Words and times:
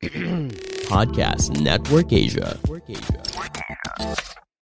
Podcast 0.88 1.60
Network 1.60 2.08
Asia. 2.08 2.56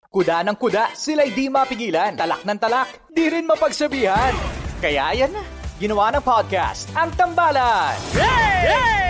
Kuda 0.07 0.47
ng 0.47 0.55
kuda, 0.55 0.95
sila'y 0.95 1.35
di 1.35 1.51
mapigilan. 1.51 2.15
Talak 2.15 2.47
ng 2.47 2.59
talak, 2.63 3.11
di 3.11 3.27
rin 3.27 3.43
mapagsabihan. 3.43 4.31
Kaya 4.79 5.19
yan 5.19 5.35
na, 5.35 5.43
ginawa 5.83 6.15
ng 6.15 6.23
podcast, 6.23 6.95
ang 6.95 7.11
Tambalan. 7.19 7.99
Hey! 8.15 8.71
Hey! 8.71 9.06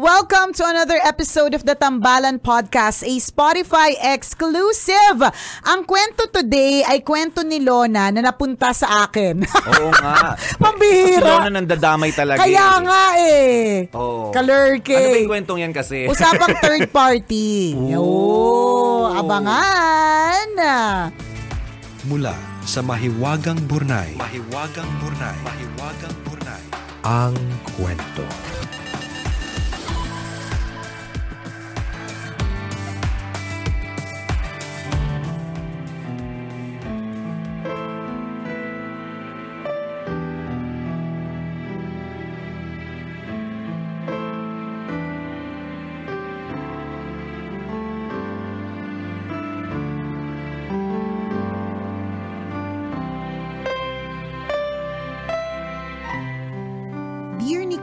Welcome 0.00 0.56
to 0.56 0.64
another 0.64 0.96
episode 1.04 1.52
of 1.52 1.68
the 1.68 1.76
Tambalan 1.76 2.40
Podcast, 2.40 3.04
a 3.04 3.12
Spotify 3.20 3.92
exclusive. 4.00 5.20
Ang 5.68 5.84
kwento 5.84 6.32
today 6.32 6.80
ay 6.80 7.04
kwento 7.04 7.44
ni 7.44 7.60
Lona 7.60 8.08
na 8.08 8.24
napunta 8.24 8.72
sa 8.72 9.04
akin. 9.04 9.44
Oo 9.44 9.92
nga. 9.92 10.32
Pambihira. 10.64 11.20
Si 11.20 11.28
Lona 11.28 11.52
nandadamay 11.52 12.08
talaga. 12.16 12.40
Kaya 12.40 12.68
eh. 12.72 12.80
nga 12.88 13.04
eh. 13.20 13.60
Oo. 13.92 14.32
Kalurke. 14.32 14.96
Ano 14.96 15.12
ba 15.12 15.18
yung 15.20 15.32
kwentong 15.36 15.60
yan 15.60 15.72
kasi? 15.76 16.08
Usapang 16.08 16.56
third 16.64 16.88
party. 16.88 17.76
Oo. 17.92 19.12
Abangan. 19.12 20.56
Mula 22.08 22.32
sa 22.64 22.80
Mahiwagang 22.80 23.60
Burnay. 23.68 24.16
Mahiwagang 24.16 24.88
Burnay. 25.04 25.36
Mahiwagang 25.44 26.16
Burnay. 26.24 26.64
Ang 27.04 27.36
kwento. 27.76 28.24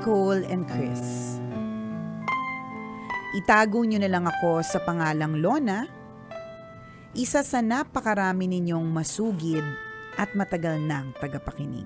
Nicole 0.09 0.41
and 0.49 0.65
Chris, 0.65 1.37
Itago 3.37 3.85
niyo 3.85 4.01
na 4.01 4.09
lang 4.09 4.25
ako 4.25 4.57
sa 4.65 4.81
pangalang 4.81 5.37
Lona, 5.37 5.85
isa 7.13 7.45
sa 7.45 7.61
napakarami 7.61 8.49
ninyong 8.49 8.89
masugid 8.89 9.61
at 10.17 10.33
matagal 10.33 10.81
nang 10.81 11.13
tagapakinig. 11.21 11.85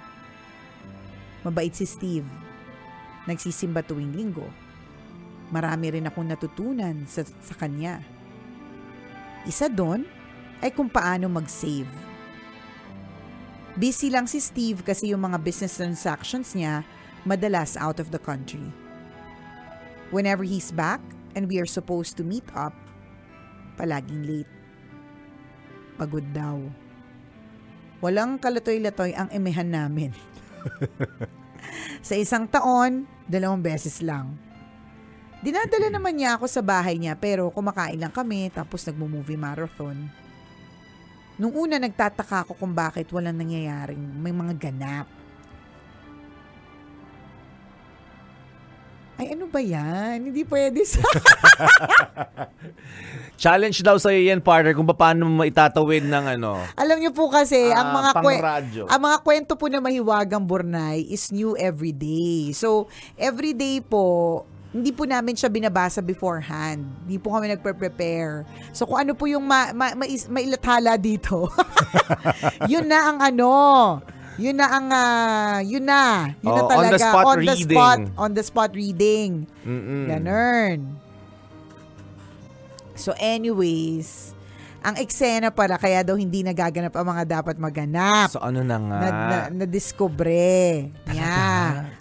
Mabait 1.44 1.76
si 1.76 1.84
Steve. 1.84 2.28
Nagsisimba 3.28 3.84
tuwing 3.84 4.16
linggo. 4.16 4.48
Marami 5.52 6.00
rin 6.00 6.08
akong 6.08 6.32
natutunan 6.32 7.04
sa, 7.04 7.28
sa 7.28 7.56
kanya. 7.60 8.00
Isa 9.44 9.68
doon 9.68 10.08
ay 10.64 10.72
kung 10.72 10.88
paano 10.88 11.28
mag-save. 11.28 11.92
Busy 13.76 14.12
lang 14.12 14.28
si 14.32 14.40
Steve 14.40 14.80
kasi 14.80 15.12
yung 15.12 15.28
mga 15.28 15.40
business 15.44 15.76
transactions 15.76 16.56
niya 16.56 16.88
madalas 17.28 17.76
out 17.76 18.00
of 18.00 18.12
the 18.12 18.20
country. 18.20 18.64
Whenever 20.10 20.42
he's 20.42 20.74
back 20.74 21.02
and 21.38 21.46
we 21.46 21.62
are 21.62 21.70
supposed 21.70 22.18
to 22.18 22.26
meet 22.26 22.46
up, 22.58 22.74
Palaging 23.80 24.28
late. 24.28 24.54
Pagod 25.96 26.28
daw. 26.36 26.60
Walang 28.04 28.36
kalatoy-latoy 28.36 29.16
ang 29.16 29.32
emehan 29.32 29.72
namin. 29.72 30.12
sa 32.08 32.20
isang 32.20 32.44
taon, 32.52 33.08
dalawang 33.24 33.64
beses 33.64 34.04
lang. 34.04 34.36
Dinadala 35.40 35.88
naman 35.88 36.20
niya 36.20 36.36
ako 36.36 36.52
sa 36.52 36.60
bahay 36.60 37.00
niya 37.00 37.16
pero 37.16 37.48
kumakain 37.56 37.96
lang 37.96 38.12
kami 38.12 38.52
tapos 38.52 38.84
nagmo-movie 38.84 39.40
marathon. 39.40 40.12
Nung 41.40 41.56
una 41.56 41.80
nagtataka 41.80 42.52
ako 42.52 42.60
kung 42.60 42.76
bakit 42.76 43.08
walang 43.16 43.40
nangyayaring 43.40 44.04
may 44.20 44.36
mga 44.36 44.60
ganap. 44.60 45.08
Ay 49.20 49.36
ano 49.36 49.52
ba 49.52 49.60
yan? 49.60 50.32
Hindi 50.32 50.48
pwede 50.48 50.80
sa... 50.82 51.04
Challenge 53.36 53.76
daw 53.80 53.96
sa 53.96 54.12
yan, 54.12 54.40
partner, 54.40 54.72
kung 54.72 54.88
paano 54.90 55.24
mo 55.24 55.44
itatawid 55.44 56.04
ng 56.04 56.40
ano. 56.40 56.60
Alam 56.76 57.00
niyo 57.00 57.12
po 57.12 57.28
kasi, 57.28 57.72
Ah, 57.72 57.84
ang 57.84 57.90
mga 57.94 58.12
kwe- 58.18 58.40
ang 58.88 59.02
mga 59.02 59.18
kwento 59.20 59.54
po 59.56 59.68
na 59.68 59.80
mahiwagang 59.80 60.44
Burnay 60.44 61.04
is 61.04 61.32
new 61.32 61.56
every 61.56 61.92
day. 61.92 62.52
So, 62.52 62.88
every 63.16 63.52
day 63.52 63.80
po, 63.80 64.44
hindi 64.70 64.92
po 64.92 65.04
namin 65.04 65.34
siya 65.34 65.48
binabasa 65.48 66.00
beforehand. 66.00 66.84
Hindi 67.02 67.16
po 67.16 67.32
kami 67.32 67.48
nagpe-prepare. 67.50 68.44
So, 68.72 68.84
kung 68.86 69.02
ano 69.02 69.16
po 69.16 69.24
yung 69.24 69.44
ma- 69.44 69.72
ma- 69.72 69.96
mais- 69.96 70.28
mailathala 70.28 70.96
dito, 70.96 71.48
yun 72.72 72.86
na 72.86 73.08
ang 73.08 73.20
ano, 73.20 73.52
yun 74.40 74.56
na 74.56 74.66
ang, 74.66 74.88
ah, 74.90 75.60
yun 75.62 75.84
na. 75.84 76.32
Yun 76.40 76.50
na 76.50 76.62
Oh, 76.62 76.72
on 76.72 76.86
the 76.88 76.96
talaga. 76.96 77.06
spot 77.06 77.26
on 77.26 77.36
the 77.36 77.44
reading. 77.54 77.68
spot, 77.70 78.00
on 78.16 78.32
the 78.34 78.44
spot 78.44 78.72
reading. 78.74 79.32
Mm-mm. 79.62 80.08
Ganun. 80.08 80.78
So 82.96 83.12
anyways, 83.14 84.36
ang 84.80 84.96
eksena 84.96 85.50
para 85.50 85.76
kaya 85.76 86.02
daw 86.02 86.16
hindi 86.16 86.40
nagaganap 86.40 86.92
ang 86.94 87.08
mga 87.10 87.24
dapat 87.30 87.56
maganap. 87.56 88.28
So 88.30 88.40
ano 88.40 88.60
na 88.60 88.76
nga? 88.78 88.98
na, 88.98 89.08
na, 89.08 89.38
na-discover 89.54 90.32
niya. 91.06 91.36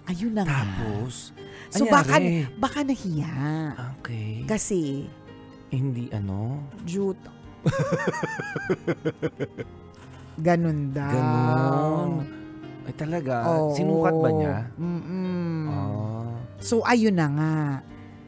Ayun 0.05 0.31
na 0.33 0.43
nga. 0.43 0.63
Tapos, 0.63 1.35
So 1.69 1.85
anyari? 1.85 1.93
baka, 1.93 2.15
baka 2.57 2.79
nahiya. 2.81 3.31
Okay. 3.99 4.41
Kasi, 4.43 5.05
Hindi 5.69 6.09
ano? 6.09 6.65
jute. 6.81 7.21
Ganun 10.39 10.89
daw. 10.89 11.11
Ganon. 11.11 12.11
Ay 12.83 12.93
talaga? 12.93 13.35
Oo. 13.45 13.73
Sinukat 13.73 14.15
ba 14.15 14.29
niya? 14.29 14.55
Mm-mm. 14.75 15.61
Ah. 15.67 16.33
So, 16.59 16.81
ayun 16.81 17.13
na 17.13 17.27
nga. 17.29 17.55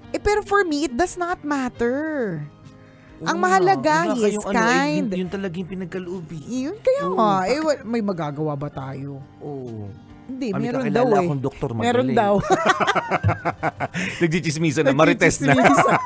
Eh, 0.10 0.20
pero 0.20 0.40
for 0.42 0.62
me, 0.62 0.86
it 0.86 0.94
does 0.94 1.16
not 1.16 1.40
matter. 1.42 2.40
Ang 3.22 3.38
Oo 3.38 3.44
mahalaga, 3.44 3.96
nga. 4.04 4.14
he 4.14 4.28
is 4.28 4.36
Kayong 4.36 4.46
ano, 4.46 4.58
eh, 4.58 4.66
kind. 4.66 5.08
yun, 5.08 5.20
yun 5.20 5.30
talaga 5.30 5.54
yung 5.56 5.70
pinagkaloob 5.70 6.26
eh. 6.28 6.42
Yun 6.66 6.78
kaya 6.78 7.02
Oo, 7.06 7.16
nga. 7.16 7.32
Eh, 7.46 7.60
wa- 7.60 7.84
may 7.86 8.02
magagawa 8.02 8.54
ba 8.56 8.68
tayo? 8.68 9.22
Oo. 9.40 9.88
Hindi, 10.24 10.48
Ah, 10.48 10.58
may 10.58 10.64
meron 10.66 10.82
kakilala 10.82 10.96
daw 11.06 11.12
eh. 11.14 11.22
akong 11.22 11.42
doktor 11.42 11.70
magaling. 11.70 11.88
Meron 11.88 12.10
daw. 12.12 12.34
Nagchichismisan 14.22 14.84
na, 14.84 14.94
marites 14.94 15.38
na. 15.38 15.52
Nagchichismisan. 15.52 16.00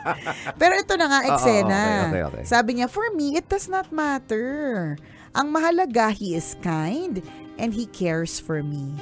Pero 0.60 0.72
ito 0.76 0.94
na 0.94 1.06
nga, 1.06 1.20
Oo, 1.20 1.28
eksena. 1.30 1.80
okay, 1.80 2.02
okay, 2.02 2.22
okay. 2.26 2.42
Sabi 2.44 2.70
niya, 2.74 2.86
for 2.86 3.06
me, 3.12 3.34
it 3.34 3.46
does 3.46 3.66
not 3.66 3.88
matter. 3.88 4.96
Ang 5.36 5.52
mahalaga, 5.52 6.08
he 6.08 6.32
is 6.32 6.56
kind 6.64 7.20
and 7.60 7.76
he 7.76 7.84
cares 7.92 8.40
for 8.40 8.64
me. 8.64 8.96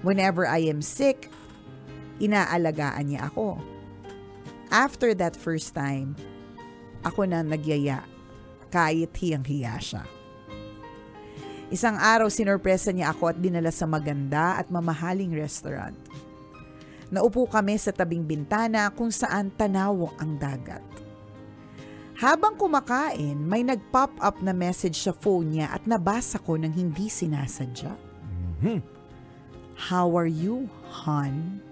Whenever 0.00 0.48
I 0.48 0.64
am 0.72 0.80
sick, 0.80 1.28
inaalagaan 2.16 3.12
niya 3.12 3.28
ako. 3.28 3.60
After 4.72 5.12
that 5.18 5.36
first 5.36 5.76
time, 5.76 6.16
ako 7.04 7.28
na 7.28 7.44
nagyaya 7.44 8.00
kahit 8.72 9.12
hiyang-hiya 9.12 9.76
siya. 9.82 10.04
Isang 11.70 12.00
araw, 12.00 12.32
sinurpresa 12.32 12.90
niya 12.90 13.12
ako 13.12 13.30
at 13.30 13.38
dinala 13.38 13.70
sa 13.70 13.84
maganda 13.84 14.58
at 14.58 14.72
mamahaling 14.72 15.30
restaurant. 15.36 15.98
Naupo 17.10 17.46
kami 17.46 17.74
sa 17.78 17.90
tabing 17.90 18.22
bintana 18.22 18.90
kung 18.94 19.10
saan 19.10 19.50
tanaw 19.54 20.14
ang 20.18 20.38
dagat. 20.38 20.82
Habang 22.20 22.52
kumakain, 22.60 23.40
may 23.48 23.64
nag-pop 23.64 24.12
up 24.20 24.44
na 24.44 24.52
message 24.52 25.00
sa 25.00 25.16
phone 25.16 25.56
niya 25.56 25.72
at 25.72 25.88
nabasa 25.88 26.36
ko 26.36 26.52
ng 26.60 26.68
hindi 26.68 27.08
sinasadya. 27.08 27.96
How 29.88 30.12
are 30.12 30.28
you, 30.28 30.68
hon? 30.84 31.64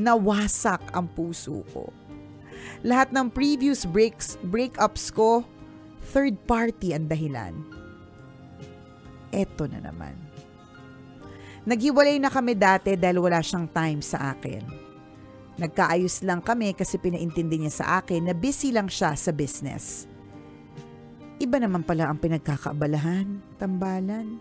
Nawasak 0.00 0.80
ang 0.96 1.04
puso 1.12 1.68
ko. 1.76 1.92
Lahat 2.80 3.12
ng 3.12 3.28
previous 3.28 3.84
breaks, 3.84 4.40
breakups 4.40 5.12
ko, 5.12 5.44
third 6.08 6.40
party 6.48 6.96
ang 6.96 7.04
dahilan. 7.04 7.52
Eto 9.36 9.68
na 9.68 9.84
naman. 9.84 10.16
Naghiwalay 11.68 12.16
na 12.16 12.32
kami 12.32 12.56
dati 12.56 12.96
dahil 12.96 13.20
wala 13.20 13.44
siyang 13.44 13.68
time 13.68 14.00
sa 14.00 14.32
akin. 14.32 14.83
Nagkaayos 15.54 16.26
lang 16.26 16.42
kami 16.42 16.74
kasi 16.74 16.98
pinaintindi 16.98 17.62
niya 17.62 17.72
sa 17.84 17.86
akin 18.02 18.26
na 18.26 18.34
busy 18.34 18.74
lang 18.74 18.90
siya 18.90 19.14
sa 19.14 19.30
business. 19.30 20.10
Iba 21.38 21.62
naman 21.62 21.86
pala 21.86 22.10
ang 22.10 22.18
pinagkakaabalahan, 22.18 23.38
tambalan. 23.54 24.38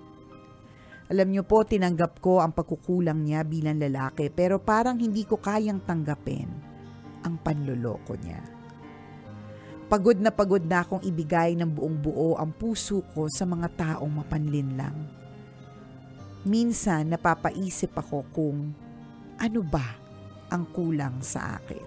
Alam 1.14 1.28
niyo 1.30 1.46
po, 1.46 1.62
tinanggap 1.62 2.18
ko 2.18 2.42
ang 2.42 2.50
pagkukulang 2.50 3.22
niya 3.22 3.46
bilang 3.46 3.78
lalaki 3.78 4.34
pero 4.34 4.58
parang 4.58 4.98
hindi 4.98 5.22
ko 5.22 5.38
kayang 5.38 5.86
tanggapin 5.86 6.50
ang 7.22 7.38
panloloko 7.46 8.18
niya. 8.18 8.42
Pagod 9.86 10.18
na 10.18 10.34
pagod 10.34 10.66
na 10.66 10.82
akong 10.82 11.06
ibigay 11.06 11.54
ng 11.54 11.70
buong 11.78 11.98
buo 12.02 12.34
ang 12.42 12.50
puso 12.50 13.06
ko 13.14 13.30
sa 13.30 13.46
mga 13.46 13.70
taong 13.78 14.26
mapanlin 14.26 14.74
lang. 14.74 14.98
Minsan 16.42 17.14
napapaisip 17.14 17.94
ako 17.94 18.26
kung 18.34 18.74
ano 19.38 19.62
ba 19.62 20.03
ang 20.50 20.68
kulang 20.72 21.22
sa 21.22 21.60
akin. 21.62 21.86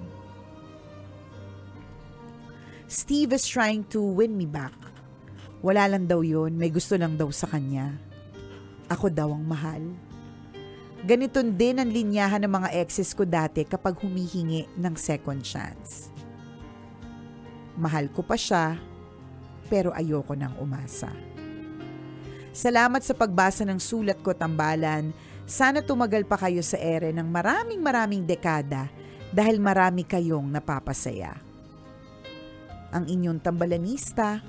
Steve 2.87 3.35
is 3.35 3.43
trying 3.45 3.83
to 3.91 3.99
win 3.99 4.39
me 4.39 4.47
back. 4.47 4.75
Wala 5.59 5.91
lang 5.91 6.07
daw 6.07 6.23
yun, 6.23 6.55
may 6.55 6.71
gusto 6.71 6.95
lang 6.95 7.19
daw 7.19 7.27
sa 7.35 7.51
kanya. 7.51 7.99
Ako 8.87 9.11
daw 9.11 9.35
ang 9.35 9.43
mahal. 9.43 9.83
Ganito 11.03 11.43
din 11.43 11.83
ang 11.83 11.91
linyahan 11.91 12.43
ng 12.47 12.53
mga 12.53 12.69
exes 12.79 13.11
ko 13.11 13.27
dati 13.27 13.67
kapag 13.67 13.99
humihingi 13.99 14.71
ng 14.79 14.95
second 14.95 15.43
chance. 15.43 16.15
Mahal 17.75 18.09
ko 18.15 18.23
pa 18.23 18.39
siya, 18.39 18.79
pero 19.67 19.91
ayoko 19.91 20.39
nang 20.39 20.55
umasa. 20.63 21.11
Salamat 22.57 23.05
sa 23.05 23.13
pagbasa 23.13 23.69
ng 23.69 23.77
sulat 23.77 24.17
ko, 24.25 24.33
Tambalan. 24.33 25.13
Sana 25.47 25.79
tumagal 25.79 26.27
pa 26.27 26.35
kayo 26.35 26.59
sa 26.59 26.75
ere 26.75 27.15
ng 27.15 27.31
maraming 27.31 27.79
maraming 27.79 28.27
dekada 28.27 28.91
dahil 29.31 29.63
marami 29.63 30.03
kayong 30.03 30.51
napapasaya. 30.51 31.39
Ang 32.91 33.07
inyong 33.07 33.39
tambalanista, 33.39 34.43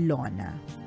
Lona. 0.00 0.83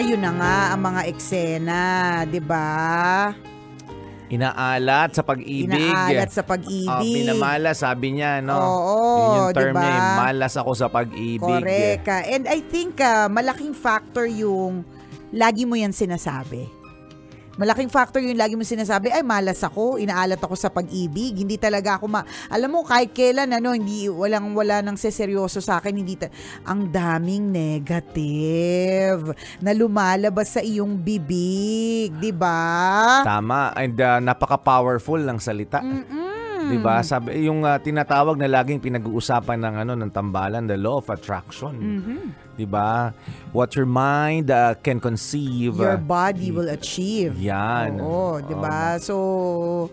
Ayun 0.00 0.16
na 0.16 0.32
nga 0.32 0.56
ang 0.72 0.80
mga 0.80 1.02
eksena, 1.12 1.80
'di 2.24 2.40
ba? 2.40 2.72
Inaalat 4.30 5.12
sa 5.12 5.20
pag-ibig. 5.20 5.68
Inaalat 5.76 6.30
sa 6.30 6.40
Ah, 6.40 6.48
pag-ibig. 6.48 7.12
pinamala, 7.12 7.74
sabi 7.74 8.14
niya, 8.14 8.38
no? 8.40 8.56
Oo, 8.56 8.96
Yun 9.12 9.28
yung 9.36 9.48
term 9.52 9.74
diba? 9.74 9.82
niya, 9.82 9.92
eh, 9.92 10.16
malas 10.16 10.54
ako 10.54 10.70
sa 10.72 10.86
pag-ibig. 10.86 11.42
Correct. 11.60 12.06
ah. 12.08 12.22
And 12.24 12.46
I 12.46 12.62
think 12.62 12.96
ah, 13.02 13.26
malaking 13.26 13.74
factor 13.74 14.24
yung 14.24 14.86
lagi 15.28 15.66
mo 15.66 15.74
yan 15.74 15.92
sinasabi. 15.92 16.64
Malaking 17.58 17.90
factor 17.90 18.22
yung 18.22 18.38
lagi 18.38 18.54
mo 18.54 18.62
sinasabi, 18.62 19.10
ay 19.10 19.26
malas 19.26 19.58
ako, 19.66 19.98
inaalat 19.98 20.38
ako 20.38 20.54
sa 20.54 20.70
pag-ibig. 20.70 21.34
Hindi 21.42 21.58
talaga 21.58 21.98
ako 21.98 22.06
ma... 22.06 22.22
Alam 22.46 22.78
mo, 22.78 22.80
kahit 22.86 23.10
kailan, 23.10 23.50
ano, 23.50 23.74
hindi, 23.74 24.06
walang 24.06 24.54
wala 24.54 24.78
nang 24.84 24.94
seseryoso 24.94 25.58
sa 25.58 25.82
akin. 25.82 25.94
Hindi 25.94 26.14
ta- 26.14 26.30
ang 26.62 26.86
daming 26.88 27.50
negative 27.50 29.34
na 29.58 29.74
lumalabas 29.74 30.54
sa 30.54 30.62
iyong 30.62 30.94
bibig, 30.94 32.14
di 32.22 32.30
ba? 32.30 33.22
Tama. 33.26 33.74
And 33.74 33.98
uh, 33.98 34.22
napaka-powerful 34.22 35.18
ng 35.18 35.38
salita. 35.42 35.82
Mm-mm. 35.82 36.30
'Di 36.60 36.78
ba? 36.78 37.00
Sabi 37.00 37.48
yung 37.48 37.64
ah, 37.64 37.80
tinatawag 37.80 38.36
na 38.36 38.46
laging 38.46 38.78
pinag-uusapan 38.84 39.58
ng 39.58 39.74
ano 39.86 39.92
ng 39.96 40.10
tambalan, 40.12 40.68
the 40.68 40.76
law 40.76 41.00
of 41.00 41.08
attraction. 41.08 41.74
Mhm. 41.74 42.18
'Di 42.60 42.68
ba? 42.68 43.16
What 43.56 43.72
your 43.72 43.88
mind 43.88 44.52
ah, 44.52 44.76
can 44.76 45.00
conceive. 45.00 45.80
Your 45.80 45.96
body 45.96 46.52
will 46.52 46.68
achieve. 46.68 47.40
Yan. 47.40 47.98
Oo, 47.98 48.38
di 48.44 48.52
ba? 48.52 49.00
So, 49.00 49.16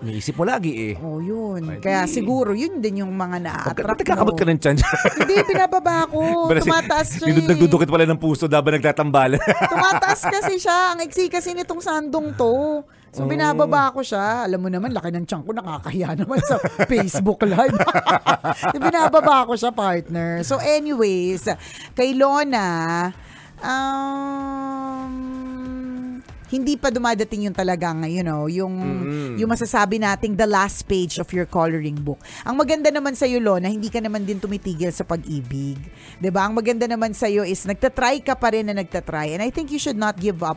Iniisip 0.04 0.36
mo 0.36 0.44
lagi 0.44 0.92
eh. 0.92 0.94
oh, 1.00 1.24
yun. 1.24 1.80
Kaya 1.80 2.04
siguro, 2.06 2.52
yun 2.52 2.84
din 2.84 3.02
yung 3.08 3.16
mga 3.16 3.38
na-attract 3.40 4.04
Nagkakabot 4.04 4.36
ka 4.36 4.46
ng 4.46 4.60
tiyan. 4.60 4.78
Hindi, 5.24 5.36
binababa 5.48 6.06
ko. 6.12 6.22
Tumataas 6.68 7.08
siya 7.18 7.34
eh. 7.34 7.50
Nagdudukit 7.50 7.90
pala 7.90 8.06
ng 8.06 8.20
puso 8.20 8.46
dapat 8.46 8.78
nagtatambalan. 8.78 9.42
Tumataas 9.74 10.22
kasi 10.28 10.60
siya. 10.60 10.94
Ang 10.94 11.08
iksi 11.08 11.32
kasi 11.32 11.56
nitong 11.56 11.82
sandong 11.82 12.36
to. 12.36 12.84
So, 13.10 13.24
Oh. 13.24 13.30
binababa 13.30 13.90
ko 13.90 14.04
siya. 14.04 14.46
Alam 14.46 14.68
mo 14.68 14.70
naman, 14.70 14.92
laki 14.92 15.10
ng 15.10 15.26
tiyan 15.26 15.42
ko. 15.42 15.52
Nakakahiya 15.52 16.14
naman 16.22 16.38
sa 16.44 16.60
Facebook 16.86 17.42
Live. 17.42 17.74
binababa 18.78 19.48
ko 19.48 19.56
siya, 19.56 19.72
partner. 19.72 20.44
So, 20.44 20.60
anyways, 20.60 21.48
kay 21.94 22.14
Lona, 22.14 23.10
um, 23.58 25.12
hindi 26.48 26.80
pa 26.80 26.88
dumadating 26.88 27.44
yung 27.44 27.58
talagang, 27.58 28.08
you 28.08 28.24
know, 28.24 28.48
yung, 28.48 28.72
Mm-mm. 28.72 29.36
yung 29.36 29.50
masasabi 29.50 30.00
nating 30.00 30.40
the 30.40 30.48
last 30.48 30.88
page 30.88 31.20
of 31.20 31.28
your 31.32 31.44
coloring 31.44 32.00
book. 32.00 32.20
Ang 32.44 32.56
maganda 32.56 32.88
naman 32.88 33.16
sa 33.16 33.28
iyo, 33.28 33.44
Lona, 33.44 33.68
hindi 33.68 33.92
ka 33.92 34.00
naman 34.00 34.24
din 34.24 34.40
tumitigil 34.40 34.88
sa 34.90 35.04
pag-ibig. 35.04 35.76
'Di 36.18 36.30
ba 36.30 36.48
Ang 36.48 36.56
maganda 36.56 36.88
naman 36.88 37.12
sa 37.12 37.28
iyo 37.28 37.44
is 37.44 37.60
nagtatry 37.64 38.24
ka 38.24 38.32
pa 38.34 38.56
rin 38.56 38.64
na 38.64 38.72
nagtatry. 38.74 39.36
And 39.36 39.44
I 39.44 39.52
think 39.52 39.70
you 39.70 39.78
should 39.78 40.00
not 40.00 40.16
give 40.16 40.40
up 40.40 40.56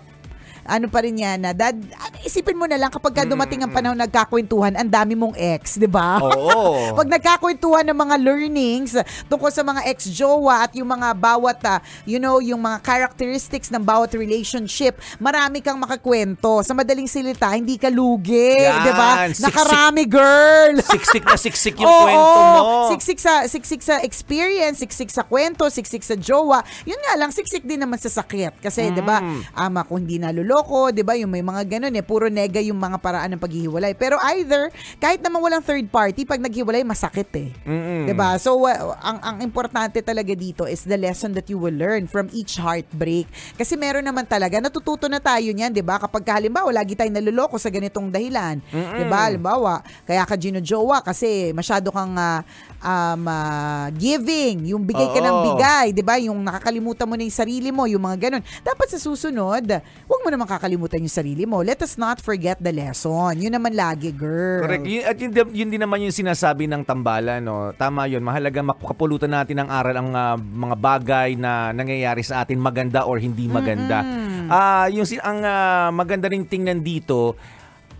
ano 0.68 0.86
pa 0.86 1.02
rin 1.02 1.16
yan 1.16 1.42
na 1.42 1.50
dad, 1.56 1.74
ano, 1.74 2.16
isipin 2.22 2.56
mo 2.56 2.68
na 2.68 2.76
lang 2.76 2.92
kapag 2.92 3.12
ka 3.16 3.22
dumating 3.24 3.64
ang 3.64 3.72
panahon 3.72 3.98
nagkakwentuhan, 3.98 4.76
ang 4.76 4.90
dami 4.90 5.16
mong 5.16 5.34
ex, 5.34 5.80
di 5.80 5.88
ba? 5.88 6.20
Oo. 6.20 6.92
Pag 6.98 7.08
nagkakwentuhan 7.08 7.88
ng 7.88 7.98
mga 7.98 8.16
learnings 8.20 8.92
tungkol 9.26 9.50
sa 9.50 9.64
mga 9.64 9.88
ex-jowa 9.88 10.68
at 10.68 10.72
yung 10.76 10.88
mga 10.90 11.16
bawat, 11.16 11.58
ah, 11.66 11.80
you 12.04 12.20
know, 12.20 12.38
yung 12.38 12.60
mga 12.60 12.84
characteristics 12.84 13.72
ng 13.72 13.82
bawat 13.82 14.12
relationship, 14.14 15.00
marami 15.16 15.64
kang 15.64 15.80
makakwento. 15.80 16.60
Sa 16.62 16.76
madaling 16.76 17.08
silita, 17.08 17.50
hindi 17.56 17.80
ka 17.80 17.88
lugi, 17.88 18.58
di 18.60 18.92
ba? 18.92 19.26
Nakarami, 19.26 20.04
girl! 20.04 20.76
siksik 20.80 21.24
na 21.24 21.36
siksik 21.36 21.74
yung 21.80 21.88
Oo, 21.90 22.04
kwento 22.04 22.40
mo. 22.40 22.62
Siksik 22.94 23.18
sa 23.20 23.34
siksik 23.46 23.82
sa 23.82 23.94
experience, 24.02 24.82
siksik 24.82 25.10
sa 25.10 25.22
kwento, 25.24 25.66
siksik 25.68 26.02
sa 26.04 26.14
jowa. 26.16 26.62
Yun 26.84 27.00
nga 27.00 27.14
lang 27.16 27.30
siksik 27.30 27.64
din 27.64 27.80
naman 27.80 27.98
sa 28.00 28.10
sakit 28.10 28.60
kasi 28.60 28.90
'di 28.90 29.02
ba? 29.02 29.22
Mm. 29.22 29.40
Ama 29.56 29.80
ko 29.86 29.96
hindi 29.96 30.20
naluloko, 30.50 30.90
'di 30.90 31.06
ba? 31.06 31.14
Yung 31.14 31.30
may 31.30 31.46
mga 31.46 31.78
ganun 31.78 31.94
eh, 31.94 32.02
puro 32.02 32.26
nega 32.26 32.58
yung 32.58 32.74
mga 32.74 32.98
paraan 32.98 33.38
ng 33.38 33.40
paghihiwalay. 33.40 33.94
Pero 33.94 34.18
either 34.34 34.74
kahit 34.98 35.22
naman 35.22 35.38
walang 35.38 35.62
third 35.62 35.86
party, 35.86 36.26
pag 36.26 36.42
naghiwalay 36.42 36.82
masakit 36.82 37.30
eh. 37.38 37.54
Mm-mm. 37.62 38.10
'Di 38.10 38.14
ba? 38.18 38.34
So 38.42 38.66
uh, 38.66 38.98
ang 38.98 39.22
ang 39.22 39.36
importante 39.46 40.02
talaga 40.02 40.34
dito 40.34 40.66
is 40.66 40.82
the 40.82 40.98
lesson 40.98 41.30
that 41.38 41.46
you 41.46 41.56
will 41.62 41.74
learn 41.74 42.10
from 42.10 42.26
each 42.34 42.58
heartbreak. 42.58 43.30
Kasi 43.54 43.78
meron 43.78 44.02
naman 44.02 44.26
talaga 44.26 44.58
natututo 44.58 45.06
na 45.06 45.22
tayo 45.22 45.54
niyan, 45.54 45.70
'di 45.70 45.86
ba? 45.86 46.02
Kapag 46.02 46.26
halimbawa 46.34 46.74
lagi 46.74 46.98
tayong 46.98 47.14
naluloko 47.14 47.54
sa 47.62 47.70
ganitong 47.70 48.10
dahilan, 48.10 48.58
'di 48.74 49.04
ba? 49.06 49.30
Halimbawa, 49.30 49.86
kaya 50.02 50.26
ka 50.26 50.34
ginojowa 50.34 51.06
kasi 51.06 51.54
masyado 51.54 51.94
kang 51.94 52.18
ah, 52.18 52.42
um, 52.82 53.22
ah, 53.30 53.86
giving, 53.94 54.74
yung 54.74 54.82
bigay 54.82 55.14
ka 55.14 55.20
ng 55.22 55.36
Oo. 55.38 55.44
bigay, 55.54 55.86
'di 55.94 56.02
ba? 56.02 56.18
Yung 56.18 56.42
nakakalimutan 56.42 57.06
mo 57.06 57.14
na 57.14 57.22
yung 57.22 57.38
sarili 57.38 57.70
mo, 57.70 57.86
yung 57.86 58.02
mga 58.02 58.28
ganun. 58.28 58.42
Dapat 58.64 58.96
sa 58.96 58.98
susunod, 58.98 59.64
huwag 60.08 60.20
mo 60.26 60.28
naman 60.32 60.39
kakalimutan 60.44 61.02
yung 61.02 61.12
sarili 61.12 61.44
mo. 61.44 61.60
Let 61.64 61.80
us 61.80 61.96
not 61.96 62.20
forget 62.20 62.60
the 62.60 62.70
lesson. 62.70 63.40
Yun 63.40 63.56
naman 63.56 63.72
lagi, 63.72 64.12
girl. 64.12 64.64
Correct. 64.64 64.84
Yun, 64.84 65.02
at 65.04 65.16
yun, 65.16 65.30
yun 65.50 65.68
din 65.72 65.80
naman 65.80 66.04
yung 66.04 66.14
sinasabi 66.14 66.68
ng 66.68 66.84
tambalan, 66.84 67.40
no? 67.40 67.72
Tama 67.74 68.06
yun. 68.06 68.20
Mahalaga 68.20 68.60
makapulutan 68.62 69.32
natin 69.32 69.64
ng 69.64 69.68
aral 69.68 69.96
ang 69.96 70.10
ah, 70.12 70.36
mga 70.36 70.76
bagay 70.76 71.28
na 71.36 71.72
nangyayari 71.72 72.20
sa 72.20 72.44
atin, 72.44 72.60
maganda 72.60 73.04
or 73.04 73.16
hindi 73.16 73.48
maganda. 73.50 74.04
Ah, 74.50 74.86
yung 74.90 75.06
si- 75.06 75.22
ang 75.22 75.40
ah, 75.42 75.88
maganda 75.90 76.26
ring 76.26 76.44
tingnan 76.44 76.82
dito, 76.82 77.38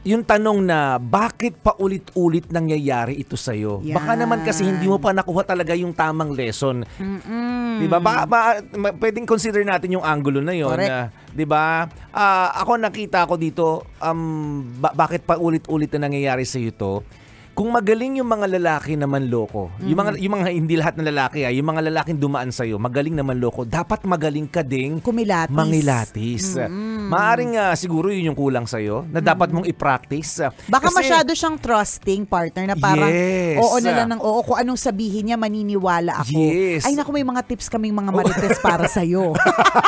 yung 0.01 0.25
tanong 0.25 0.65
na 0.65 0.97
bakit 0.97 1.61
paulit-ulit 1.61 2.49
nangyayari 2.49 3.21
ito 3.21 3.37
sa 3.37 3.53
iyo? 3.53 3.85
Baka 3.85 4.17
naman 4.17 4.41
kasi 4.41 4.65
hindi 4.65 4.89
mo 4.89 4.97
pa 4.97 5.13
nakuha 5.13 5.45
talaga 5.45 5.77
yung 5.77 5.93
tamang 5.93 6.33
lesson. 6.33 6.89
Mm. 6.97 7.85
'Di 7.85 7.87
ba? 7.89 7.99
Ba, 8.01 8.25
ba, 8.25 8.41
ma- 8.81 8.97
pwedeng 8.97 9.29
consider 9.29 9.61
natin 9.61 10.01
yung 10.01 10.05
angulo 10.05 10.41
na 10.41 10.57
'yon. 10.57 10.73
Correct. 10.73 10.89
na, 10.89 11.13
'Di 11.37 11.45
ba? 11.45 11.85
Ah, 12.17 12.49
ako 12.65 12.81
nakita 12.81 13.29
ko 13.29 13.37
dito 13.37 13.85
um 14.01 14.65
ba- 14.81 14.97
bakit 14.97 15.29
pa 15.29 15.37
ulit-ulit 15.37 15.93
na 15.93 16.09
nangyayari 16.09 16.49
sa 16.49 16.57
iyo 16.57 16.73
'to? 16.73 17.05
Kung 17.61 17.77
magaling 17.77 18.25
yung 18.25 18.31
mga 18.33 18.57
lalaki 18.57 18.97
naman 18.97 19.29
loko, 19.29 19.69
yung 19.85 20.01
mga 20.01 20.17
yung 20.17 20.33
mga 20.33 20.49
hindi 20.49 20.81
lahat 20.81 20.97
ng 20.97 21.13
lalaki 21.13 21.45
ah, 21.45 21.53
yung 21.53 21.69
mga 21.69 21.93
lalaking 21.93 22.17
dumaan 22.17 22.49
sa 22.49 22.65
iyo, 22.65 22.81
magaling 22.81 23.13
naman 23.13 23.37
loko, 23.37 23.69
dapat 23.69 24.01
magaling 24.09 24.49
ka 24.49 24.65
ding 24.65 24.97
kumilatis. 25.05 25.53
Mangilatis. 25.53 26.57
Maaring 27.13 27.61
ah, 27.61 27.77
siguro 27.77 28.09
yun 28.09 28.33
yung 28.33 28.39
kulang 28.41 28.65
sa 28.65 28.81
iyo 28.81 29.05
na 29.13 29.21
dapat 29.21 29.53
mong 29.53 29.69
i-practice. 29.69 30.41
ah. 30.41 30.57
Baka 30.73 30.89
Kasi- 30.89 31.05
masyado 31.05 31.37
siyang 31.37 31.61
trusting 31.61 32.25
partner 32.25 32.65
na 32.65 32.81
parang 32.81 33.13
Yes. 33.13 33.61
oo 33.61 33.77
na 33.77 33.93
lang 33.93 34.09
ng 34.09 34.25
oo 34.25 34.41
kung 34.41 34.57
anong 34.57 34.81
sabihin 34.81 35.29
niya 35.29 35.37
maniniwala 35.37 36.25
ako. 36.25 36.33
Yes. 36.33 36.89
Ay 36.89 36.97
naku 36.97 37.13
may 37.13 37.29
mga 37.29 37.45
tips 37.45 37.69
kaming 37.69 37.93
mga 37.93 38.09
marites 38.09 38.57
para 38.65 38.89
sa 38.89 39.05
iyo. 39.05 39.37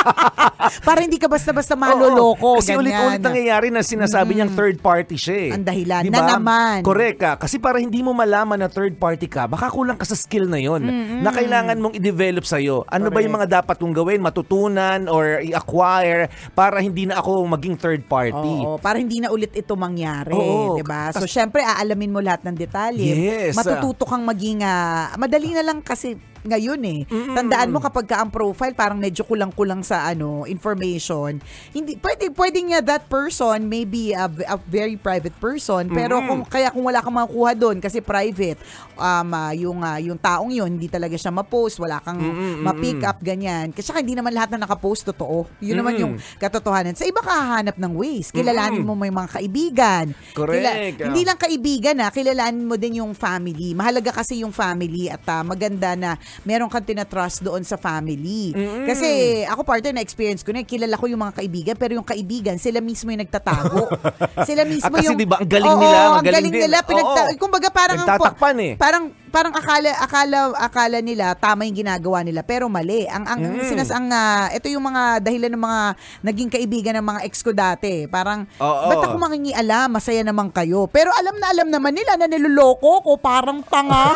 para 0.87 1.01
hindi 1.01 1.17
ka 1.17 1.25
basta-basta 1.25 1.73
maloloko. 1.73 2.61
Kasi 2.61 2.77
ganyan. 2.77 2.81
ulit-ulit 2.85 3.21
nangyayari 3.23 3.67
na 3.73 3.81
sinasabi 3.81 4.37
niyang 4.37 4.53
third 4.53 4.77
party 4.77 5.17
siya 5.17 5.37
eh. 5.49 5.55
Ang 5.57 5.65
dahilan 5.65 6.01
Di 6.05 6.11
na 6.13 6.37
naman. 6.37 6.85
Correct 6.85 7.17
ka. 7.17 7.31
Kasi 7.41 7.62
para 7.63 7.79
hindi 7.79 8.03
mo 8.03 8.11
malaman 8.11 8.59
na 8.59 8.67
third 8.67 8.99
party 8.99 9.31
ka, 9.31 9.47
baka 9.47 9.71
kulang 9.71 9.95
ka 9.95 10.03
sa 10.03 10.19
skill 10.19 10.51
na 10.51 10.59
yon 10.59 10.83
na 11.23 11.31
kailangan 11.31 11.79
mong 11.79 11.95
i-develop 11.95 12.43
sa'yo. 12.43 12.83
Ano 12.91 13.07
ba 13.07 13.23
yung 13.23 13.39
mga 13.39 13.63
dapat 13.63 13.79
kong 13.79 13.95
gawin? 13.95 14.19
Matutunan 14.19 15.07
or 15.07 15.39
i-acquire 15.39 16.27
para 16.51 16.83
hindi 16.83 17.07
na 17.07 17.23
ako 17.23 17.47
maging 17.47 17.79
third 17.79 18.03
party. 18.03 18.35
Oo, 18.67 18.75
para 18.83 18.99
hindi 18.99 19.23
na 19.23 19.31
ulit 19.31 19.55
ito 19.55 19.79
mangyari, 19.79 20.35
Oo. 20.35 20.75
'di 20.75 20.83
ba? 20.83 21.15
So 21.15 21.23
syempre 21.23 21.63
aalamin 21.63 22.11
mo 22.11 22.19
lahat 22.19 22.43
ng 22.43 22.57
detalye. 22.59 23.15
Yes. 23.15 23.55
Matututo 23.55 24.03
kang 24.03 24.27
maging 24.27 24.59
ah, 24.67 25.15
madali 25.15 25.55
na 25.55 25.63
lang 25.63 25.79
kasi 25.79 26.19
ngayon 26.43 26.81
eh. 26.83 27.01
Tandaan 27.07 27.71
mo 27.71 27.79
kapag 27.79 28.05
ka 28.05 28.19
ang 28.19 28.29
profile 28.29 28.75
parang 28.75 28.99
medyo 28.99 29.23
kulang-kulang 29.23 29.81
sa 29.81 30.07
ano, 30.07 30.43
information. 30.43 31.39
Hindi 31.71 31.95
pwede 31.99 32.29
pwedeng 32.31 32.75
nga 32.75 32.81
that 32.83 33.03
person 33.07 33.65
may 33.65 33.83
be 33.83 34.11
a, 34.11 34.27
a 34.47 34.57
very 34.67 34.95
private 34.95 35.33
person, 35.39 35.87
pero 35.89 36.19
Mm-mm. 36.19 36.27
kung 36.27 36.41
kaya 36.47 36.69
kung 36.69 36.83
wala 36.83 36.99
kang 36.99 37.15
makukuha 37.15 37.51
doon 37.55 37.77
kasi 37.79 38.03
private, 38.03 38.59
um 38.95 39.29
ah, 39.31 39.51
yung 39.55 39.79
ah, 39.81 39.97
yung 39.97 40.19
taong 40.19 40.51
yun 40.51 40.67
hindi 40.67 40.87
talaga 40.87 41.15
siya 41.15 41.31
ma-post, 41.31 41.79
wala 41.79 42.03
kang 42.03 42.19
Mm-mm, 42.19 42.61
ma-pick 42.61 42.99
mm-mm. 42.99 43.09
up 43.09 43.17
ganyan. 43.23 43.71
Kasi 43.71 43.89
hindi 43.95 44.13
naman 44.13 44.35
lahat 44.35 44.53
na 44.53 44.67
naka-post 44.67 45.07
totoo. 45.07 45.47
Yun 45.63 45.79
naman 45.79 45.95
Mm. 45.95 46.01
yung 46.03 46.13
katotohanan. 46.37 46.97
Sa 46.97 47.05
iba 47.05 47.21
ka 47.21 47.31
hahanap 47.31 47.77
ng 47.77 47.93
ways. 47.95 48.29
Kilalanin 48.33 48.81
Mm. 48.81 48.87
mo 48.87 48.93
may 48.93 49.13
mga 49.13 49.29
kaibigan. 49.39 50.05
Correct. 50.33 50.99
hindi 50.99 51.21
lang 51.23 51.37
kaibigan 51.37 51.95
na, 51.97 52.09
kilalanin 52.09 52.65
mo 52.65 52.75
din 52.75 52.99
yung 52.99 53.13
family. 53.13 53.71
Mahalaga 53.73 54.11
kasi 54.11 54.41
yung 54.41 54.51
family 54.51 55.07
at 55.07 55.23
ah, 55.29 55.45
maganda 55.45 55.93
na 55.93 56.17
meron 56.41 56.67
kang 56.67 56.81
tinatrust 56.81 57.39
doon 57.39 57.61
sa 57.61 57.75
family. 57.75 58.51
Mm-mm. 58.51 58.83
Kasi 58.83 59.07
ako 59.45 59.61
partner 59.61 59.93
na 59.93 60.01
experience 60.01 60.41
ko 60.41 60.49
na, 60.49 60.61
kilala 60.61 60.97
ko 60.97 61.05
yung 61.05 61.21
mga 61.21 61.37
kaibigan 61.37 61.75
pero 61.75 61.93
yung 61.93 62.03
kaibigan, 62.03 62.57
sila 62.57 62.79
mismo 62.79 63.09
yung 63.09 63.21
nagtatago. 63.21 63.85
sila 64.49 64.65
mismo 64.65 64.89
Ah, 64.89 64.97
kasi 64.97 65.07
yung... 65.07 65.17
diba, 65.17 65.37
ang 65.37 65.47
galing 65.47 65.69
Oo, 65.69 65.79
nila, 65.79 65.97
ang 66.11 66.25
galing 66.25 66.49
din. 66.49 66.61
nila. 66.65 66.77
Pinagta- 66.81 67.29
Oo. 67.29 67.37
Kumbaga 67.37 67.67
parang... 67.69 67.97
po- 67.97 68.05
Nagtatakpan 68.05 68.55
eh. 68.59 68.73
Parang 68.75 69.03
parang 69.33 69.49
akala 69.51 69.89
akala 69.97 70.39
akala 70.53 70.97
nila 71.01 71.33
tama 71.33 71.65
yung 71.65 71.73
ginagawa 71.75 72.21
nila 72.21 72.45
pero 72.45 72.69
mali. 72.69 73.09
Ang 73.09 73.25
ang, 73.25 73.39
ang 73.41 73.55
Mm. 73.57 73.65
sinas 73.65 73.89
ang 73.89 74.05
ah, 74.07 74.45
ito 74.47 74.69
yung 74.69 74.85
mga 74.85 75.17
dahilan 75.19 75.49
ng 75.49 75.63
mga 75.63 75.81
naging 76.21 76.49
kaibigan 76.51 76.93
ng 77.01 77.05
mga 77.07 77.21
ex 77.25 77.41
ko 77.41 77.49
dati. 77.49 78.05
Parang 78.05 78.45
Oo. 78.61 78.93
ba't 78.93 79.01
ako 79.01 79.17
mangingialam? 79.17 79.89
Masaya 79.89 80.21
naman 80.21 80.53
kayo. 80.53 80.85
Pero 80.85 81.09
alam 81.09 81.33
na 81.33 81.49
alam 81.49 81.67
naman 81.67 81.91
nila 81.91 82.13
na 82.13 82.29
niloloko 82.29 83.01
ko 83.01 83.17
parang 83.17 83.65
tanga. 83.65 84.13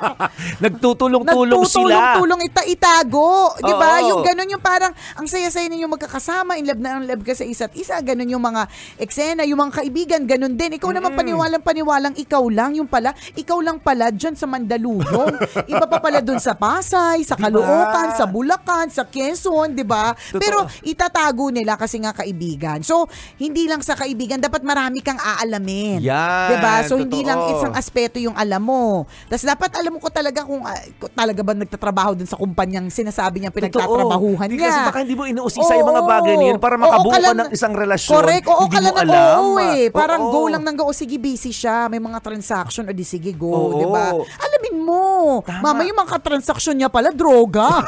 Nagtutulong-tulong 0.64 1.62
sila. 1.62 2.16
Nagtutulong-tulong 2.16 2.40
ita 2.46 2.62
itago, 2.64 3.52
'di 3.60 3.74
ba? 3.74 4.00
Oo. 4.00 4.08
Yung 4.08 4.20
ganun 4.24 4.48
yung 4.48 4.64
parang 4.64 4.92
ang 5.14 5.26
saya-saya 5.26 5.68
ninyo 5.68 5.84
magkakasama, 5.86 6.56
in 6.56 6.64
love 6.64 6.80
na 6.80 6.96
in 6.96 7.04
love 7.04 7.20
ka 7.20 7.36
sa 7.36 7.44
isa't 7.44 7.76
isa, 7.76 8.00
ganun 8.00 8.28
yung 8.28 8.40
mga 8.40 8.64
eksena, 8.96 9.44
yung 9.44 9.60
mga 9.60 9.84
kaibigan, 9.84 10.22
ganun 10.24 10.54
din. 10.54 10.78
Ikaw 10.78 10.90
naman 10.90 11.12
Mm. 11.12 11.18
paniwalang 11.18 11.62
paniwalang 11.62 12.14
ikaw 12.16 12.40
lang 12.48 12.72
yung 12.72 12.88
pala, 12.88 13.12
ikaw 13.34 13.58
lang 13.60 13.76
pala 13.76 14.08
diyan 14.08 14.32
sa 14.32 14.45
sa 14.46 14.54
Mandaluyong. 14.54 15.34
Iba 15.74 15.86
pa 15.90 15.98
pala 15.98 16.22
dun 16.22 16.38
sa 16.38 16.54
Pasay, 16.54 17.26
sa 17.26 17.34
Caloocan, 17.34 18.14
sa 18.14 18.24
Bulacan, 18.30 18.86
sa 18.86 19.02
Quezon, 19.02 19.74
di 19.74 19.82
ba? 19.82 20.14
Pero 20.30 20.62
itatago 20.86 21.50
nila 21.50 21.74
kasi 21.74 21.98
nga 21.98 22.14
kaibigan. 22.14 22.86
So, 22.86 23.10
hindi 23.42 23.66
lang 23.66 23.82
sa 23.82 23.98
kaibigan, 23.98 24.38
dapat 24.38 24.62
marami 24.62 25.02
kang 25.02 25.18
aalamin. 25.18 25.98
Yan, 25.98 26.46
Di 26.46 26.56
ba? 26.62 26.74
So, 26.86 26.94
hindi 26.94 27.26
totoo. 27.26 27.28
lang 27.28 27.40
isang 27.58 27.74
aspeto 27.74 28.22
yung 28.22 28.38
alam 28.38 28.62
mo. 28.62 29.10
Tapos 29.26 29.42
dapat 29.42 29.70
alam 29.74 29.90
mo 29.90 29.98
ko 29.98 30.08
talaga 30.14 30.46
kung, 30.46 30.62
kung 31.02 31.12
talaga 31.12 31.40
ba 31.42 31.52
nagtatrabaho 31.56 32.14
dun 32.14 32.28
sa 32.30 32.38
kumpanyang 32.38 32.86
sinasabi 32.86 33.42
niya 33.42 33.50
pinagtatrabahuhan 33.50 34.46
Hindi, 34.46 34.62
niya. 34.62 34.70
Kasi 34.70 34.80
baka 34.86 34.98
hindi 35.02 35.16
mo 35.18 35.26
inuusisa 35.26 35.74
yung 35.74 35.90
mga 35.90 36.02
bagay 36.06 36.34
na 36.38 36.46
yun 36.54 36.58
para 36.62 36.78
Oo, 36.78 36.82
makabuo 36.86 37.10
ka 37.10 37.34
ng 37.34 37.50
isang 37.50 37.74
relasyon. 37.74 38.14
Correct. 38.14 38.46
Oo, 38.46 38.62
hindi 38.62 38.76
kala 38.76 38.86
mo 38.86 38.94
na 38.94 39.02
alam. 39.02 39.34
oo 39.42 39.58
eh. 39.58 39.82
Parang 39.90 40.20
Oo. 40.22 40.30
go 40.30 40.40
lang 40.46 40.62
ng 40.62 40.76
go. 40.76 40.84
O, 40.86 40.94
sige, 40.94 41.16
busy 41.16 41.50
siya. 41.50 41.88
May 41.88 41.98
mga 41.98 42.20
transaction. 42.20 42.84
O 42.84 42.92
di 42.92 43.02
sige, 43.02 43.32
go. 43.32 43.48
Oo. 43.48 43.80
Di 43.80 43.86
ba? 43.88 44.04
Alamin 44.36 44.76
mo. 44.78 45.40
Mama, 45.60 45.80
yung 45.82 45.96
mga 45.96 46.16
transaction 46.18 46.72
niya 46.72 46.86
pala, 46.86 47.10
droga. 47.10 47.80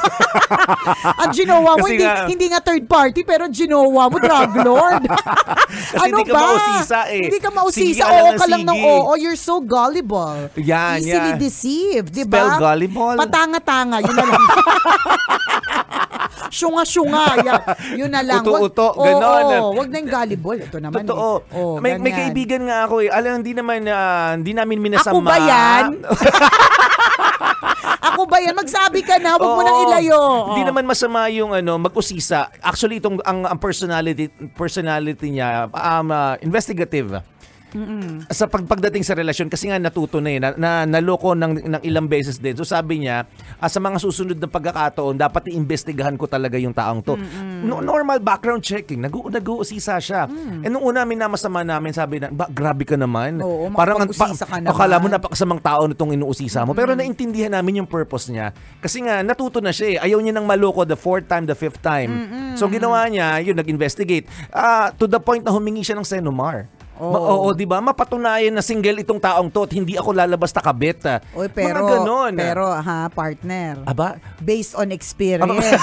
Ang 1.20 1.30
ginawa 1.32 1.76
mo, 1.76 1.84
Kasi 1.84 1.92
hindi, 1.92 2.04
nga- 2.04 2.26
hindi 2.26 2.46
nga 2.48 2.60
third 2.60 2.84
party, 2.84 3.20
pero 3.22 3.46
ginawa 3.48 4.08
mo, 4.08 4.16
drug 4.16 4.52
lord. 4.58 5.02
Kasi 5.92 5.96
ano 6.02 6.14
hindi 6.14 6.24
ka 6.24 6.32
ba? 6.32 6.40
mausisa 6.42 7.00
eh. 7.08 7.22
Hindi 7.22 7.38
ka 7.38 7.48
Sige 7.48 7.56
mausisa. 7.56 8.04
lang 8.04 8.12
Oo 8.14 8.30
ka 8.34 8.46
lang 8.46 8.62
ng 8.64 8.78
sige. 8.78 8.88
oo. 8.88 9.10
You're 9.14 9.36
so 9.38 9.54
gullible. 9.58 10.38
Yan, 10.56 10.98
Easily 10.98 11.32
yan. 11.32 11.38
deceived. 11.38 12.10
Di 12.10 12.24
Spell 12.24 12.48
ba? 12.48 12.56
gullible? 12.58 13.16
Patanga-tanga. 13.16 14.00
Yun 14.00 14.14
na 14.14 14.24
lang. 14.24 14.42
Syunga-syunga. 16.48 17.24
Yan. 17.40 17.60
Yun 17.96 18.10
na 18.10 18.20
lang. 18.20 18.42
Wag- 18.42 18.64
Uto-uto, 18.64 18.86
Oo, 18.94 19.02
ganon. 19.02 19.44
oo. 19.46 19.68
Wag 19.76 19.88
na 19.88 19.96
yung 19.98 20.10
gullible. 20.10 20.58
Ito 20.60 20.76
naman. 20.78 21.02
Totoo. 21.02 21.28
Eh. 21.44 21.54
Oh, 21.54 21.74
may, 21.78 21.96
may 21.96 22.10
kaibigan 22.10 22.60
nga 22.64 22.84
ako 22.84 23.00
eh. 23.00 23.08
Alam, 23.08 23.40
hindi 23.40 23.52
naman, 23.52 23.84
ah, 23.86 24.32
hindi 24.32 24.52
namin 24.52 24.76
minasama. 24.80 25.14
Ako 25.14 25.20
ba 25.20 25.36
yan? 25.38 25.84
Ako 28.08 28.26
ba 28.26 28.38
yan? 28.40 28.52
Magsabi 28.52 29.00
ka 29.02 29.16
na. 29.18 29.36
Huwag 29.36 29.52
mo 29.52 29.62
nang 29.62 29.78
ilayo. 29.86 30.18
Hindi 30.50 30.62
Oh. 30.64 30.66
naman 30.66 30.84
masama 30.84 31.28
yung 31.28 31.52
ano, 31.52 31.76
mag-usisa. 31.78 32.48
Actually, 32.58 32.98
itong 32.98 33.20
ang, 33.22 33.46
ang 33.46 33.58
personality 33.58 34.26
personality 34.54 35.30
niya 35.30 35.68
um, 35.68 36.08
ah, 36.08 36.34
investigative. 36.40 37.20
Sa 38.28 38.48
pag, 38.48 38.64
pagdating 38.64 39.04
sa 39.04 39.12
relasyon 39.12 39.48
kasi 39.48 39.68
nga 39.68 39.76
natuto 39.76 40.18
na 40.18 40.30
eh 40.30 40.40
na, 40.40 40.56
na 40.56 40.70
naloko 40.84 41.32
ng, 41.32 41.68
ng 41.68 41.82
ilang 41.84 42.04
beses 42.04 42.36
din. 42.36 42.56
So 42.56 42.64
sabi 42.64 43.04
niya, 43.04 43.28
ah, 43.56 43.68
sa 43.68 43.76
mga 43.76 44.00
susunod 44.00 44.36
na 44.36 44.48
pagkakataon 44.48 45.14
dapat 45.14 45.52
iimbestigahan 45.52 46.16
ko 46.16 46.24
talaga 46.24 46.56
yung 46.56 46.72
taong 46.72 47.00
to. 47.02 47.14
No, 47.60 47.78
normal 47.78 48.18
background 48.18 48.62
checking. 48.62 49.00
Nag 49.00 49.12
nag-uusisa 49.12 50.00
siya. 50.00 50.24
Eh 50.60 50.68
nung 50.68 50.80
una 50.82 51.04
minamasama 51.04 51.60
namin 51.60 51.92
sabi 51.92 52.18
na, 52.18 52.28
ba, 52.28 52.48
grabe 52.48 52.88
ka 52.88 52.96
naman. 52.96 53.40
Oo, 53.40 53.68
Parang 53.72 54.00
ang- 54.00 54.08
makapag-usisa 54.08 54.44
ka 54.44 54.56
naman. 54.58 54.72
akala 54.72 54.96
mo 54.96 55.06
napakasamang 55.06 55.60
tao 55.60 55.84
nitong 55.84 56.14
inuusisa 56.14 56.64
mo. 56.64 56.72
Pero 56.72 56.94
naintindihan 56.94 57.52
namin 57.52 57.84
yung 57.84 57.88
purpose 57.88 58.28
niya. 58.28 58.50
Kasi 58.80 59.02
nga 59.02 59.20
natuto 59.20 59.60
na 59.60 59.70
siya 59.70 59.86
eh. 59.92 60.06
Ayaw 60.08 60.18
niya 60.18 60.32
nang 60.32 60.48
maloko 60.48 60.82
the 60.82 60.96
fourth 60.96 61.28
time, 61.28 61.44
the 61.44 61.54
fifth 61.54 61.80
time. 61.80 62.10
So 62.54 62.66
ginawa 62.66 63.04
niya, 63.06 63.40
yun 63.40 63.54
nag-investigate. 63.54 64.24
Ah, 64.48 64.90
to 64.90 65.04
the 65.04 65.18
point 65.18 65.42
na 65.42 65.52
humingi 65.52 65.84
siya 65.84 65.94
ng 65.94 66.06
Senomar. 66.06 66.66
Ma- 67.00 67.18
Oo, 67.20 67.50
di 67.52 67.62
ba? 67.62 67.78
Mapatunayan 67.78 68.50
na 68.50 68.60
single 68.60 68.98
itong 68.98 69.16
taong 69.16 69.48
to 69.48 69.62
at 69.62 69.72
hindi 69.72 69.94
ako 69.94 70.10
lalabas 70.12 70.50
na 70.50 70.60
kabit. 70.60 70.98
ah. 71.04 71.22
Oy, 71.32 71.46
pero, 71.48 71.78
Mga 71.78 71.90
ganon. 71.96 72.32
pero 72.34 72.64
ha, 72.68 73.06
partner. 73.08 73.82
Aba, 73.84 74.18
Based 74.38 74.74
on 74.74 74.90
experience. 74.98 75.78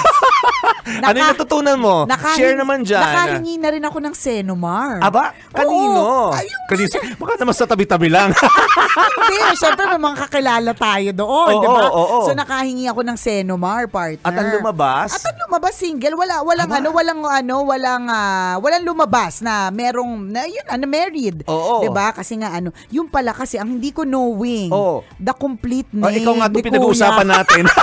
Ano 0.86 1.16
yung 1.16 1.30
natutunan 1.30 1.76
mo? 1.76 1.96
Nakahin- 2.04 2.38
Share 2.38 2.56
naman 2.56 2.78
dyan. 2.80 3.02
Nakahingi 3.02 3.54
na 3.58 3.68
rin 3.68 3.82
ako 3.82 3.98
ng 3.98 4.14
Senomar. 4.14 4.98
Aba, 4.98 5.34
kanino? 5.50 5.98
Oo. 5.98 6.28
Ay, 6.30 6.46
yung- 6.46 6.66
Kanino? 6.66 6.94
Baka 7.16 7.32
naman 7.36 7.54
sa 7.54 7.64
tabi-tabi 7.64 8.08
lang. 8.08 8.30
Hindi, 9.16 9.36
syempre 9.54 9.84
may 9.86 10.00
mga 10.00 10.16
kakilala 10.24 10.70
tayo 10.72 11.10
doon, 11.12 11.50
Oo, 11.52 11.60
di 11.60 11.68
ba? 11.68 11.82
So 12.22 12.32
nakahingi 12.32 12.86
ako 12.86 13.00
ng 13.02 13.16
Senomar, 13.16 13.86
partner. 13.86 14.24
At 14.24 14.34
ang 14.34 14.48
lumabas? 14.52 15.10
At 15.12 15.24
ang 15.26 15.38
lumabas 15.42 15.74
single, 15.74 16.14
wala 16.14 16.40
walang 16.40 16.70
ano, 16.70 16.88
walang 16.90 17.20
ano, 17.22 17.54
walang 17.62 18.04
ah, 18.06 18.54
walang 18.58 18.82
lumabas 18.82 19.40
na 19.40 19.68
merong 19.68 20.26
na 20.26 20.44
yun, 20.44 20.66
ano 20.66 20.84
married. 20.84 21.42
Oo. 21.46 21.82
'Di 21.82 21.90
ba? 21.90 22.10
Kasi 22.10 22.34
nga 22.36 22.50
ano, 22.52 22.70
yung 22.88 23.06
pala 23.06 23.30
kasi 23.30 23.56
ang 23.56 23.68
hindi 23.68 23.90
ko 23.90 24.02
knowing. 24.02 24.70
Oo. 24.70 25.02
The 25.16 25.34
complete 25.34 25.88
Oh, 25.92 26.06
name. 26.06 26.18
ikaw 26.18 26.32
nga 26.34 26.48
itong 26.48 26.66
pinag-uusapan 26.66 27.26
natin. 27.26 27.64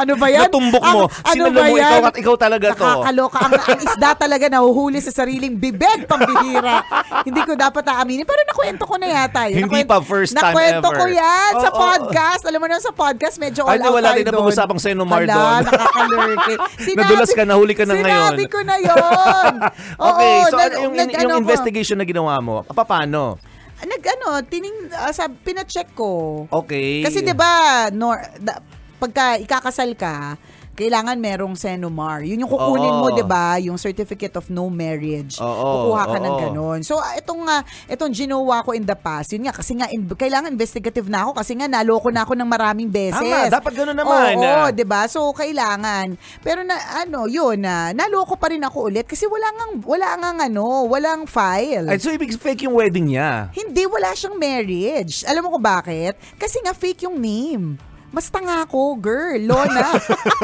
Ano 0.00 0.16
ba 0.16 0.26
yan? 0.26 0.48
Natumbok 0.48 0.80
mo. 0.82 1.00
Ang- 1.04 1.28
ano 1.28 1.44
ba 1.52 1.60
mo, 1.62 1.74
yan? 1.76 1.84
ikaw 1.84 2.00
at 2.08 2.16
ikaw 2.16 2.34
talaga 2.34 2.66
to. 2.72 2.80
Nakakaloka. 2.80 3.38
Ang, 3.38 3.52
ang 3.54 3.80
isda 3.84 4.10
talaga 4.16 4.44
nahuhuli 4.48 4.98
sa 4.98 5.12
sariling 5.12 5.54
bibig, 5.54 6.08
pambihira. 6.08 6.80
Hindi 7.28 7.40
ko 7.44 7.52
dapat 7.52 7.84
aaminin. 7.84 8.24
Pero 8.24 8.40
nakwento 8.48 8.88
ko 8.88 8.96
na 8.96 9.06
yata 9.06 9.44
yun. 9.46 9.68
Hindi 9.68 9.84
pa, 9.84 10.00
first 10.00 10.32
time 10.32 10.56
nakwento 10.56 10.88
ever. 10.88 10.96
ko 10.96 11.04
yan 11.06 11.50
sa 11.54 11.68
Oo, 11.68 11.76
oo. 11.76 11.80
podcast. 11.84 12.42
Alam 12.48 12.58
mo 12.58 12.66
na 12.66 12.80
sa 12.80 12.92
podcast, 12.92 13.36
medyo 13.36 13.68
all 13.68 13.76
Ay, 13.76 13.84
out 13.84 13.92
wala 13.92 14.08
tayo 14.08 14.16
din 14.16 14.24
na 14.24 14.32
doon. 14.32 14.40
pag-usapang 14.40 14.80
Senomar 14.80 15.20
Hala, 15.28 15.34
doon. 15.36 15.62
nakakalurke. 15.68 16.54
Nadulas 16.96 17.30
ka, 17.30 17.42
nahuli 17.44 17.74
ka 17.76 17.84
na 17.84 17.94
ngayon. 17.94 18.32
Sinabi 18.32 18.44
ko 18.48 18.58
na 18.64 18.76
yun. 18.80 19.52
okay, 20.10 20.34
Oo, 20.40 20.48
so 20.48 20.56
nag- 20.56 20.72
ano 20.72 20.76
yung, 20.80 20.94
nag- 20.96 21.12
yung 21.12 21.20
ano 21.20 21.34
ko. 21.36 21.42
investigation 21.44 21.96
na 22.00 22.06
ginawa 22.08 22.40
mo, 22.40 22.64
paano? 22.64 23.36
Nag 23.80 24.04
ano, 24.04 24.44
tining, 24.44 24.92
uh, 24.92 25.08
sab, 25.08 25.32
pina-check 25.40 25.96
ko. 25.96 26.44
Okay. 26.52 27.00
Kasi 27.00 27.24
'di 27.24 27.32
ba, 27.32 27.48
nor, 27.88 28.20
da, 28.36 28.60
pagka 29.00 29.40
ikakasal 29.40 29.96
ka, 29.96 30.36
kailangan 30.80 31.20
merong 31.20 31.60
Senomar. 31.60 32.24
Yun 32.24 32.40
yung 32.46 32.52
kukunin 32.52 32.88
Oo. 32.88 33.00
mo, 33.04 33.06
'di 33.12 33.20
ba? 33.20 33.60
Yung 33.60 33.76
certificate 33.76 34.32
of 34.40 34.48
no 34.48 34.72
marriage. 34.72 35.36
Oo, 35.36 35.92
Kukuha 35.92 36.02
ka 36.08 36.16
ng 36.16 36.32
oo. 36.32 36.40
ganun. 36.40 36.80
So 36.80 36.96
ah, 36.96 37.12
itong 37.20 37.44
nga 37.44 37.60
itong 37.84 38.12
ginawa 38.16 38.64
ko 38.64 38.72
in 38.72 38.88
the 38.88 38.96
past, 38.96 39.36
yun 39.36 39.44
nga 39.44 39.52
kasi 39.52 39.76
nga 39.76 39.92
in, 39.92 40.08
kailangan 40.08 40.48
investigative 40.48 41.04
na 41.12 41.28
ako 41.28 41.36
kasi 41.36 41.52
nga 41.52 41.68
naloko 41.68 42.08
na 42.08 42.24
ako 42.24 42.32
ng 42.32 42.48
maraming 42.48 42.88
beses. 42.88 43.20
Tama, 43.20 43.52
dapat 43.52 43.72
ganun 43.76 43.98
naman. 43.98 44.40
Oo, 44.40 44.72
'di 44.72 44.86
ba? 44.88 45.04
So 45.04 45.28
kailangan. 45.36 46.16
Pero 46.40 46.64
na 46.64 46.80
ano, 47.04 47.28
yun 47.28 47.60
na 47.60 47.92
naloko 47.92 48.40
pa 48.40 48.48
rin 48.48 48.64
ako 48.64 48.88
ulit 48.88 49.04
kasi 49.04 49.28
wala 49.28 49.52
ngang 49.52 49.84
wala 49.84 50.08
ngang 50.16 50.38
ano, 50.48 50.88
walang 50.88 51.28
file. 51.28 51.92
Ay, 51.92 52.00
so 52.00 52.08
ibig 52.08 52.32
fake 52.32 52.64
yung 52.64 52.72
wedding 52.72 53.12
niya. 53.12 53.52
Hindi, 53.52 53.84
wala 53.84 54.16
siyang 54.16 54.40
marriage. 54.40 55.28
Alam 55.28 55.44
mo 55.44 55.58
ko 55.58 55.60
bakit? 55.60 56.16
Kasi 56.40 56.56
nga 56.64 56.72
fake 56.72 57.04
yung 57.04 57.20
name. 57.20 57.89
Mas 58.10 58.26
tanga 58.26 58.66
ko, 58.66 58.94
girl, 58.96 59.38
Lona. 59.40 59.94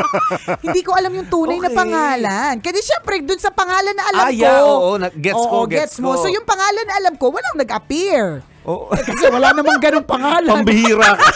Hindi 0.64 0.80
ko 0.80 0.94
alam 0.94 1.10
yung 1.10 1.26
tunay 1.26 1.58
na 1.58 1.66
Okay. 1.66 1.74
pangalan. 1.76 2.54
Kasi 2.60 2.78
syempre, 2.80 3.18
dun 3.20 3.36
sa 3.36 3.50
pangalan 3.50 3.90
na 3.90 4.04
alam 4.06 4.22
Ah, 4.22 4.30
ko. 4.30 4.38
yeah, 4.38 4.60
oo, 4.62 4.90
na- 4.96 5.10
gets 5.12 5.34
Oo, 5.36 5.50
ko, 5.50 5.66
gets 5.66 5.98
mo. 5.98 6.14
ko. 6.14 6.22
So 6.22 6.28
yung 6.28 6.46
pangalan 6.46 6.84
na 6.84 6.94
alam 6.96 7.14
ko, 7.14 7.26
walang 7.28 7.56
nag-appear. 7.56 8.38
Oo. 8.62 8.86
Eh, 8.88 9.02
kasi 9.02 9.26
wala 9.26 9.50
namang 9.50 9.78
ganong 9.78 10.06
pangalan. 10.06 10.46
Pambihira 10.52 11.10
ka. 11.12 11.26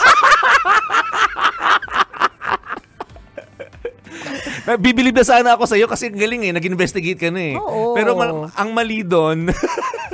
Bibilib 4.76 5.14
na 5.14 5.24
sana 5.24 5.54
ako 5.54 5.66
sa'yo 5.66 5.86
kasi 5.86 6.06
ang 6.06 6.18
galing 6.18 6.46
eh, 6.46 6.52
nag-investigate 6.52 7.18
ka 7.18 7.28
na 7.28 7.42
eh. 7.44 7.56
Oo. 7.56 7.94
Pero 7.94 8.14
ma- 8.14 8.50
ang 8.52 8.70
mali 8.70 9.02
doon, 9.02 9.50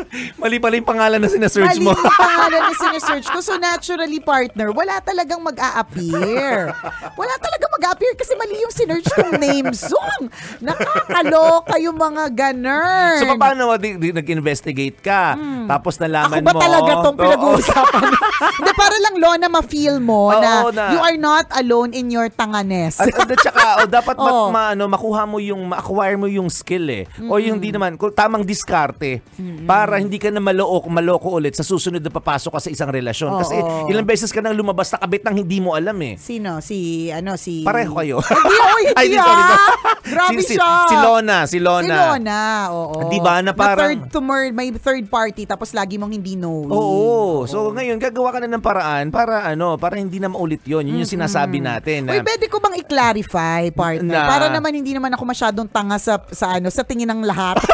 mali 0.40 0.56
pala 0.56 0.74
yung 0.74 0.86
pangalan 0.86 1.18
na 1.18 1.26
sinasearch 1.26 1.74
Mali 1.74 1.82
mo. 1.82 1.92
yung 1.92 2.12
pangalan 2.12 2.60
na 2.62 2.74
sinesearch 2.82 3.26
ko. 3.28 3.38
So 3.40 3.56
naturally, 3.56 4.18
partner, 4.18 4.70
wala 4.70 4.98
talagang 5.00 5.40
mag-a-appear. 5.40 6.72
Wala 7.12 7.34
talagang 7.36 7.70
mag-a-appear 7.72 8.14
kasi 8.14 8.32
mali 8.34 8.56
yung 8.56 8.70
sinearch 8.70 9.06
kong 9.10 9.36
name 9.36 9.70
song. 9.72 10.28
Nakakaloka 10.60 11.76
yung 11.78 11.94
mga 11.94 12.24
ganun. 12.30 13.18
so 13.18 13.36
paano 13.36 13.74
di, 13.76 13.96
di, 13.96 14.08
nag-investigate 14.10 14.98
ka? 14.98 15.36
Tapos 15.66 15.96
nalaman 15.96 16.24
Hmm. 16.36 16.42
Ako 16.42 16.42
ba 16.42 16.52
mo. 16.52 16.60
talaga 16.60 16.90
tong 17.00 17.16
pinag-uusapan? 17.16 18.02
Hindi, 18.58 18.72
para 18.74 18.96
lang, 18.98 19.14
Lona, 19.16 19.46
ma-feel 19.48 19.96
mo 19.98 20.28
Oo, 20.28 20.40
na, 20.40 20.50
na- 20.68 20.90
you 20.90 21.00
are 21.00 21.16
not 21.16 21.46
alone 21.54 21.92
in 21.92 22.08
your 22.08 22.26
tanganes. 22.28 22.98
At, 22.98 23.08
at, 23.08 23.28
at 23.28 23.40
saka, 23.40 23.62
oh, 23.78 23.88
dapat 23.88 24.16
ma, 24.16 24.26
Oo. 24.26 24.46
ma- 24.50 24.70
ano, 24.72 24.84
makuha 24.86 25.22
mo 25.24 25.38
yung, 25.38 25.66
ma-acquire 25.66 26.16
mo 26.16 26.26
yung 26.26 26.48
skill 26.48 26.86
eh. 26.88 27.04
O 27.22 27.38
yung 27.38 27.56
di 27.56 27.70
naman, 27.70 27.94
tamang 28.10 28.42
diskarte 28.42 29.22
para 29.62 29.85
hindi 29.96 30.18
ka 30.18 30.28
na 30.28 30.42
maloko, 30.42 30.90
maloko 30.90 31.28
ulit 31.32 31.54
sa 31.54 31.62
susunod 31.62 32.02
na 32.02 32.10
papasok 32.10 32.50
ka 32.50 32.60
sa 32.60 32.70
isang 32.70 32.90
relasyon. 32.90 33.30
Kasi 33.38 33.56
Oo. 33.56 33.86
ilang 33.86 34.02
beses 34.02 34.28
ka 34.28 34.42
nang 34.42 34.52
lumabas 34.52 34.90
na 34.90 34.98
kabit 34.98 35.22
nang 35.22 35.38
hindi 35.38 35.62
mo 35.62 35.72
alam 35.72 35.94
eh. 36.02 36.18
Sino? 36.18 36.58
Si, 36.58 37.06
ano, 37.08 37.38
si... 37.38 37.62
Pareho 37.62 37.94
kayo. 37.94 38.18
Hindi, 38.20 38.56
hindi 38.58 38.92
Ay, 38.98 39.06
di, 39.12 39.16
sorry, 39.16 39.30
ah. 39.38 39.46
sorry. 39.46 39.64
Grabe 40.06 40.40
si, 40.40 40.54
siya. 40.54 40.70
Si, 40.86 40.96
Lona, 40.96 41.38
si 41.46 41.58
Lona. 41.58 41.86
Si 41.86 41.90
Lona, 41.90 42.40
oo. 42.70 43.06
Di 43.06 43.18
ba, 43.18 43.38
na 43.38 43.54
parang- 43.54 43.78
third 43.78 44.00
to 44.10 44.20
mer- 44.20 44.50
may 44.50 44.70
third 44.72 45.06
party 45.06 45.46
tapos 45.46 45.70
lagi 45.70 45.94
mong 45.96 46.10
hindi 46.10 46.34
knowing. 46.34 46.70
Oo. 46.70 47.46
So 47.46 47.70
ngayon, 47.70 47.98
gagawa 47.98 48.30
ka 48.30 48.38
na 48.42 48.50
ng 48.50 48.62
paraan 48.62 49.10
para 49.10 49.42
ano, 49.44 49.74
para 49.76 49.98
hindi 49.98 50.18
na 50.18 50.26
maulit 50.26 50.62
yon 50.62 50.86
Yun 50.86 51.02
yung 51.02 51.10
sinasabi 51.10 51.58
natin. 51.58 52.06
Uy, 52.06 52.18
na- 52.18 52.26
pwede 52.26 52.46
ko 52.46 52.58
bang 52.58 52.78
i-clarify, 52.78 53.70
partner? 53.70 54.14
Na- 54.14 54.26
Para 54.26 54.46
naman 54.48 54.74
hindi 54.74 54.90
naman 54.90 55.10
ako 55.10 55.22
masyadong 55.22 55.68
tanga 55.68 55.98
sa, 55.98 56.18
sa 56.30 56.56
ano, 56.56 56.70
sa 56.70 56.82
tingin 56.82 57.06
ng 57.06 57.22
lahat. 57.22 57.58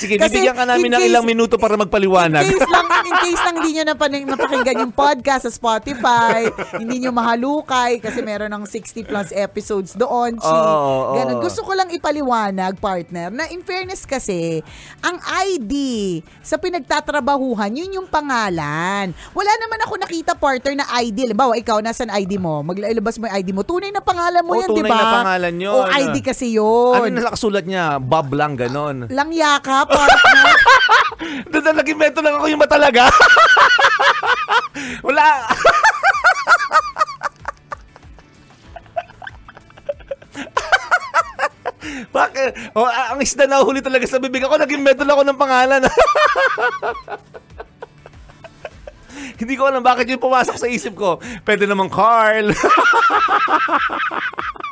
Sige, 0.00 0.16
bibigyan 0.16 0.56
ka 0.56 0.64
namin 0.64 0.88
ng 0.96 1.04
ilang 1.04 1.24
minuto 1.28 1.60
para 1.60 1.76
magpaliwanag. 1.76 2.40
In 2.48 2.56
case 2.56 2.70
lang, 2.72 2.86
in 3.04 3.14
case 3.20 3.42
lang 3.44 3.54
hindi 3.60 3.70
nyo 3.76 3.84
napakinggan 3.92 4.76
yung 4.80 4.94
podcast 4.96 5.44
sa 5.44 5.52
Spotify, 5.52 6.48
hindi 6.80 7.04
nyo 7.04 7.12
mahalukay 7.12 8.00
kasi 8.00 8.24
meron 8.24 8.48
ng 8.48 8.64
60 8.64 9.04
plus 9.04 9.28
episodes 9.36 9.92
doon. 9.92 10.40
Chi. 10.40 10.48
Oo, 10.48 10.56
oo, 10.56 11.14
Ganun. 11.20 11.44
Gusto 11.44 11.60
ko 11.68 11.76
lang 11.76 11.92
ipaliwanag, 11.92 12.80
partner, 12.80 13.28
na 13.28 13.44
in 13.52 13.60
fairness 13.60 14.08
kasi, 14.08 14.64
ang 15.04 15.20
ID 15.20 15.72
sa 16.40 16.56
pinagtatrabahuhan, 16.56 17.68
yun 17.76 18.00
yung 18.00 18.08
pangalan. 18.08 19.12
Wala 19.36 19.52
naman 19.60 19.78
ako 19.84 19.94
nakita, 20.00 20.32
partner, 20.32 20.80
na 20.80 20.88
ID. 20.96 21.28
Halimbawa, 21.28 21.60
ikaw, 21.60 21.84
nasan 21.84 22.08
ID 22.08 22.40
mo? 22.40 22.64
Maglalabas 22.64 23.20
mo 23.20 23.28
yung 23.28 23.36
ID 23.36 23.48
mo. 23.52 23.62
Tunay 23.68 23.92
na 23.92 24.00
pangalan 24.00 24.40
mo 24.40 24.56
Oo, 24.56 24.60
yan, 24.64 24.68
di 24.72 24.80
tunay 24.80 24.90
ba? 24.90 24.96
na 24.96 25.16
pangalan 25.20 25.54
yun. 25.60 25.74
O 25.76 25.84
ID 25.84 26.16
kasi 26.24 26.56
yun. 26.56 26.96
Ano 26.96 27.04
yung 27.04 27.20
nakasulat 27.20 27.64
niya? 27.68 28.00
Bob 28.00 28.32
lang, 28.32 28.56
ganon. 28.56 29.04
Lang 29.12 29.28
yaka, 29.90 30.06
partner. 30.06 30.54
Doon 31.50 31.64
na 31.66 31.72
nag-invento 31.82 32.20
lang 32.22 32.34
ako 32.38 32.46
yung 32.48 32.62
matalaga. 32.62 33.10
Wala. 35.06 35.26
Bakit? 42.10 42.76
Oh, 42.76 42.86
ang 42.86 43.20
isda 43.22 43.46
na 43.46 43.64
huli 43.64 43.82
talaga 43.82 44.06
sa 44.06 44.22
bibig 44.22 44.44
ako. 44.44 44.60
Nag-invento 44.60 45.02
lang 45.02 45.16
ako 45.16 45.24
ng 45.26 45.40
pangalan. 45.40 45.82
Hindi 49.40 49.56
ko 49.56 49.68
alam 49.68 49.80
bakit 49.80 50.08
yung 50.08 50.20
pumasok 50.20 50.56
sa 50.56 50.68
isip 50.68 50.96
ko. 50.96 51.20
Pwede 51.44 51.64
naman 51.64 51.88
Carl. 51.88 52.52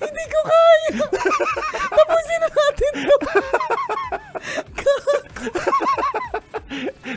Hindi 0.00 0.24
ko 0.28 0.40
kaya. 0.44 0.90
Tapusin 1.90 2.38
na 2.40 2.48
natin 2.50 2.92
to. 3.06 3.16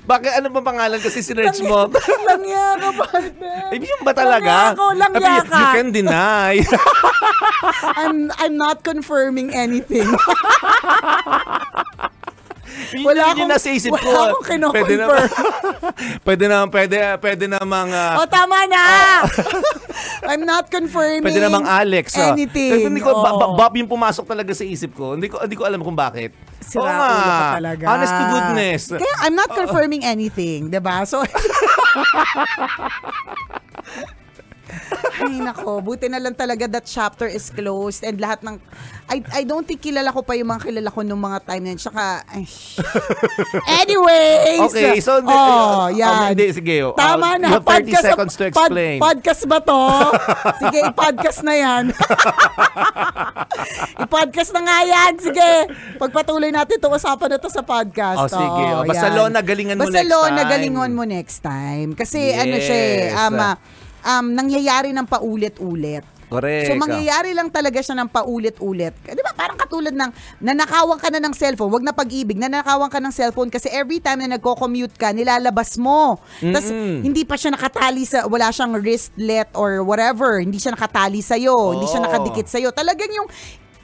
bakit 0.03 0.31
ano 0.35 0.47
ba 0.49 0.61
pangalan 0.61 0.99
kasi 1.01 1.21
sinerch 1.21 1.61
mo? 1.63 1.89
lang 2.27 2.43
yaka, 2.45 2.89
partner. 2.95 3.69
Ibig 3.73 3.89
yung 3.89 4.03
ba 4.05 4.13
talaga? 4.13 4.73
Lang 4.73 4.77
yaka, 4.77 4.87
lang 4.97 5.11
Sabi, 5.13 5.25
yaka. 5.25 5.57
You 5.57 5.67
can 5.77 5.89
deny. 5.93 6.53
I'm, 7.99 8.31
I'm 8.39 8.55
not 8.57 8.83
confirming 8.83 9.53
anything. 9.53 10.07
Yun 12.91 13.03
Wala 13.03 13.21
akong- 13.29 13.47
nasa 13.47 13.69
isip 13.69 13.89
wala 13.89 14.01
ko. 14.01 14.11
akong 14.11 14.43
Pwede 14.69 14.93
na, 14.93 15.05
kino-confirm. 15.05 15.29
pwede 16.25 16.45
na, 16.45 16.57
pwede, 16.65 16.95
pwede 17.17 17.45
namang, 17.47 17.89
ah, 17.89 18.17
o, 18.17 18.25
tama 18.25 18.65
na. 18.65 18.83
I'm 20.29 20.43
not 20.43 20.67
confirming 20.67 21.21
pwede 21.23 21.41
namang 21.41 21.65
Alex. 21.65 22.15
ah. 22.15 22.31
anything. 22.31 22.71
Kasi 22.71 22.87
hindi 22.87 23.01
ko, 23.01 23.11
Ba- 23.15 23.35
Ba- 23.35 23.49
Oo. 23.49 23.55
Bob 23.55 23.73
yung 23.73 23.87
pumasok 23.87 24.25
talaga 24.25 24.51
sa 24.51 24.63
isip 24.63 24.93
ko. 24.93 25.13
Hindi 25.13 25.27
ko, 25.27 25.37
hindi 25.39 25.53
ko 25.53 25.63
alam 25.63 25.79
kung 25.79 25.93
bakit. 25.93 26.31
Sira 26.59 26.79
Oo 26.79 26.87
ulo 26.87 26.95
nga. 26.95 27.27
ka 27.27 27.57
talaga. 27.59 27.85
Honest 27.87 28.13
to 28.13 28.23
goodness. 28.25 28.81
Kaya 28.93 29.15
I'm 29.21 29.35
not 29.35 29.51
confirming 29.51 30.01
anything, 30.01 30.71
'di 30.71 30.79
ba? 30.79 31.03
So 31.03 31.19
Ay, 35.15 35.37
nako. 35.37 35.79
Buti 35.79 36.07
na 36.07 36.17
lang 36.17 36.33
talaga 36.33 36.67
that 36.67 36.83
chapter 36.83 37.25
is 37.25 37.47
closed 37.47 38.01
and 38.01 38.17
lahat 38.17 38.41
ng... 38.41 38.57
I, 39.05 39.21
I 39.31 39.41
don't 39.43 39.61
think 39.61 39.79
kilala 39.79 40.09
ko 40.09 40.19
pa 40.19 40.33
yung 40.33 40.47
mga 40.47 40.65
kilala 40.65 40.87
ko 40.87 41.01
nung 41.01 41.19
mga 41.19 41.43
time 41.43 41.61
na 41.61 41.69
yun. 41.69 41.77
Tsaka, 41.77 42.23
ay, 42.25 42.43
anyways! 43.79 44.59
Okay, 44.65 44.99
so, 44.99 45.19
hindi- 45.19 45.29
oh, 45.29 45.81
uh, 45.81 45.87
yan. 45.91 46.33
hindi, 46.33 46.45
sige, 46.49 46.75
uh, 46.81 46.91
Tama 46.93 47.35
you 47.35 47.39
na. 47.39 47.47
have 47.51 47.63
30 47.63 47.95
seconds 47.95 48.33
to 48.33 48.43
pod- 48.45 48.49
explain. 48.73 48.97
podcast 48.97 49.41
ba 49.45 49.57
to? 49.59 49.81
Sige, 50.59 50.77
i-podcast 50.83 51.39
na 51.43 51.53
yan. 51.53 51.83
i-podcast 54.03 54.49
na 54.51 54.61
nga 54.61 54.77
yan. 54.83 55.11
Sige, 55.19 55.47
pagpatuloy 55.97 56.49
natin 56.49 56.77
itong 56.77 56.93
usapan 56.93 57.27
na 57.29 57.37
to 57.37 57.49
sa 57.49 57.61
podcast. 57.61 58.19
Oh, 58.19 58.29
sige. 58.29 58.63
Oh, 58.71 58.73
Oh, 58.73 58.83
basta. 58.83 59.07
Lona, 59.09 59.39
galingan 59.39 59.75
mo 59.77 59.85
Basta 59.85 59.99
next 59.99 60.09
Lona, 60.09 60.41
time. 60.41 60.49
galingon 60.49 60.91
mo 60.91 61.03
next 61.05 61.37
time. 61.39 61.93
Kasi 61.93 62.33
ano 62.33 62.55
siya, 62.57 62.77
eh, 62.77 62.97
Yes. 63.05 63.13
um, 63.21 63.35
ah, 63.37 63.55
um, 64.03 64.25
nangyayari 64.35 64.91
ng 64.91 65.07
paulit-ulit. 65.07 66.03
Correct. 66.33 66.65
So 66.65 66.81
mangyayari 66.81 67.37
lang 67.37 67.53
talaga 67.53 67.77
siya 67.77 67.93
ng 67.93 68.09
paulit-ulit. 68.09 68.93
Di 69.05 69.21
ba 69.21 69.37
parang 69.37 69.53
katulad 69.53 69.93
ng 69.93 70.41
nanakawan 70.41 70.97
ka 70.97 71.13
na 71.13 71.21
ng 71.21 71.33
cellphone, 71.37 71.69
wag 71.69 71.85
na 71.85 71.93
pag-ibig, 71.93 72.41
nanakawan 72.41 72.89
ka 72.89 72.97
ng 72.97 73.13
cellphone 73.13 73.53
kasi 73.53 73.69
every 73.69 74.01
time 74.01 74.25
na 74.25 74.33
nagko-commute 74.33 74.97
ka, 74.97 75.13
nilalabas 75.13 75.77
mo. 75.77 76.17
Tapos 76.41 76.73
hindi 76.73 77.21
pa 77.21 77.37
siya 77.37 77.53
nakatali 77.53 78.01
sa, 78.09 78.25
wala 78.25 78.49
siyang 78.49 78.73
wristlet 78.81 79.53
or 79.53 79.85
whatever, 79.85 80.41
hindi 80.41 80.57
siya 80.57 80.73
nakatali 80.73 81.21
sa'yo, 81.21 81.77
hindi 81.77 81.85
siya 81.85 82.01
nakadikit 82.01 82.49
sa'yo. 82.49 82.73
Talagang 82.73 83.13
yung 83.13 83.29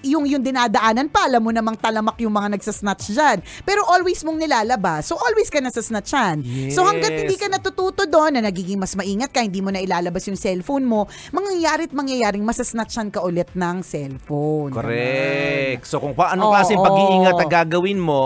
yung 0.04 0.24
yung 0.24 0.40
dinadaanan 0.40 1.12
pa, 1.12 1.28
alam 1.28 1.44
mo 1.44 1.52
namang 1.52 1.76
talamak 1.76 2.16
yung 2.24 2.32
mga 2.32 2.56
nagsasnatch 2.56 3.12
dyan. 3.12 3.38
Pero 3.64 3.84
always 3.84 4.24
mong 4.24 4.40
nilalabas. 4.40 5.12
So 5.12 5.20
always 5.20 5.52
ka 5.52 5.60
nasasnatchan. 5.60 6.44
So 6.72 6.88
hanggat 6.88 7.12
Yes. 7.12 7.20
hindi 7.26 7.36
ka 7.36 7.48
natututo 7.50 8.06
doon 8.06 8.38
na 8.38 8.42
nagiging 8.46 8.80
mas 8.80 8.94
maingat 8.94 9.34
ka, 9.34 9.42
hindi 9.42 9.60
mo 9.60 9.74
na 9.74 9.82
ilalabas 9.82 10.24
yung 10.30 10.40
cellphone 10.40 10.86
mo, 10.86 11.10
mangyayari 11.34 11.90
at 11.90 11.94
mangyayaring 11.96 12.46
masasnatchan 12.46 13.10
ka 13.10 13.26
ulit 13.26 13.50
ng 13.52 13.82
cellphone. 13.84 14.72
Correct. 14.72 15.84
So 15.84 16.00
kung 16.00 16.16
paano 16.16 16.48
Oo. 16.48 16.52
klaseng 16.54 16.80
pag-iingat 16.80 17.36
ang 17.36 17.52
gagawin 17.52 18.00
mo, 18.00 18.22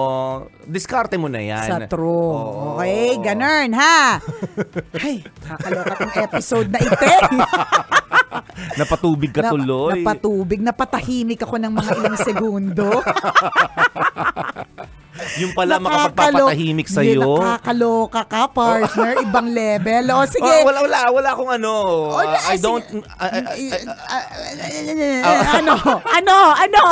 diskarte 0.67 1.17
mo 1.17 1.31
na 1.31 1.41
yan. 1.41 1.67
Sa 1.67 1.77
true. 1.89 2.33
Oo. 2.33 2.77
Okay, 2.77 3.17
ganun 3.23 3.71
ha. 3.73 4.19
Ay, 5.03 5.23
kakaloka 5.41 5.93
tong 5.97 6.15
episode 6.19 6.69
na 6.69 6.79
ite. 6.79 7.13
Napatubig 8.79 9.29
ka 9.29 9.53
tuloy. 9.53 10.01
Napatubig, 10.01 10.59
napatahimik 10.61 11.41
ako 11.45 11.55
ng 11.63 11.73
mga 11.73 11.91
ilang 11.95 12.17
segundo. 12.19 12.87
yung 15.41 15.51
pala 15.55 15.79
makapagpapatahimik 15.79 16.87
sa'yo. 16.87 17.21
Hindi, 17.21 17.43
nakakaloka 17.43 18.21
ka, 18.27 18.41
partner. 18.51 19.13
Ibang 19.25 19.47
level. 19.51 20.03
O, 20.13 20.25
sige. 20.27 20.43
Oh, 20.45 20.67
wala, 20.67 20.79
wala, 20.83 20.97
wala 21.11 21.29
akong 21.33 21.51
ano. 21.57 21.73
Uh, 22.13 22.51
I 22.51 22.55
don't, 22.59 22.85
I- 23.19 23.83
ano? 25.59 25.75
Ano? 26.13 26.35
Ano? 26.35 26.35
Ano? 26.53 26.83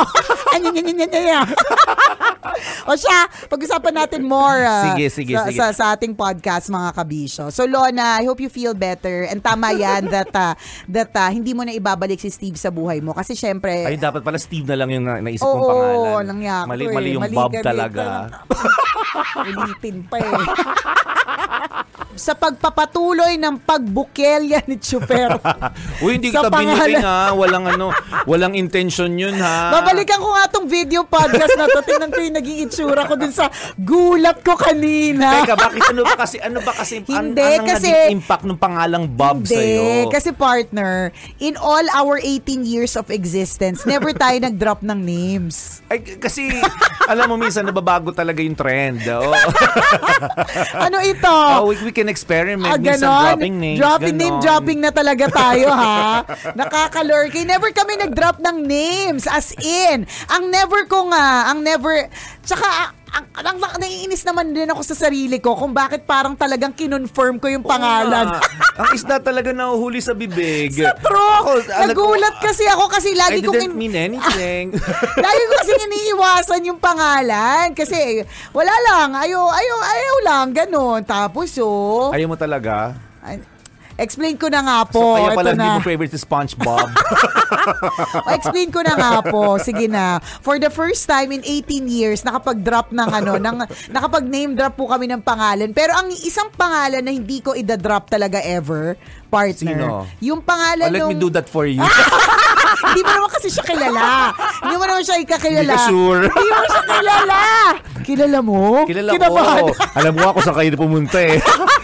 ano, 0.52 0.68
ano, 0.72 1.04
ano? 1.06 1.40
o 2.90 2.94
siya, 2.98 3.20
pag-usapan 3.48 3.94
natin 3.96 4.22
more 4.26 4.62
ah, 4.66 4.92
Sige, 4.92 5.08
sige, 5.10 5.34
sa, 5.38 5.46
sige. 5.48 5.58
Sa, 5.58 5.66
sa 5.74 5.86
ating 5.96 6.14
podcast, 6.14 6.68
mga 6.70 6.90
kabisyo. 6.96 7.46
So, 7.50 7.66
Lona, 7.66 8.20
I 8.22 8.26
hope 8.28 8.42
you 8.42 8.52
feel 8.52 8.74
better. 8.74 9.28
And 9.30 9.40
tama 9.44 9.74
yan 9.76 10.10
that, 10.10 10.34
ah, 10.36 10.54
that 10.90 11.14
ah, 11.16 11.30
hindi 11.32 11.54
mo 11.56 11.64
na 11.64 11.74
ibabalik 11.76 12.20
si 12.20 12.30
Steve 12.30 12.58
sa 12.58 12.70
buhay 12.70 13.00
mo. 13.00 13.14
Kasi 13.16 13.34
syempre, 13.38 13.86
ay, 13.86 13.98
dapat 13.98 14.22
pala 14.22 14.38
Steve 14.42 14.66
na 14.68 14.76
lang 14.78 14.90
yung 14.92 15.06
na, 15.06 15.22
naisip 15.22 15.46
Oo, 15.46 15.56
kong 15.58 15.70
pangalan. 15.70 16.24
nangyak 16.28 16.66
mali, 16.68 16.84
ko 16.84 16.90
eh. 16.90 16.96
mali 16.96 17.10
yung 17.14 17.24
Mali 17.24 17.36
Bob 17.36 17.52
talaga. 17.62 18.21
Ulitin 19.42 20.04
pa 20.10 20.18
eh. 20.20 20.30
sa 22.26 22.34
pagpapatuloy 22.34 23.36
ng 23.36 23.56
pagbukelya 23.60 24.66
ni 24.66 24.78
Chuper. 24.78 25.38
Uy, 26.04 26.18
hindi 26.18 26.30
Sa 26.30 26.44
kita 26.44 26.50
pangalan- 26.50 27.02
ha. 27.02 27.32
Walang 27.32 27.66
ano, 27.68 27.88
walang 28.26 28.54
intention 28.54 29.16
yun 29.16 29.36
ha. 29.36 29.72
Babalikan 29.74 30.20
ko 30.20 30.30
nga 30.32 30.46
tong 30.48 30.68
video 30.68 31.04
podcast 31.04 31.56
na 31.56 31.68
to. 31.68 31.82
Tingnan 31.82 32.10
ko 32.10 32.20
yung 32.20 32.36
naging 32.36 32.58
itsura 32.66 33.06
ko 33.06 33.16
dun 33.16 33.32
sa 33.32 33.48
gulat 33.76 34.42
ko 34.42 34.54
kanina. 34.56 35.42
Teka, 35.42 35.56
bakit 35.56 35.82
ano 35.88 36.02
ba 36.04 36.16
kasi, 36.18 36.38
ano 36.38 36.60
ba 36.60 36.74
kasi, 36.74 37.02
an- 37.04 37.32
Hindi, 37.32 37.42
anong 37.42 37.68
kasi- 37.68 37.90
naging 37.90 38.14
impact 38.14 38.44
ng 38.44 38.60
pangalang 38.60 39.06
Bob 39.08 39.44
Hindi, 39.44 39.56
sa'yo? 39.56 39.86
kasi 40.10 40.30
partner, 40.32 41.10
in 41.38 41.56
all 41.56 41.84
our 41.92 42.18
18 42.18 42.64
years 42.64 42.94
of 42.94 43.10
existence, 43.10 43.84
never 43.86 44.12
tayo 44.12 44.38
nag-drop 44.48 44.82
ng 44.82 45.00
names. 45.00 45.82
Ay, 45.88 46.04
kasi, 46.18 46.52
alam 47.06 47.28
mo, 47.28 47.36
minsan 47.36 47.64
nababago 47.64 48.12
talaga 48.12 48.40
yung 48.40 48.56
trend. 48.56 49.04
Oh. 49.08 49.34
Ano 50.76 50.98
ito? 51.02 51.36
Oh, 51.60 51.68
we, 51.68 51.76
we 51.84 51.92
can 51.92 52.08
experiment. 52.08 52.72
Ah, 52.72 52.80
minsan 52.80 53.04
ganon? 53.04 53.24
dropping 53.36 53.56
names. 53.60 53.80
Dropping 53.80 54.16
ganon. 54.16 54.24
name 54.24 54.36
dropping 54.40 54.80
na 54.80 54.92
talaga 54.96 55.26
tayo, 55.28 55.68
ha? 55.68 56.24
Nakakalurky. 56.60 57.44
Never 57.44 57.76
kami 57.76 58.00
nag-drop 58.00 58.40
ng 58.40 58.58
names. 58.64 59.28
As 59.28 59.52
in, 59.60 60.08
ang 60.32 60.44
never 60.48 60.88
ko 60.88 61.12
nga, 61.12 61.52
ang 61.52 61.60
never, 61.66 62.08
tsaka, 62.46 62.96
ang, 63.12 63.26
ang, 63.36 63.58
ang 63.60 63.80
naiinis 63.80 64.24
naman 64.24 64.56
din 64.56 64.72
ako 64.72 64.82
sa 64.88 64.96
sarili 64.96 65.44
ko 65.44 65.52
kung 65.60 65.76
bakit 65.76 66.08
parang 66.08 66.32
talagang 66.32 66.72
kinonfirm 66.72 67.44
ko 67.44 67.52
yung 67.52 67.64
pangalan. 67.64 68.40
Ang 68.80 68.90
isda 68.96 69.20
talaga 69.20 69.52
nahuhuli 69.52 70.00
sa 70.00 70.16
bibig. 70.16 70.72
Sa 70.80 70.96
true. 70.96 71.36
Ako, 71.44 71.52
alam 71.68 71.92
ko, 71.92 72.16
Nagulat 72.16 72.40
kasi 72.40 72.64
ako 72.72 72.88
kasi 72.88 73.12
I 73.12 73.20
lagi 73.20 73.40
kong 73.44 73.56
didn't 73.60 73.76
mean 73.76 73.96
anything. 73.96 74.72
Lagi 75.26 75.42
ko 75.44 75.54
kasi 75.60 75.72
iniiwasan 75.76 76.68
yung 76.72 76.80
pangalan. 76.80 77.76
Kasi 77.76 78.24
wala 78.56 78.72
lang. 78.88 79.14
Ayaw, 79.20 79.44
ayaw, 79.44 79.78
ayaw 79.84 80.16
lang. 80.24 80.46
Ganon. 80.56 81.02
Tapos 81.04 81.52
oh. 81.60 82.16
Ayaw 82.16 82.32
mo 82.32 82.40
talaga? 82.40 82.96
ay- 83.22 83.51
explain 84.02 84.36
ko 84.36 84.50
na 84.50 84.60
nga 84.60 84.78
So, 84.88 84.92
po. 84.92 85.06
kaya 85.16 85.30
pala 85.32 85.50
Ito 85.50 85.56
hindi 85.56 85.70
mo 85.72 85.80
favorite 85.82 86.12
si 86.12 86.20
SpongeBob. 86.20 86.90
O, 88.18 88.32
explain 88.32 88.72
ko 88.72 88.80
na 88.80 88.96
nga 88.96 89.14
po. 89.22 89.60
Sige 89.60 89.86
na. 89.86 90.04
For 90.40 90.56
the 90.56 90.72
first 90.72 91.04
time 91.04 91.30
in 91.30 91.44
18 91.44 91.84
years, 91.86 92.24
nakapag-drop 92.24 92.90
ng 92.90 93.10
ano, 93.12 93.36
ng, 93.36 93.58
nakapag-name 93.92 94.56
drop 94.56 94.74
po 94.74 94.88
kami 94.88 95.06
ng 95.06 95.20
pangalan. 95.20 95.70
Pero 95.70 95.92
ang 95.92 96.08
isang 96.18 96.48
pangalan 96.50 97.04
na 97.04 97.12
hindi 97.12 97.40
ko 97.40 97.52
ida-drop 97.52 98.08
talaga 98.08 98.40
ever, 98.40 98.96
partner. 99.28 99.76
Sino? 99.76 100.08
Yung 100.24 100.40
pangalan 100.40 100.88
Oh, 100.88 100.94
let 100.94 101.02
me 101.04 101.14
nung- 101.14 101.22
do 101.22 101.30
that 101.30 101.46
for 101.46 101.68
you. 101.68 101.84
Hindi 102.74 103.02
mo 103.02 103.12
naman 103.12 103.30
kasi 103.32 103.48
siya 103.48 103.64
kilala. 103.64 104.04
Hindi 104.62 104.76
mo 104.76 104.84
naman 104.84 105.04
siya 105.04 105.18
ikakilala. 105.20 105.74
Hindi 105.74 105.78
ka 105.78 105.90
sure. 105.90 106.22
Hindi 106.28 106.50
mo 106.50 106.64
siya 106.66 106.84
kilala. 106.86 107.40
Kilala 108.02 108.40
mo? 108.42 108.62
Kilala 108.84 109.10
Kinabahan. 109.14 109.62
ko. 109.62 109.68
alam 109.94 110.14
mo 110.14 110.26
ako 110.28 110.40
saan 110.42 110.58
kayo 110.58 110.70
pumunta 110.76 111.20
eh. 111.20 111.38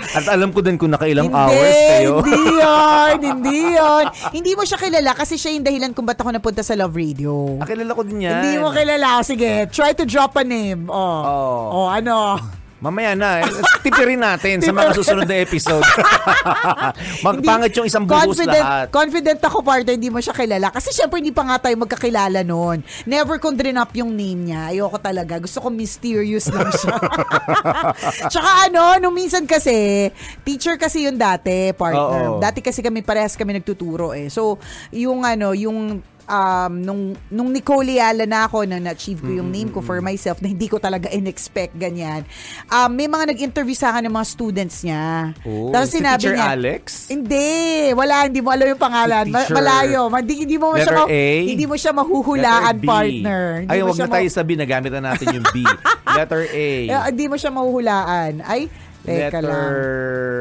At 0.10 0.26
alam 0.28 0.50
ko 0.50 0.60
din 0.60 0.76
kung 0.76 0.89
nakailang 0.89 1.30
Hindi, 1.30 1.38
hours 1.38 1.78
kayo. 1.91 2.13
hindi 2.19 2.43
yun, 2.58 3.15
hindi 3.21 3.58
yun. 3.76 4.06
Hindi 4.38 4.52
mo 4.54 4.63
siya 4.63 4.78
kilala 4.78 5.12
kasi 5.13 5.36
siya 5.36 5.54
yung 5.54 5.63
dahilan 5.63 5.91
kung 5.91 6.04
ba't 6.04 6.17
ako 6.17 6.30
napunta 6.32 6.62
sa 6.62 6.73
Love 6.73 6.93
Radio. 6.93 7.58
Ah, 7.58 7.65
kilala 7.65 7.91
ko 7.91 8.02
din 8.02 8.23
yan. 8.23 8.34
Hindi 8.36 8.58
mo 8.58 8.69
kilala. 8.71 9.21
Sige, 9.21 9.69
try 9.69 9.93
to 9.93 10.04
drop 10.04 10.34
a 10.36 10.43
name. 10.43 10.88
Oh, 10.88 10.95
Oh. 10.97 11.62
oh 11.76 11.88
ano? 11.88 12.38
Mamaya 12.77 13.17
na. 13.17 13.41
eh. 13.41 13.49
Tipirin 13.81 14.21
natin 14.21 14.61
sa 14.61 14.69
mga 14.69 14.93
susunod 14.93 15.25
na 15.25 15.41
episode. 15.41 15.81
Magpangit 17.25 17.73
yung 17.73 17.89
isang 17.89 18.05
buhos 18.05 18.37
confident, 18.37 18.61
lahat. 18.61 18.85
Confident 18.93 19.39
ako, 19.41 19.57
partner, 19.65 19.93
hindi 19.97 20.13
mo 20.13 20.21
siya 20.21 20.37
kilala. 20.37 20.69
Kasi 20.69 20.93
syempre, 20.93 21.17
hindi 21.17 21.33
pa 21.33 21.41
nga 21.49 21.57
tayo 21.57 21.75
magkakilala 21.81 22.45
noon. 22.45 22.85
Never 23.09 23.41
kong 23.41 23.57
up 23.81 23.91
yung 23.97 24.13
name 24.13 24.53
niya. 24.53 24.69
Ayoko 24.69 25.01
talaga. 25.01 25.41
Gusto 25.41 25.57
ko 25.57 25.73
mysterious 25.73 26.53
lang 26.53 26.69
siya. 26.69 26.97
Tsaka 28.31 28.69
ano, 28.69 29.01
nung 29.01 29.15
minsan 29.17 29.49
kasi, 29.49 30.09
teacher 30.45 30.77
kasi 30.77 31.09
yun 31.09 31.17
dati, 31.17 31.73
partner. 31.73 32.37
Oo. 32.37 32.41
Dati 32.41 32.61
kasi 32.61 32.85
kami, 32.85 33.01
parehas 33.01 33.33
kami 33.33 33.57
nagtuturo 33.57 34.13
eh. 34.13 34.29
So, 34.29 34.61
yung 34.93 35.25
ano, 35.25 35.57
yung 35.57 36.05
um, 36.27 36.71
nung, 36.77 37.01
nung 37.31 37.49
Nicole 37.49 37.97
Yala 37.97 38.27
na 38.27 38.45
ako, 38.45 38.67
na 38.67 38.77
na-achieve 38.77 39.23
ko 39.23 39.31
yung 39.31 39.49
name 39.49 39.71
ko 39.71 39.79
for 39.79 40.03
myself, 40.03 40.43
na 40.43 40.51
hindi 40.51 40.67
ko 40.67 40.77
talaga 40.77 41.07
in-expect 41.09 41.73
ganyan. 41.79 42.27
Um, 42.67 42.91
may 42.93 43.07
mga 43.07 43.33
nag-interview 43.33 43.73
sa 43.73 43.95
akin 43.95 44.05
ng 44.05 44.13
mga 44.13 44.27
students 44.27 44.83
niya. 44.83 45.33
Oh, 45.47 45.71
Tapos 45.71 45.89
si 45.89 45.97
sinabi 45.97 46.21
Teacher 46.21 46.35
niya, 46.35 46.53
Alex? 46.53 46.81
Hindi, 47.07 47.47
wala, 47.95 48.27
hindi 48.27 48.39
mo 48.43 48.49
alam 48.51 48.67
yung 48.67 48.83
pangalan. 48.83 49.25
Si 49.25 49.33
Ma-. 49.33 49.49
Malayo. 49.49 50.01
Hindi, 50.11 50.33
hindi 50.43 50.57
mo 50.59 50.75
siya 50.75 50.83
Letter 50.83 50.97
ma- 50.99 51.09
A? 51.09 51.25
hindi 51.47 51.65
mo 51.65 51.75
siya 51.79 51.91
mahuhulaan, 51.95 52.75
partner. 52.83 53.41
Hindi 53.63 53.71
Ay, 53.71 53.79
wag 53.81 53.95
siya 53.95 54.05
na 54.05 54.13
tayo 54.13 54.27
ma- 54.27 54.35
sabi. 54.35 54.51
Nagamit 54.57 54.91
na 54.91 55.01
natin 55.01 55.25
yung 55.31 55.47
B. 55.49 55.57
Letter 56.17 56.43
A. 56.51 56.67
Eh, 56.85 56.99
hindi 57.09 57.25
mo 57.25 57.35
siya 57.39 57.51
mahuhulaan. 57.51 58.43
Ay, 58.43 58.67
teka 59.08 59.39
Letter... 59.39 59.43
lang. 59.48 59.72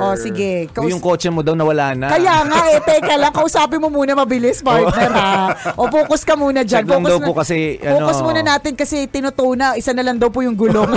Oh, 0.03 0.15
sige. 0.19 0.67
Kaus- 0.75 0.91
yung 0.91 0.99
kotse 0.99 1.31
mo 1.31 1.41
daw 1.47 1.55
nawala 1.55 1.95
na. 1.95 2.11
Kaya 2.11 2.43
nga 2.43 2.61
eh, 2.75 2.81
teka 2.83 3.15
lang, 3.15 3.31
kausapin 3.31 3.79
mo 3.79 3.89
muna 3.89 4.19
mabilis, 4.19 4.61
partner 4.61 5.11
ha. 5.15 5.33
O 5.79 5.87
focus 5.87 6.27
ka 6.27 6.35
muna 6.35 6.67
dyan. 6.67 6.83
Check 6.83 6.91
lang 6.91 7.07
focus 7.07 7.13
daw 7.15 7.19
po 7.23 7.33
kasi, 7.39 7.79
Focus 7.79 8.19
ano- 8.19 8.27
muna 8.27 8.41
natin 8.43 8.73
kasi 8.75 9.07
tinutuna, 9.07 9.79
isa 9.79 9.95
na 9.95 10.03
lang 10.03 10.19
daw 10.19 10.29
po 10.29 10.43
yung 10.43 10.59
gulong. 10.59 10.91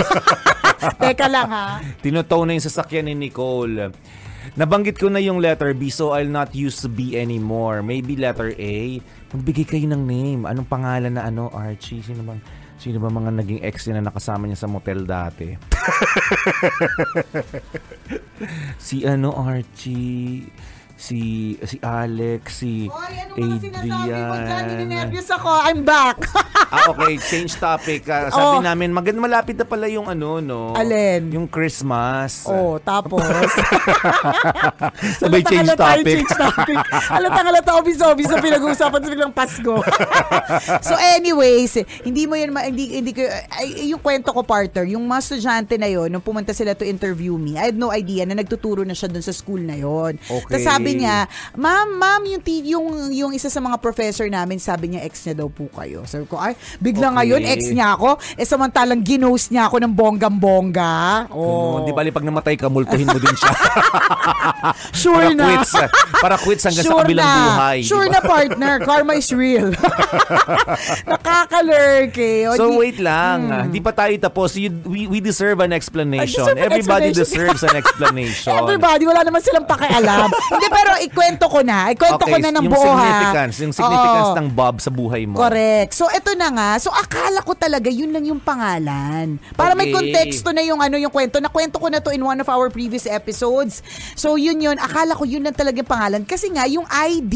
teka 1.02 1.30
lang 1.30 1.48
ha. 1.48 1.78
Tinotow 2.02 2.42
na 2.42 2.58
yung 2.58 2.66
sasakyan 2.66 3.06
ni 3.08 3.30
Nicole. 3.30 3.94
Nabanggit 4.58 4.98
ko 4.98 5.06
na 5.06 5.22
yung 5.22 5.38
letter 5.38 5.70
B 5.78 5.94
so 5.94 6.10
I'll 6.10 6.28
not 6.28 6.50
use 6.52 6.82
B 6.90 7.14
anymore. 7.14 7.86
Maybe 7.86 8.18
letter 8.18 8.50
A. 8.50 8.98
Magbigay 9.30 9.62
kayo 9.62 9.86
ng 9.86 10.02
name. 10.02 10.42
Anong 10.42 10.66
pangalan 10.66 11.14
na 11.14 11.30
ano? 11.30 11.54
Archie? 11.54 12.02
Sino 12.02 12.26
bang, 12.26 12.42
sino 12.80 12.96
ba 12.96 13.12
mga 13.12 13.36
naging 13.36 13.60
ex 13.60 13.84
niya 13.84 14.00
na 14.00 14.08
nakasama 14.08 14.48
niya 14.48 14.64
sa 14.64 14.72
motel 14.72 15.04
dati? 15.04 15.52
si 18.80 19.04
ano 19.04 19.36
Archie? 19.36 20.48
Si 21.00 21.20
si 21.64 21.80
Alex, 21.80 22.60
si 22.60 22.84
Adrian. 23.32 24.84
Nervous 24.84 25.32
ako, 25.32 25.48
I'm 25.64 25.80
back. 25.80 26.28
ah, 26.76 26.92
okay. 26.92 27.16
Change 27.16 27.56
topic. 27.56 28.04
Ah, 28.04 28.28
sabi 28.28 28.60
Oh. 28.60 28.60
namin, 28.60 28.92
magand 28.92 29.16
malapit 29.16 29.56
na 29.56 29.64
pala 29.64 29.88
yung 29.88 30.06
ano, 30.06 30.44
no? 30.44 30.76
Alin? 30.76 31.32
Yung 31.32 31.48
Christmas. 31.48 32.44
oh, 32.44 32.76
tapos. 32.78 33.24
Sabay 35.20 35.40
change 35.40 35.72
topic. 35.72 36.20
change 36.20 36.32
topic. 36.36 36.76
Halatang-halata 37.08 37.80
obis-obis 37.80 38.28
na 38.28 38.36
pinag-uusapan 38.36 39.00
sa 39.00 39.08
biglang 39.08 39.32
Pasko. 39.32 39.80
so 40.88 40.94
anyways, 41.16 41.80
hindi 42.04 42.28
mo 42.28 42.36
yun, 42.36 42.52
ma- 42.52 42.68
hindi, 42.68 43.00
hindi 43.00 43.16
ko, 43.16 43.24
ay, 43.24 43.88
yung 43.88 44.04
kwento 44.04 44.30
ko 44.30 44.44
partner, 44.44 44.84
yung 44.84 45.08
mga 45.08 45.20
estudyante 45.24 45.74
na 45.80 45.88
yon 45.88 46.12
nung 46.12 46.20
pumunta 46.20 46.52
sila 46.52 46.76
to 46.76 46.84
interview 46.84 47.40
me, 47.40 47.56
I 47.56 47.72
had 47.72 47.78
no 47.78 47.88
idea 47.88 48.28
na 48.28 48.36
nagtuturo 48.36 48.84
na 48.84 48.92
siya 48.92 49.08
dun 49.08 49.24
sa 49.24 49.32
school 49.32 49.64
na 49.64 49.80
yon. 49.80 50.20
Okay. 50.20 50.44
Tapos 50.50 50.66
sabi 50.66 50.89
niya, 50.92 51.16
ma'am, 51.54 51.88
ma'am, 51.92 52.22
yung, 52.26 52.42
ti- 52.42 52.66
yung, 52.66 52.86
yung 53.10 53.30
isa 53.30 53.46
sa 53.46 53.58
mga 53.58 53.76
professor 53.76 54.26
namin, 54.26 54.56
sabi 54.56 54.90
niya, 54.90 55.02
ex 55.02 55.22
niya 55.22 55.36
daw 55.36 55.48
po 55.48 55.70
kayo. 55.70 56.02
Sabi 56.04 56.24
ko, 56.24 56.36
ay, 56.36 56.52
bigla 56.78 57.08
Okay. 57.08 57.16
ngayon, 57.16 57.42
ex 57.44 57.60
niya 57.68 57.94
ako. 57.94 58.08
Eh, 58.34 58.44
samantalang 58.44 59.00
ginost 59.00 59.48
niya 59.48 59.66
ako 59.66 59.76
ng 59.78 59.92
bonggang-bongga. 59.92 61.26
Oh. 61.28 61.76
Oh. 61.76 61.76
Di 61.82 61.90
bali 61.90 62.08
pag 62.08 62.22
namatay 62.22 62.54
ka, 62.54 62.66
multuhin 62.66 63.04
mo 63.04 63.16
din 63.16 63.34
siya. 63.34 63.52
Sure 64.92 65.32
para 65.32 65.34
na. 65.34 65.46
Quits, 65.50 65.72
ah, 65.74 65.88
para 66.20 66.36
quits 66.36 66.62
hanggang 66.62 66.84
sa 66.84 66.94
kabilang 66.96 67.24
na. 67.24 67.38
buhay. 67.48 67.78
Sure 67.82 68.06
ba? 68.06 68.12
na 68.12 68.20
partner, 68.20 68.74
karma 68.80 69.12
is 69.14 69.30
real. 69.30 69.72
Nakakalurk 71.10 72.14
eh. 72.14 72.46
O, 72.46 72.54
So 72.54 72.64
di- 72.68 72.76
wait 72.78 72.98
lang, 72.98 73.48
ah, 73.48 73.62
hindi 73.64 73.80
pa 73.80 73.92
tayo 73.92 74.12
tapos. 74.16 74.54
You, 74.54 74.70
we, 74.84 75.06
we 75.06 75.18
deserve 75.18 75.60
an 75.60 75.72
explanation. 75.72 76.44
Deserve 76.44 76.58
an 76.58 76.66
Everybody 76.66 77.08
explanation. 77.10 77.48
deserves 77.48 77.62
an 77.62 77.74
explanation. 77.80 78.52
Everybody, 78.52 79.04
wala 79.06 79.20
naman 79.22 79.40
silang 79.40 79.64
pakialam. 79.64 80.28
Hindi, 80.28 80.66
pero 80.80 80.96
ikwento 81.04 81.44
ko 81.44 81.60
na. 81.60 81.92
Ikwento 81.92 82.24
ko 82.24 82.32
okay, 82.32 82.40
na 82.40 82.50
ng 82.56 82.64
yung 82.64 82.72
buo 82.72 82.88
ha. 82.88 82.96
significance, 82.96 83.54
yung 83.60 83.74
significance 83.76 84.30
Oo. 84.32 84.38
ng 84.40 84.48
Bob 84.48 84.74
sa 84.80 84.88
buhay 84.88 85.28
mo. 85.28 85.36
Correct. 85.36 85.92
So 85.92 86.08
ito 86.08 86.32
na 86.32 86.48
nga. 86.48 86.70
So 86.80 86.88
akala 86.88 87.44
ko 87.44 87.52
talaga 87.52 87.92
yun 87.92 88.08
lang 88.08 88.24
yung 88.24 88.40
pangalan. 88.40 89.36
Para 89.52 89.76
may 89.76 89.92
Okay. 89.92 90.14
konteksto 90.14 90.54
na 90.54 90.62
yung 90.64 90.80
ano 90.80 90.96
yung 90.96 91.12
kwento. 91.12 91.36
Nakwento 91.36 91.76
ko 91.76 91.92
na 91.92 92.00
to 92.00 92.14
in 92.14 92.22
one 92.22 92.40
of 92.40 92.48
our 92.48 92.72
previous 92.72 93.04
episodes. 93.04 93.84
So 94.16 94.40
yun 94.40 94.56
yun. 94.56 94.80
Akala 94.80 95.12
ko 95.12 95.28
yun 95.28 95.42
lang 95.42 95.52
talaga 95.52 95.82
yung 95.82 95.90
pangalan. 95.90 96.22
Kasi 96.24 96.48
nga 96.54 96.64
yung 96.64 96.86
ID. 96.86 97.34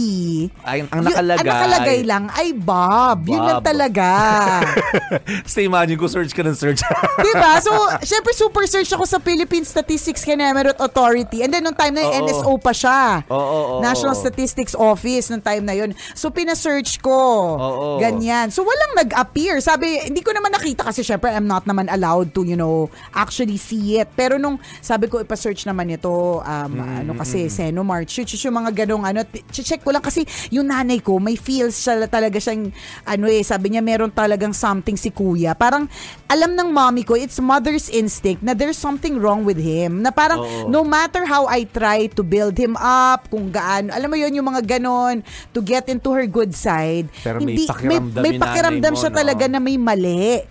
Ay, 0.62 0.87
ang 0.87 1.02
yun- 1.02 1.11
nakalagay. 1.11 1.40
ang 1.42 1.46
nakalagay 1.50 1.98
lang 2.07 2.24
ay 2.33 2.48
Bob. 2.54 3.18
Yun 3.26 3.42
lang 3.42 3.61
Bob. 3.61 3.66
talaga. 3.66 4.09
Stay 5.50 5.66
imagine 5.66 5.98
ko 5.98 6.07
search 6.07 6.30
ka 6.30 6.46
ng 6.46 6.54
search. 6.54 6.80
diba? 7.26 7.52
So, 7.59 7.74
syempre 8.00 8.30
super 8.33 8.64
search 8.70 8.94
ako 8.94 9.04
sa 9.04 9.18
Philippine 9.18 9.66
Statistics 9.66 10.22
Canemerate 10.22 10.78
Authority. 10.78 11.42
And 11.42 11.50
then 11.50 11.66
nung 11.66 11.74
time 11.74 11.98
na 11.98 12.07
yun, 12.07 12.14
Oo. 12.14 12.22
NSO 12.22 12.52
pa 12.61 12.70
siya. 12.70 13.26
Oo, 13.26 13.34
oo, 13.35 13.83
National 13.83 14.14
oo. 14.14 14.23
Statistics 14.23 14.75
Office 14.79 15.29
nung 15.35 15.42
time 15.42 15.64
na 15.66 15.75
yun. 15.75 15.90
So, 16.14 16.31
pina-search 16.31 17.03
ko. 17.03 17.18
Ganyan. 17.99 18.55
So, 18.55 18.62
walang 18.62 18.94
nag-appear. 19.05 19.59
Sabi, 19.59 20.07
hindi 20.07 20.23
ko 20.23 20.31
naman 20.31 20.55
nakita 20.55 20.87
kasi 20.87 21.03
syempre 21.03 21.35
I'm 21.35 21.51
not 21.51 21.66
naman 21.66 21.90
allowed 21.90 22.33
to, 22.38 22.47
you 22.47 22.55
know, 22.57 22.88
actually 23.12 23.59
see 23.59 23.99
it. 23.99 24.09
Pero 24.14 24.38
nung 24.38 24.59
sabi 24.81 25.11
ko, 25.11 25.20
ipa-search 25.20 25.66
naman 25.66 25.90
ito, 25.92 26.40
um, 26.40 26.73
ano 26.81 27.12
kasi, 27.18 27.47
Senomart, 27.51 28.09
shoot, 28.09 28.27
shoot, 28.27 28.49
yung 28.49 28.59
mga 28.64 28.85
ganong, 28.85 29.05
ano, 29.07 29.20
check 29.53 29.85
ko 29.85 29.90
lang 29.94 30.05
kasi 30.05 30.27
yung 30.51 30.70
nanay 30.70 30.99
ko, 31.01 31.18
may 31.18 31.37
feels 31.38 31.79
siya 31.79 32.07
talaga 32.09 32.38
siyang, 32.40 32.73
ano 33.07 33.27
eh, 33.31 33.44
sabi 33.44 33.75
niya, 33.75 33.83
meron 33.85 34.11
talagang 34.11 34.53
something 34.57 34.99
si 34.99 35.12
kuya. 35.14 35.55
Parang, 35.55 35.87
alam 36.27 36.59
ng 36.59 36.68
mommy 36.75 37.07
ko, 37.07 37.14
it's 37.14 37.38
mother's 37.38 37.87
instinct 37.90 38.42
na 38.42 38.57
there's 38.57 38.79
something 38.79 39.23
wrong 39.23 39.47
with 39.47 39.59
him. 39.59 40.03
Na 40.03 40.11
parang, 40.11 40.42
Oo. 40.42 40.66
no 40.66 40.83
matter 40.83 41.23
how 41.23 41.47
I 41.47 41.62
try 41.70 42.11
to 42.18 42.23
build 42.27 42.59
him 42.59 42.75
up, 42.81 43.13
kung 43.31 43.50
gaano, 43.50 43.94
alam 43.94 44.09
mo 44.11 44.16
yun, 44.18 44.33
yung 44.35 44.48
mga 44.48 44.79
ganon, 44.79 45.22
to 45.55 45.61
get 45.62 45.87
into 45.90 46.11
her 46.11 46.27
good 46.27 46.53
side. 46.55 47.07
Pero 47.22 47.38
may 47.38 47.55
hindi, 47.55 47.66
pakiramdam 47.66 48.22
may, 48.22 48.31
yung 48.35 48.42
pakiramdam 48.42 48.92
mo, 48.94 49.00
siya 49.00 49.11
no? 49.11 49.16
talaga 49.16 49.44
na 49.46 49.59
may 49.62 49.77
mali. 49.79 50.42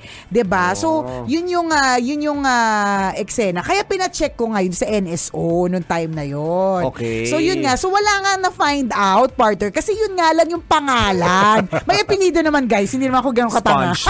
ba? 0.47 0.73
So, 0.75 1.03
yun 1.27 1.45
yung 1.47 1.69
ah, 1.71 1.97
yun 1.99 2.19
yung 2.23 2.41
ah, 2.43 3.11
eksena. 3.15 3.63
Kaya 3.63 3.83
pina-check 3.83 4.37
ko 4.37 4.51
ngayon 4.53 4.75
sa 4.75 4.87
NSO 4.87 5.67
nung 5.67 5.85
time 5.85 6.11
na 6.13 6.25
yon. 6.27 6.87
Okay. 6.93 7.27
So, 7.27 7.39
yun 7.39 7.59
nga. 7.63 7.75
So, 7.75 7.91
wala 7.91 8.13
nga 8.23 8.33
na 8.39 8.49
find 8.53 8.91
out, 8.93 9.35
partner. 9.35 9.69
Kasi 9.73 9.95
yun 9.95 10.13
nga 10.15 10.31
lang 10.31 10.47
yung 10.49 10.63
pangalan. 10.63 11.65
may 11.89 12.01
apelido 12.01 12.39
naman, 12.43 12.67
guys. 12.67 12.91
Hindi 12.93 13.09
naman 13.09 13.21
ako 13.23 13.29
ganun 13.33 13.53
katanga. 13.53 13.93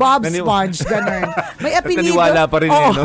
Bob 0.00 0.24
Sponge, 0.26 0.78
ganun. 0.86 1.28
May 1.60 1.72
apelido. 1.78 2.02
Naniwala 2.02 2.42
pa 2.48 2.56
rin 2.60 2.70
Oo. 2.70 2.76
eh, 2.76 2.96
no? 2.96 3.04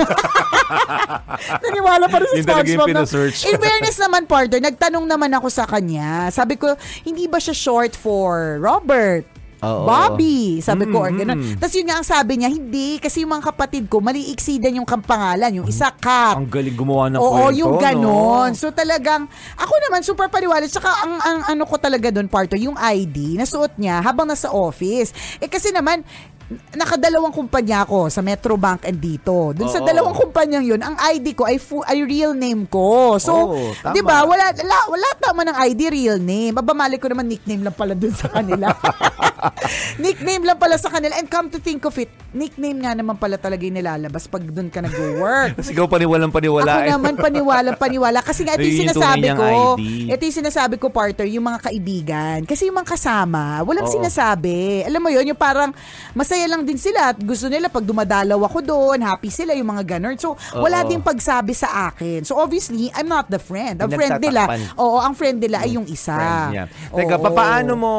Naniwala 1.63 2.05
pa 2.11 2.17
rin 2.19 2.27
sa 2.27 2.37
Yun 2.37 2.45
talaga 2.45 2.69
yung 2.69 2.87
Pinasearch. 3.09 3.47
In 3.47 3.55
fairness 3.63 3.97
naman, 3.97 4.23
partner, 4.25 4.59
nagtanong 4.59 5.03
naman 5.03 5.31
ako 5.31 5.47
sa 5.47 5.63
kanya. 5.63 6.27
Sabi 6.29 6.55
ko, 6.55 6.75
hindi 7.01 7.25
ba 7.25 7.39
siya 7.39 7.55
short 7.55 7.93
for 7.93 8.59
Robert? 8.59 9.23
Oo. 9.57 9.89
Bobby, 9.89 10.61
sabi 10.61 10.85
ko, 10.85 11.01
or 11.01 11.09
Mm, 11.09 11.17
gano'n. 11.17 11.37
mm. 11.39 11.55
Tapos 11.57 11.73
yun 11.73 11.89
nga 11.89 11.97
ang 11.97 12.05
sabi 12.05 12.37
niya, 12.37 12.45
hindi, 12.45 13.01
kasi 13.01 13.25
yung 13.25 13.33
mga 13.33 13.49
kapatid 13.49 13.89
ko, 13.89 13.97
maliiksi 13.97 14.61
din 14.61 14.77
yung 14.77 14.85
kampangalan, 14.85 15.49
yung 15.49 15.65
isa 15.65 15.89
cut. 15.97 16.37
Ang 16.37 16.45
galing 16.45 16.77
gumawa 16.77 17.09
ng 17.09 17.17
Oo, 17.17 17.49
kwento, 17.49 17.57
yung 17.57 17.73
ganon. 17.81 18.53
no? 18.53 18.53
So 18.53 18.69
talagang, 18.69 19.25
ako 19.57 19.73
naman 19.81 20.05
super 20.05 20.29
paniwala. 20.29 20.69
Tsaka 20.69 20.85
ang, 21.01 21.17
ang 21.17 21.39
ano 21.49 21.65
ko 21.65 21.73
talaga 21.81 22.13
doon, 22.13 22.29
partner, 22.29 22.61
yung 22.61 22.77
ID, 22.77 23.33
nasuot 23.33 23.81
niya 23.81 23.97
habang 23.97 24.29
nasa 24.29 24.53
office. 24.53 25.09
Eh 25.41 25.49
kasi 25.49 25.73
naman, 25.73 26.05
nakadalawang 26.47 27.35
kumpanya 27.35 27.83
ako 27.83 28.07
sa 28.07 28.23
Metrobank 28.23 28.87
and 28.87 29.03
dito. 29.03 29.51
Doon 29.51 29.67
sa 29.67 29.83
Oo. 29.83 29.87
dalawang 29.87 30.15
kumpanyang 30.15 30.63
yun, 30.63 30.79
ang 30.79 30.95
ID 30.95 31.35
ko 31.35 31.43
ay, 31.43 31.59
fu- 31.59 31.83
ay 31.83 32.07
real 32.07 32.31
name 32.31 32.63
ko. 32.71 33.19
So, 33.19 33.51
Oo, 33.51 33.75
tama. 33.83 33.91
'di 33.91 34.01
ba? 34.01 34.23
Wala 34.23 34.55
wala, 34.55 34.77
wala 34.87 35.07
tama 35.19 35.41
ng 35.43 35.57
ID 35.67 35.81
real 35.91 36.19
name. 36.23 36.55
Babamali 36.55 37.03
ko 37.03 37.11
naman 37.11 37.27
nickname 37.27 37.67
lang 37.67 37.75
pala 37.75 37.91
doon 37.91 38.15
sa 38.15 38.31
kanila. 38.31 38.71
nickname 40.03 40.43
lang 40.47 40.55
pala 40.55 40.79
sa 40.79 40.87
kanila. 40.87 41.19
And 41.19 41.27
come 41.27 41.51
to 41.51 41.59
think 41.59 41.83
of 41.83 41.95
it, 41.99 42.07
nickname 42.31 42.79
nga 42.79 42.95
naman 42.95 43.19
pala 43.19 43.35
talaga 43.35 43.67
yung 43.67 43.75
nilalabas 43.75 44.31
pag 44.31 44.43
doon 44.47 44.71
ka 44.71 44.79
nag-work. 44.79 45.57
Tapos 45.59 45.71
ikaw 45.73 45.85
paniwalang 45.89 46.31
paniwala. 46.31 46.79
Ako 46.79 46.83
eh. 46.87 46.91
naman 46.95 47.13
paniwala, 47.19 47.69
paniwala. 47.75 48.19
Kasi 48.23 48.47
nga, 48.47 48.55
ito 48.55 48.63
yung 48.63 48.71
Yun 48.71 48.77
yung 48.77 48.83
sinasabi 48.93 49.15
tunay 49.17 49.23
niyang 49.25 49.39
ko. 49.39 49.49
ID. 49.75 49.81
Ito 50.13 50.21
yung 50.23 50.37
sinasabi 50.45 50.75
ko, 50.79 50.85
partner, 50.93 51.27
yung 51.27 51.45
mga 51.45 51.59
kaibigan. 51.67 52.39
Kasi 52.47 52.69
yung 52.69 52.77
mga 52.77 52.89
kasama, 52.95 53.65
walang 53.65 53.89
Oo. 53.89 53.95
sinasabi. 53.99 54.85
Alam 54.85 55.01
mo 55.01 55.09
yun, 55.09 55.25
yung 55.27 55.39
parang 55.39 55.73
masaya 56.13 56.36
lang 56.45 56.61
din 56.61 56.77
sila 56.77 57.09
at 57.09 57.17
gusto 57.17 57.47
nila 57.47 57.65
pag 57.67 57.81
dumadalaw 57.81 58.37
ako 58.43 58.57
doon, 58.61 58.99
happy 58.99 59.31
sila, 59.31 59.55
yung 59.55 59.65
mga 59.67 59.97
ganun. 59.97 60.13
So, 60.15 60.35
wala 60.53 60.83
Oo. 60.83 60.87
ding 60.87 61.01
pagsabi 61.01 61.55
sa 61.55 61.89
akin. 61.89 62.21
So, 62.21 62.35
obviously, 62.35 62.93
I'm 62.93 63.07
not 63.07 63.25
the 63.25 63.39
friend. 63.39 63.79
Ang 63.79 63.89
friend 63.89 64.19
nila, 64.19 64.45
Pinagtatakpan. 64.45 64.77
oo, 64.77 64.97
ang 64.99 65.13
friend 65.13 65.37
nila 65.39 65.63
ay 65.63 65.73
yung 65.73 65.87
isa. 65.87 66.13
Friend 66.13 66.45
niya. 66.51 66.65
Teka, 66.91 67.15
Oo. 67.17 67.31
paano 67.31 67.71
mo, 67.73 67.93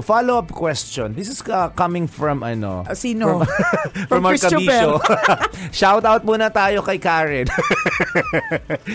follow-up 0.00 0.50
question. 0.50 1.12
This 1.12 1.28
is 1.28 1.38
uh, 1.46 1.70
coming 1.70 2.08
from 2.08 2.40
ano? 2.40 2.82
Ah, 2.82 2.96
sino? 2.96 3.38
From, 3.44 4.08
from 4.08 4.22
our 4.24 4.32
Christopher. 4.34 4.58
kabisyo. 4.64 4.90
Shout 5.84 6.02
out 6.02 6.24
muna 6.24 6.48
tayo 6.48 6.80
kay 6.80 6.96
Karen. 6.96 7.46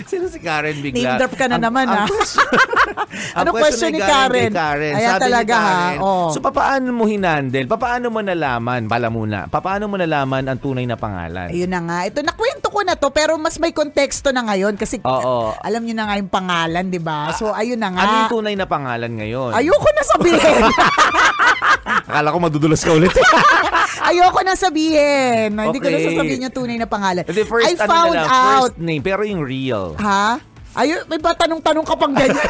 Sino 0.04 0.26
si 0.26 0.38
Karen 0.38 0.76
bigla? 0.78 0.98
Name 0.98 1.18
drop 1.18 1.34
ka 1.34 1.46
na 1.46 1.56
Ang- 1.56 1.64
naman, 1.64 1.86
question- 1.86 2.50
ang 3.30 3.46
Ano 3.46 3.50
question 3.54 3.90
ni 3.90 4.00
galing 4.00 4.02
kay 4.02 4.10
Karen? 4.10 4.52
Karen. 4.52 4.92
Ayan 4.92 5.10
Sabi 5.10 5.22
talaga, 5.22 5.54
ni 5.54 5.60
ha? 5.60 5.70
Karen, 5.70 5.98
Oo. 6.00 6.26
So, 6.30 6.38
paano 6.42 6.88
mo 6.90 7.04
hinandle? 7.06 7.66
Paano 7.70 8.06
mo 8.08 8.20
nalaman? 8.20 8.80
Bala 8.90 9.06
muna. 9.06 9.46
Paano 9.46 9.86
mo 9.86 9.94
nalaman 9.94 10.42
ang 10.42 10.58
tunay 10.58 10.82
na 10.82 10.98
pangalan? 10.98 11.46
Ayun 11.46 11.70
na 11.70 11.78
nga. 11.78 11.98
Ito, 12.02 12.26
nakwento 12.26 12.74
ko 12.74 12.82
na 12.82 12.98
to, 12.98 13.14
pero 13.14 13.38
mas 13.38 13.54
may 13.56 13.70
konteksto 13.70 14.34
na 14.34 14.42
ngayon 14.42 14.74
kasi 14.74 14.98
Oo. 15.00 15.54
alam 15.54 15.86
niyo 15.86 15.94
na 15.94 16.10
nga 16.10 16.18
yung 16.18 16.26
pangalan, 16.26 16.90
di 16.90 16.98
ba? 16.98 17.30
So, 17.38 17.54
ayun 17.54 17.78
na 17.78 17.94
nga. 17.94 18.02
Ano 18.02 18.14
yung 18.26 18.34
tunay 18.34 18.58
na 18.58 18.66
pangalan 18.66 19.14
ngayon? 19.14 19.54
Ayoko 19.54 19.88
na 19.94 20.02
sabihin. 20.02 20.62
Akala 22.10 22.34
ko 22.34 22.38
madudulas 22.42 22.82
ka 22.82 22.90
ulit. 22.90 23.14
Ayoko 24.10 24.42
na 24.42 24.58
sabihin. 24.58 25.54
Hindi 25.54 25.78
ko 25.78 25.86
na 25.86 25.98
Okay. 26.00 26.06
sasabihin 26.10 26.44
yung 26.48 26.54
tunay 26.56 26.76
na 26.80 26.88
pangalan. 26.88 27.22
Hindi, 27.22 27.42
first, 27.44 27.66
I 27.66 27.74
ano 27.74 27.78
na 27.78 27.86
found 27.86 28.14
lang, 28.16 28.26
out. 28.26 28.70
first 28.74 28.78
name, 28.82 29.02
pero 29.04 29.22
yung 29.22 29.42
real. 29.44 29.94
Ha? 30.02 30.40
Ayun, 30.70 31.02
may 31.10 31.18
ba 31.18 31.34
tanong-tanong 31.34 31.82
ka 31.82 31.98
pang 31.98 32.14
ganyan? 32.14 32.46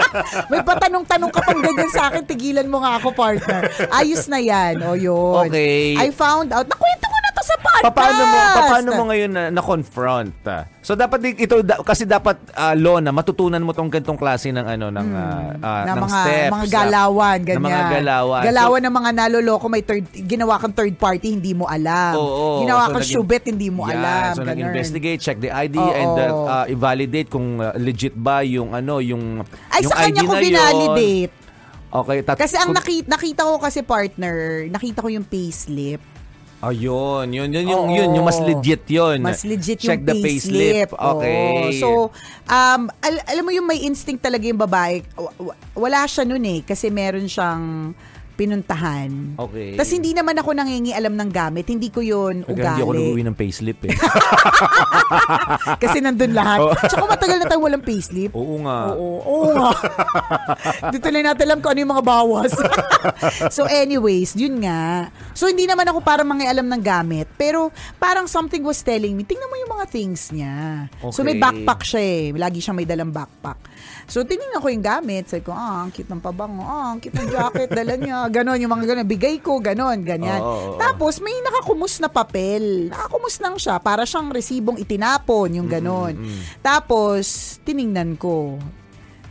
may 0.52 0.60
ba 0.60 0.76
tanong-tanong 0.76 1.32
ka 1.32 1.40
pang 1.40 1.60
ganyan 1.64 1.88
sa 1.88 2.12
akin? 2.12 2.28
Tigilan 2.28 2.68
mo 2.68 2.84
nga 2.84 3.00
ako, 3.00 3.16
partner. 3.16 3.64
Ayos 3.88 4.28
na 4.28 4.44
yan. 4.44 4.76
O 4.84 4.92
yun. 4.92 5.48
Okay. 5.48 5.96
I 5.96 6.12
found 6.12 6.52
out. 6.52 6.68
Nakwento 6.68 7.06
ko 7.08 7.16
na 7.16 7.21
to 7.32 7.42
sa 7.42 7.56
podcast. 7.56 7.92
Paano 7.92 8.22
mo 8.22 8.38
paano 8.54 8.88
mo 8.92 9.02
ngayon 9.08 9.30
na, 9.30 9.42
na-confront? 9.50 10.32
ah? 10.44 10.68
So 10.78 10.92
dapat 10.92 11.18
ito 11.32 11.60
da- 11.60 11.80
kasi 11.80 12.04
dapat 12.04 12.36
ah, 12.52 12.72
law 12.72 12.98
na 12.98 13.10
matutunan 13.10 13.58
mo 13.58 13.72
tong 13.72 13.88
ganitong 13.88 14.16
klase 14.16 14.48
ng 14.48 14.62
ano 14.62 14.86
ng 14.88 15.08
ah, 15.10 15.50
ah, 15.58 15.82
na 15.82 15.92
ng 15.92 15.96
mga 16.00 16.18
steps. 16.18 16.50
mga 16.50 16.62
ah, 16.62 16.70
galawan 16.70 17.38
ganyan. 17.40 17.58
Na 17.58 17.68
mga 17.68 17.82
galawan. 17.92 18.42
Galawan 18.44 18.80
ng 18.82 18.94
mga 18.94 19.10
naloloko 19.14 19.66
may 19.66 19.82
third 19.82 20.04
ginawa 20.12 20.54
kang 20.56 20.72
third 20.72 20.94
party 20.94 21.32
hindi 21.32 21.52
mo 21.52 21.64
alam. 21.64 22.12
Oo, 22.14 22.60
ginawa 22.60 22.86
so 22.86 22.92
kang 22.92 23.06
shubet 23.08 23.42
hindi 23.44 23.68
mo 23.68 23.86
Yan, 23.86 23.96
alam. 23.96 24.30
So 24.32 24.42
ganun. 24.42 24.52
nag-investigate, 24.52 25.18
check 25.18 25.38
the 25.38 25.48
ID 25.48 25.76
Oo. 25.76 25.92
and 25.92 26.14
uh, 26.14 26.26
uh, 26.44 26.64
i-validate 26.68 27.26
kung 27.26 27.56
uh, 27.56 27.72
legit 27.74 28.12
ba 28.12 28.44
yung 28.44 28.70
ano 28.70 29.00
yung 29.00 29.40
Ay 29.72 29.82
yung 29.82 29.90
sa 29.90 29.96
kanya 30.02 30.20
ID 30.20 30.26
ko 30.26 30.32
na 30.32 30.38
yun. 30.38 30.44
binalidate. 30.44 31.32
Okay, 31.92 32.18
tat- 32.24 32.40
Kasi 32.40 32.56
ang 32.56 32.72
nakita, 32.72 33.04
nakita 33.06 33.44
ko 33.44 33.60
kasi 33.60 33.84
partner, 33.84 34.64
nakita 34.66 35.04
ko 35.04 35.12
yung 35.12 35.28
payslip. 35.28 36.00
Ayun, 36.62 37.26
yun, 37.26 37.50
yun, 37.50 37.66
yung, 37.66 37.84
Oo. 37.84 37.90
yun, 37.90 38.08
yung 38.14 38.22
mas 38.22 38.38
legit 38.38 38.86
yun. 38.86 39.18
Mas 39.18 39.42
legit 39.42 39.82
Check 39.82 39.98
yung 39.98 40.06
the 40.06 40.14
payslip. 40.16 40.94
Okay. 40.94 41.42
Oo. 41.58 41.74
So, 41.74 41.88
um, 42.46 42.86
al- 43.02 43.24
alam 43.26 43.42
mo 43.42 43.50
yung 43.50 43.66
may 43.66 43.82
instinct 43.82 44.22
talaga 44.22 44.46
yung 44.46 44.56
babae. 44.56 45.02
wa- 45.12 45.34
wa- 45.42 45.58
Wala 45.74 46.06
siya 46.06 46.22
nun 46.22 46.38
eh. 46.40 46.62
Kasi 46.62 46.86
meron 46.86 47.26
siyang 47.26 47.90
pinuntahan. 48.32 49.36
Okay. 49.36 49.76
Tapos 49.76 49.92
hindi 49.92 50.10
naman 50.10 50.34
ako 50.34 50.50
nangingialam 50.52 51.12
ng 51.12 51.30
gamit. 51.30 51.64
Hindi 51.64 51.88
ko 51.88 52.00
yun 52.00 52.42
Kaya 52.42 52.52
hindi 52.74 52.82
ako 52.82 52.90
ugali. 52.90 52.98
nag-uwi 53.04 53.22
ng 53.22 53.36
payslip 53.36 53.78
eh. 53.84 53.94
Kasi 55.82 55.98
nandun 55.98 56.32
lahat. 56.32 56.58
Oo. 56.60 56.74
Tsaka 56.74 57.04
matagal 57.06 57.36
na 57.38 57.46
tayo 57.46 57.60
walang 57.60 57.80
payslip. 57.80 58.32
Oo 58.32 58.56
nga. 58.60 58.78
Oo, 58.92 59.08
oo 59.20 59.46
nga. 59.52 59.70
Dito 60.94 61.08
lang 61.08 61.24
natin 61.28 61.44
alam 61.46 61.58
kung 61.60 61.70
ano 61.70 61.80
yung 61.80 61.92
mga 61.92 62.04
bawas. 62.04 62.52
so 63.56 63.64
anyways, 63.66 64.32
yun 64.34 64.60
nga. 64.60 65.08
So 65.32 65.46
hindi 65.46 65.64
naman 65.64 65.84
ako 65.84 66.00
parang 66.00 66.28
mangialam 66.28 66.66
ng 66.66 66.82
gamit. 66.82 67.28
Pero 67.34 67.68
parang 67.96 68.24
something 68.24 68.60
was 68.60 68.80
telling 68.80 69.12
me, 69.12 69.22
tingnan 69.22 69.46
mo 69.46 69.56
yung 69.56 69.72
mga 69.72 69.86
things 69.88 70.30
niya. 70.30 70.88
So 71.10 71.20
may 71.20 71.32
Okay. 71.32 71.40
backpack 71.42 71.80
siya 71.82 72.02
eh. 72.02 72.22
Lagi 72.32 72.60
siyang 72.60 72.76
may 72.76 72.84
dalang 72.84 73.08
backpack. 73.08 73.71
So 74.10 74.26
tinignan 74.26 74.60
ko 74.60 74.68
yung 74.68 74.84
gamit. 74.84 75.30
Sabi 75.30 75.46
ko, 75.46 75.54
ah, 75.54 75.86
ang 75.86 75.90
cute 75.94 76.10
ng 76.10 76.20
pabango. 76.20 76.62
Ah, 76.66 76.92
ang 76.92 77.00
cute 77.00 77.16
ng 77.16 77.30
jacket. 77.30 77.70
Dala 77.70 77.94
niya. 77.96 78.26
Ganon, 78.34 78.58
yung 78.60 78.72
mga 78.72 78.84
ganon. 78.92 79.08
Bigay 79.08 79.40
ko, 79.40 79.62
ganon, 79.62 80.02
ganyan. 80.04 80.42
Oo. 80.42 80.76
Tapos 80.76 81.22
may 81.22 81.34
nakakumus 81.40 82.02
na 82.02 82.10
papel. 82.10 82.90
Nakakumus 82.92 83.36
lang 83.40 83.56
siya. 83.56 83.78
Para 83.80 84.04
siyang 84.04 84.28
resibong 84.28 84.76
itinapon, 84.76 85.56
yung 85.56 85.68
ganon. 85.70 86.18
Tapos, 86.60 87.56
tiningnan 87.62 88.18
ko. 88.18 88.58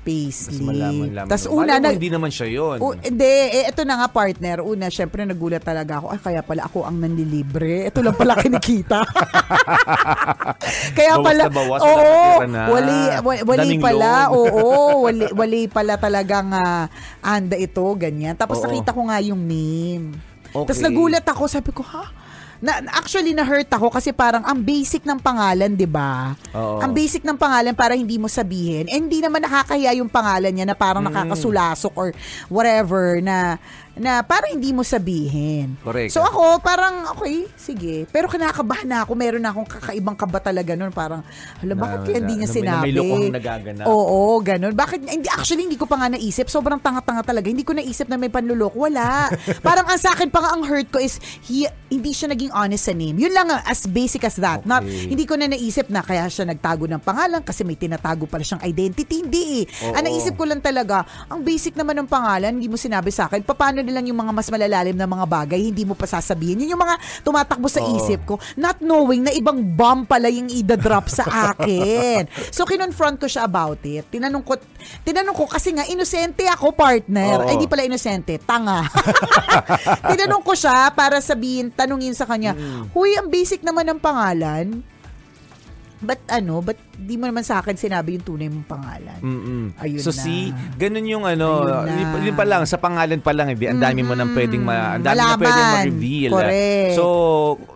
Tapos 0.01 1.45
mo. 1.45 1.61
una, 1.61 1.77
mo, 1.77 1.83
na, 1.85 1.89
hindi 1.93 2.09
naman 2.09 2.33
siya 2.33 2.47
yun. 2.49 2.77
U- 2.81 2.97
hindi, 2.97 3.33
eh, 3.53 3.69
ito 3.69 3.85
na 3.85 4.01
nga 4.01 4.07
partner. 4.09 4.65
Una, 4.65 4.89
syempre 4.89 5.21
nagulat 5.21 5.61
talaga 5.61 6.01
ako. 6.01 6.07
Ay, 6.09 6.19
kaya 6.19 6.41
pala 6.41 6.65
ako 6.65 6.89
ang 6.89 6.97
nanlilibre. 6.97 7.85
Ito 7.85 8.01
lang 8.01 8.17
pala 8.17 8.33
kinikita. 8.41 9.05
kaya 10.97 11.13
Bawas 11.15 11.25
pala, 11.25 11.41
na 11.45 11.53
bawas, 11.53 11.79
oo, 11.81 11.93
wala 11.93 12.01
natira 12.01 12.47
na. 12.47 12.61
wali, 12.67 12.97
wali, 13.21 13.39
wali 13.45 13.59
Daming 13.61 13.81
pala, 13.81 14.11
loan. 14.25 14.33
oo, 14.33 14.65
wali, 15.05 15.25
wali 15.31 15.61
pala 15.69 15.93
talagang 15.95 16.49
ah, 16.51 16.89
anda 17.21 17.55
ito, 17.55 17.85
ganyan. 17.93 18.33
Tapos 18.33 18.57
Oo. 18.57 18.65
nakita 18.65 18.91
ko 18.91 19.01
nga 19.05 19.21
yung 19.21 19.41
name. 19.41 20.17
Okay. 20.51 20.67
Tapos 20.67 20.81
nagulat 20.81 21.23
ako, 21.23 21.43
sabi 21.47 21.71
ko, 21.71 21.85
ha? 21.85 22.09
Na, 22.61 22.77
actually, 22.93 23.33
na-hurt 23.33 23.65
ako 23.67 23.89
kasi 23.89 24.13
parang 24.13 24.45
ang 24.45 24.61
basic 24.61 25.01
ng 25.01 25.17
pangalan, 25.17 25.73
di 25.73 25.89
ba? 25.89 26.37
Ang 26.77 26.93
basic 26.93 27.25
ng 27.25 27.33
pangalan 27.33 27.73
para 27.73 27.97
hindi 27.97 28.21
mo 28.21 28.29
sabihin. 28.29 28.85
Eh, 28.85 29.01
hindi 29.01 29.17
naman 29.17 29.41
nakakahiya 29.41 29.97
yung 29.97 30.05
pangalan 30.07 30.53
niya 30.53 30.69
na 30.69 30.77
parang 30.77 31.01
Mm. 31.01 31.09
nakakasulasok 31.09 31.93
or 31.97 32.13
whatever 32.47 33.17
na 33.17 33.57
na 33.97 34.23
parang 34.23 34.55
hindi 34.55 34.71
mo 34.71 34.87
sabihin. 34.87 35.75
Correct. 35.83 36.15
So 36.15 36.23
ako, 36.23 36.63
parang, 36.63 37.11
okay, 37.11 37.47
sige. 37.59 38.07
Pero 38.07 38.31
kinakabahan 38.31 38.87
na 38.87 38.97
ako. 39.03 39.11
Meron 39.13 39.43
na 39.43 39.51
akong 39.51 39.67
kakaibang 39.67 40.15
kaba 40.15 40.39
talaga 40.39 40.75
nun. 40.79 40.95
Parang, 40.95 41.19
hala, 41.59 41.73
bakit 41.75 41.97
Na- 41.99 42.05
kaya 42.07 42.17
hindi 42.23 42.35
niya 42.39 42.47
na- 42.47 42.55
sinabi? 42.55 42.85
may 42.87 42.93
lokohang 42.95 43.35
nagaganap. 43.35 43.85
Oo, 43.87 44.19
ganun. 44.39 44.73
Bakit, 44.73 44.99
hindi, 45.03 45.27
actually, 45.27 45.67
hindi 45.67 45.75
ko 45.75 45.85
pa 45.85 45.99
nga 45.99 46.07
naisip. 46.07 46.47
Sobrang 46.47 46.79
tanga-tanga 46.79 47.23
talaga. 47.25 47.51
Hindi 47.51 47.67
ko 47.67 47.75
naisip 47.75 48.07
na 48.07 48.15
may 48.15 48.31
panluloko. 48.31 48.87
Wala. 48.87 49.27
parang 49.67 49.85
ang 49.85 49.99
sa 49.99 50.15
akin 50.15 50.31
pa 50.31 50.39
nga 50.39 50.55
ang 50.55 50.63
hurt 50.63 50.87
ko 50.87 50.97
is, 50.97 51.19
he, 51.45 51.67
hindi 51.91 52.15
siya 52.15 52.31
naging 52.31 52.55
honest 52.55 52.87
sa 52.87 52.95
name. 52.95 53.19
Yun 53.19 53.35
lang, 53.35 53.51
as 53.51 53.83
basic 53.85 54.23
as 54.23 54.39
that. 54.39 54.63
Not, 54.63 54.87
hindi 54.87 55.27
ko 55.27 55.35
na 55.35 55.51
naisip 55.51 55.91
na 55.91 55.99
kaya 55.99 56.31
siya 56.31 56.47
nagtago 56.47 56.87
ng 56.87 57.03
pangalan 57.03 57.43
kasi 57.43 57.67
may 57.67 57.75
tinatago 57.75 58.23
pala 58.23 58.47
siyang 58.47 58.63
identity. 58.63 59.27
Hindi 59.27 59.43
eh. 59.61 59.91
Ang 59.91 60.07
naisip 60.07 60.39
ko 60.39 60.47
lang 60.47 60.63
talaga, 60.63 61.03
ang 61.27 61.43
basic 61.43 61.75
naman 61.75 61.99
ng 61.99 62.07
pangalan, 62.07 62.55
hindi 62.55 62.71
mo 62.71 62.79
sinabi 62.79 63.11
sa 63.11 63.27
akin, 63.27 63.43
paano 63.43 63.80
nilang 63.81 64.05
yung 64.05 64.17
mga 64.17 64.31
mas 64.31 64.47
malalalim 64.47 64.93
na 64.93 65.05
mga 65.05 65.25
bagay, 65.25 65.59
hindi 65.59 65.83
mo 65.83 65.93
pa 65.93 66.05
sasabihin. 66.05 66.61
Yun 66.61 66.73
yung 66.73 66.81
mga 66.81 66.95
tumatakbo 67.21 67.67
sa 67.67 67.81
Oo. 67.81 67.97
isip 67.97 68.21
ko, 68.23 68.35
not 68.55 68.79
knowing 68.79 69.21
na 69.21 69.31
ibang 69.31 69.57
bomb 69.61 70.05
pala 70.05 70.27
yung 70.27 70.47
idadrop 70.47 71.05
sa 71.05 71.25
akin. 71.51 72.25
so, 72.49 72.63
kinonfront 72.63 73.17
ko 73.17 73.25
siya 73.25 73.43
about 73.43 73.81
it. 73.83 74.05
Tinanong 74.07 74.41
ko, 74.41 74.57
tinanong 75.01 75.33
ko 75.33 75.45
kasi 75.45 75.73
nga, 75.73 75.85
inosente 75.85 76.45
ako, 76.47 76.73
partner. 76.73 77.41
Oo. 77.41 77.47
Ay, 77.47 77.57
di 77.57 77.67
pala 77.67 77.83
inosente, 77.83 78.37
tanga. 78.37 78.85
tinanong 80.11 80.41
ko 80.41 80.53
siya 80.53 80.89
para 80.91 81.19
sabihin, 81.19 81.69
tanungin 81.69 82.13
sa 82.13 82.25
kanya, 82.25 82.53
Mm. 82.53 82.91
huy, 82.91 83.15
ang 83.15 83.27
basic 83.27 83.63
naman 83.63 83.87
ng 83.87 83.97
pangalan. 83.97 84.83
Ba't 86.01 86.17
ano, 86.27 86.59
ba't 86.59 86.77
di 87.01 87.17
mo 87.17 87.25
naman 87.25 87.41
sa 87.41 87.57
akin 87.57 87.73
sinabi 87.73 88.15
yung 88.15 88.25
tunay 88.25 88.47
mong 88.47 88.67
pangalan? 88.69 89.19
Mm-mm. 89.25 89.63
Ayun 89.81 90.01
so 90.05 90.13
na. 90.13 90.21
see, 90.21 90.53
ganun 90.77 91.05
yung 91.09 91.25
ano, 91.25 91.65
na. 91.65 92.21
yun, 92.21 92.37
pa 92.37 92.45
lang, 92.45 92.61
sa 92.69 92.77
pangalan 92.77 93.17
pa 93.17 93.33
lang, 93.33 93.49
hindi, 93.49 93.65
ang 93.65 93.81
dami 93.81 94.05
mo 94.05 94.13
nang 94.13 94.37
pwedeng, 94.37 94.61
ma, 94.61 94.95
ang 94.95 95.03
dami 95.03 95.17
na 95.17 95.33
Malaman. 95.33 95.41
pwedeng 95.41 95.67
ma-reveal. 95.73 96.31
Correct. 96.37 96.93
So, 96.93 97.05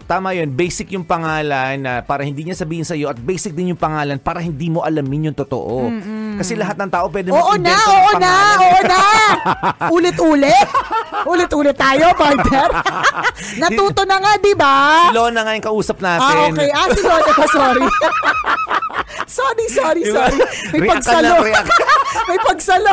tama 0.06 0.38
yun, 0.38 0.54
basic 0.54 0.94
yung 0.94 1.04
pangalan 1.04 1.82
na 1.82 2.06
para 2.06 2.22
hindi 2.22 2.46
niya 2.46 2.54
sabihin 2.54 2.86
sa'yo 2.86 3.10
at 3.10 3.18
basic 3.18 3.58
din 3.58 3.74
yung 3.74 3.82
pangalan 3.82 4.22
para 4.22 4.38
hindi 4.38 4.70
mo 4.70 4.86
alamin 4.86 5.34
yung 5.34 5.38
totoo. 5.38 5.90
Kasi 6.38 6.54
lahat 6.54 6.78
ng 6.78 6.92
tao 6.92 7.10
pwede 7.10 7.34
Oo 7.34 7.56
na, 7.58 7.74
oo 7.74 8.12
na, 8.22 8.34
oo 8.62 8.80
na. 8.86 9.02
Ulit-ulit. 9.96 10.68
Ulit-ulit 11.26 11.74
tayo, 11.74 12.14
partner. 12.14 12.70
Natuto 13.64 14.06
na 14.06 14.22
nga, 14.22 14.32
di 14.38 14.54
ba? 14.54 15.10
Si 15.10 15.16
Lona 15.16 15.42
nga 15.42 15.54
yung 15.58 15.66
kausap 15.66 15.98
natin. 16.04 16.36
Ah, 16.36 16.46
okay. 16.52 16.70
Ah, 16.70 16.88
si 16.92 17.02
Lona 17.02 17.32
pa, 17.34 17.46
sorry. 17.50 17.88
sorry, 19.26 19.66
sorry, 19.68 20.02
Diba? 20.02 20.18
sorry. 20.24 20.38
May 20.72 20.80
React 20.82 20.92
pagsalo. 20.98 21.34
lang. 21.42 21.66
May 22.30 22.40
pagsalo. 22.40 22.92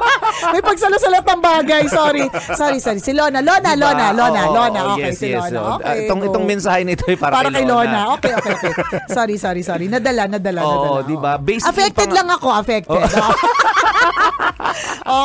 May 0.54 0.62
pagsalo 0.62 0.96
sa 0.96 1.08
lahat 1.08 1.26
ng 1.26 1.42
bagay. 1.42 1.82
Sorry. 1.86 2.24
Sorry, 2.52 2.78
sorry. 2.78 2.98
Si 2.98 3.12
Lona. 3.12 3.40
Lona, 3.40 3.70
Diba? 3.70 3.82
Lona, 3.82 4.06
Lona, 4.10 4.42
Oo, 4.42 4.54
Lona. 4.54 4.80
oo, 4.82 4.94
Okay, 4.94 5.04
yes, 5.06 5.16
si 5.16 5.28
yes. 5.28 5.40
Lona. 5.42 5.50
So, 5.50 5.60
Okay, 5.78 5.96
itong, 6.02 6.20
go. 6.20 6.26
itong 6.26 6.44
mensahe 6.44 6.80
nito 6.82 7.02
ay 7.04 7.16
para, 7.16 7.32
Para 7.34 7.48
kay 7.48 7.62
Lona. 7.62 7.74
Lona. 7.74 8.00
Okay, 8.16 8.32
okay, 8.32 8.52
okay. 8.56 8.72
Sorry, 9.08 9.36
sorry, 9.36 9.62
sorry. 9.62 9.86
Nadala, 9.86 10.24
nadala, 10.26 10.60
Oo, 10.64 10.72
nadala. 10.72 11.00
di 11.04 11.16
ba? 11.16 11.32
Basic 11.36 11.60
yung 11.60 11.70
Affected 11.70 12.08
pang- 12.08 12.16
lang 12.16 12.28
ako, 12.30 12.48
affected. 12.52 13.02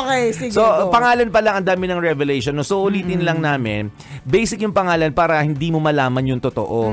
Okay, 0.02 0.22
sige. 0.34 0.52
So, 0.54 0.62
go. 0.62 0.92
pangalan 0.92 1.28
pa 1.30 1.40
lang 1.42 1.62
ang 1.62 1.66
dami 1.66 1.84
ng 1.88 2.00
revelation. 2.00 2.54
No? 2.54 2.66
So, 2.66 2.82
ulitin 2.84 3.22
lang 3.22 3.42
namin. 3.42 3.90
Basic 4.22 4.62
yung 4.62 4.74
pangalan 4.74 5.12
para 5.12 5.40
hindi 5.42 5.70
mo 5.70 5.78
malaman 5.78 6.24
yung 6.26 6.42
totoo. 6.42 6.92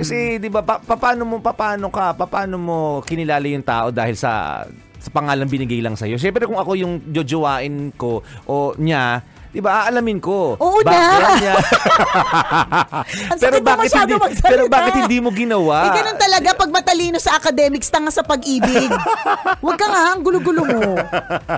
Kasi, 0.00 0.40
di 0.40 0.48
ba, 0.48 0.64
pa- 0.64 0.80
paano 0.80 1.22
mo, 1.28 1.36
paano 1.42 1.86
ka, 1.92 2.16
paano 2.16 2.56
mo 2.56 2.76
kinilala 3.04 3.44
yung 3.46 3.66
tao 3.66 3.92
dahil 3.92 4.16
sa 4.16 4.64
sa 5.00 5.08
pangalan 5.08 5.48
binigay 5.48 5.80
lang 5.80 5.96
sa'yo. 5.96 6.20
Siyempre, 6.20 6.44
kung 6.44 6.60
ako 6.60 6.76
yung 6.76 7.00
jojowain 7.08 7.96
ko 7.96 8.20
o 8.44 8.76
niya, 8.76 9.24
di 9.50 9.60
ba, 9.60 9.86
aalamin 9.86 10.22
ko. 10.22 10.54
Oo 10.56 10.78
na. 10.86 11.34
Niya. 11.42 11.56
Ang 13.34 13.38
pero 13.42 13.58
bakit 13.58 13.90
hindi, 13.90 14.14
magsalita. 14.14 14.46
pero 14.46 14.62
bakit 14.70 14.94
hindi 15.02 15.18
mo 15.18 15.30
ginawa? 15.34 15.90
Eh, 15.90 15.92
ganun 15.98 16.18
talaga. 16.18 16.48
Pag 16.54 16.70
matalino 16.70 17.18
sa 17.18 17.34
academics, 17.34 17.90
tanga 17.90 18.14
sa 18.14 18.22
pag-ibig. 18.22 18.90
Huwag 19.64 19.76
ka 19.76 19.86
nga, 19.90 20.14
ang 20.14 20.22
gulo-gulo 20.22 20.62
mo. 20.62 20.94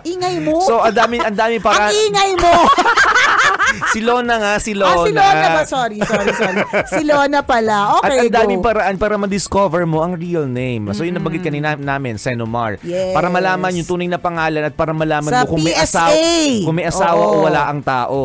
Ingay 0.08 0.40
mo. 0.40 0.64
So, 0.64 0.80
ang 0.80 0.96
dami, 0.96 1.20
ang 1.20 1.36
dami 1.36 1.60
ang 1.60 1.64
para... 1.64 1.92
ingay 1.92 2.30
mo. 2.40 2.52
si 3.88 4.00
Lona 4.00 4.34
nga, 4.36 4.52
si 4.56 4.72
Lona. 4.72 4.92
Ah, 4.92 5.02
si 5.02 5.12
Lona 5.12 5.46
ba? 5.48 5.62
Sorry, 5.64 5.98
sorry, 6.00 6.32
sorry. 6.32 6.60
Si 6.86 7.02
Lona 7.02 7.40
pala. 7.40 7.98
Okay, 7.98 8.06
At 8.06 8.20
ang 8.20 8.34
daming 8.34 8.60
paraan 8.60 8.94
para 8.96 9.14
ma-discover 9.16 9.82
mo 9.82 10.00
ang 10.00 10.14
real 10.14 10.44
name. 10.44 10.90
So, 10.92 11.02
yun 11.02 11.14
nabanggit 11.14 11.42
kanina 11.42 11.74
namin, 11.74 12.16
Senomar. 12.16 12.76
Yes. 12.82 13.12
Para 13.12 13.28
malaman 13.28 13.72
yung 13.72 13.86
tunay 13.86 14.06
na 14.06 14.16
pangalan 14.16 14.62
at 14.62 14.72
para 14.72 14.90
malaman 14.90 15.28
Sa 15.28 15.42
mo 15.42 15.50
kung 15.50 15.62
may 15.62 15.72
PSA. 15.72 15.84
asawa, 15.84 16.14
kung 16.62 16.74
may 16.74 16.86
asawa 16.86 17.22
Oo. 17.22 17.34
o 17.34 17.44
wala 17.44 17.62
ang 17.64 17.80
tao. 17.80 18.20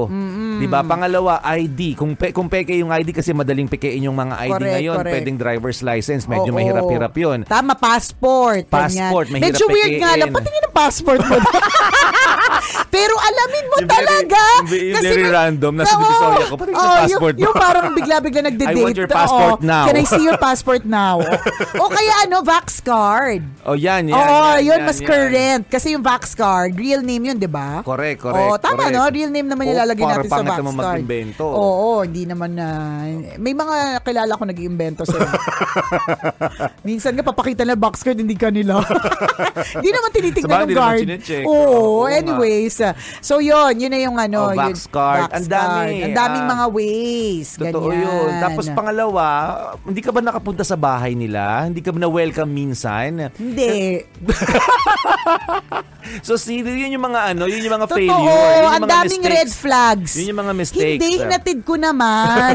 'Di 0.58 0.66
ba? 0.66 0.82
Pangalawa, 0.82 1.38
ID. 1.44 1.94
Kung 1.94 2.14
pe, 2.14 2.30
kung 2.30 2.48
peke 2.48 2.74
yung 2.74 2.90
ID 2.90 3.12
kasi 3.12 3.30
madaling 3.30 3.68
pekein 3.68 4.02
yung 4.02 4.16
mga 4.16 4.36
ID 4.40 4.52
Correct, 4.52 4.74
ngayon, 4.74 4.98
correct. 4.98 5.14
pwedeng 5.14 5.38
driver's 5.38 5.80
license, 5.82 6.26
medyo 6.26 6.50
Oo. 6.50 6.58
mahirap-hirap 6.58 7.14
'yun. 7.14 7.40
Tama, 7.44 7.74
passport. 7.74 8.66
Passport, 8.68 9.28
ganyan. 9.28 9.34
mahirap 9.38 9.54
Medyo 9.54 9.66
weird 9.68 9.94
nga 9.96 10.10
pekein. 10.10 10.20
lang. 10.20 10.30
Patingin 10.34 10.64
ang 10.64 10.76
passport 10.76 11.20
mo. 11.22 11.36
Pero 12.90 13.14
alamin 13.16 13.66
mo 13.66 13.76
Yung 13.78 13.88
very- 13.88 14.02
talaga. 14.02 14.42
yung 14.58 14.68
very- 14.68 14.90
yung 14.90 15.04
very 15.04 15.24
may- 15.24 15.34
random. 15.38 15.74
Nasa. 15.78 15.94
Divisoria 15.98 16.46
ko, 16.48 16.56
sa 16.58 16.88
Oo, 16.88 16.98
passport 17.02 17.36
yung, 17.36 17.44
yung 17.44 17.56
mo. 17.56 17.62
parang 17.62 17.86
bigla-bigla 17.94 18.42
nagde-date. 18.50 18.78
I 18.82 18.84
want 18.84 18.98
your 18.98 19.10
passport 19.10 19.60
Oo. 19.62 19.66
now. 19.66 19.86
Can 19.86 19.98
I 19.98 20.06
see 20.06 20.24
your 20.24 20.40
passport 20.40 20.84
now? 20.84 21.18
o 21.78 21.90
kaya 21.90 22.14
ano, 22.26 22.42
Vax 22.42 22.82
card. 22.82 23.42
Oh, 23.64 23.76
yan, 23.76 24.10
yan. 24.10 24.16
Oo, 24.16 24.24
yan, 24.58 24.66
yun 24.66 24.80
yan, 24.80 24.88
mas 24.88 25.00
yan. 25.00 25.08
current. 25.08 25.64
Kasi 25.68 25.94
yung 25.94 26.04
Vax 26.04 26.34
card, 26.34 26.74
real 26.76 27.02
name 27.02 27.34
yun, 27.34 27.38
di 27.38 27.50
ba? 27.50 27.82
Correct, 27.84 28.20
correct. 28.22 28.38
Oo, 28.40 28.56
tama 28.58 28.88
correct. 28.88 28.96
no? 28.96 29.10
Real 29.10 29.32
name 29.32 29.48
naman 29.48 29.64
yung 29.68 29.78
Oh, 29.78 29.86
natin 29.86 30.30
sa 30.30 30.40
pangit 30.40 30.52
Vax 30.52 30.64
card. 30.64 30.76
mag-imbento. 31.02 31.44
Oo, 31.46 31.90
hindi 32.04 32.24
naman 32.26 32.52
na... 32.54 32.68
may 33.38 33.54
mga 33.54 33.76
kilala 34.02 34.34
ko 34.34 34.44
nag-iimbento 34.46 35.04
sila. 35.04 35.28
Minsan 36.88 37.14
nga 37.14 37.26
papakita 37.26 37.64
na 37.64 37.76
box 37.76 38.02
card, 38.02 38.18
hindi 38.18 38.36
kanila. 38.38 38.80
Hindi 39.78 39.90
naman 39.90 40.10
tinitignan 40.14 40.64
Sabagay, 40.64 40.70
ng 40.70 40.78
guard. 40.78 41.02
Oo, 41.44 41.54
Oo 41.54 42.06
nga. 42.06 42.18
anyways. 42.18 42.78
So 43.20 43.42
yun, 43.42 43.78
yun 43.78 43.92
na 43.92 44.00
yung 44.00 44.18
ano. 44.18 44.50
Oh, 44.50 44.54
yun, 44.54 44.74
Vax 44.74 44.86
card. 44.88 45.27
Vax 45.28 45.36
Ang 45.36 45.48
dami. 45.48 45.94
Ang 46.02 46.16
daming 46.16 46.46
Ah, 46.48 46.52
mga 46.56 46.66
ways. 46.72 47.48
Totoo 47.54 47.92
ganyan. 47.92 48.02
yun. 48.02 48.32
Tapos 48.40 48.66
pangalawa, 48.72 49.26
hindi 49.84 50.00
ka 50.00 50.10
ba 50.10 50.24
nakapunta 50.24 50.64
sa 50.64 50.74
bahay 50.74 51.12
nila? 51.14 51.68
Hindi 51.68 51.84
ka 51.84 51.92
ba 51.92 52.00
na-welcome 52.00 52.48
minsan? 52.48 53.28
Hindi. 53.36 54.02
So, 56.24 56.40
see, 56.40 56.64
yun 56.64 56.88
yung 56.90 57.04
mga 57.04 57.36
ano, 57.36 57.52
yun 57.52 57.60
yung 57.60 57.76
mga 57.76 57.88
Totoo, 57.88 58.00
failure. 58.00 58.16
Yun 58.16 58.64
yung 58.64 58.72
ang 58.72 58.82
mga 58.82 58.94
daming 58.96 59.22
mistakes. 59.22 59.36
red 59.36 59.50
flags. 59.52 60.12
Yun 60.16 60.28
yung 60.32 60.40
mga 60.40 60.54
mistakes. 60.56 60.98
Hindi, 60.98 61.10
hinatid 61.20 61.60
ko 61.62 61.74
naman. 61.76 62.54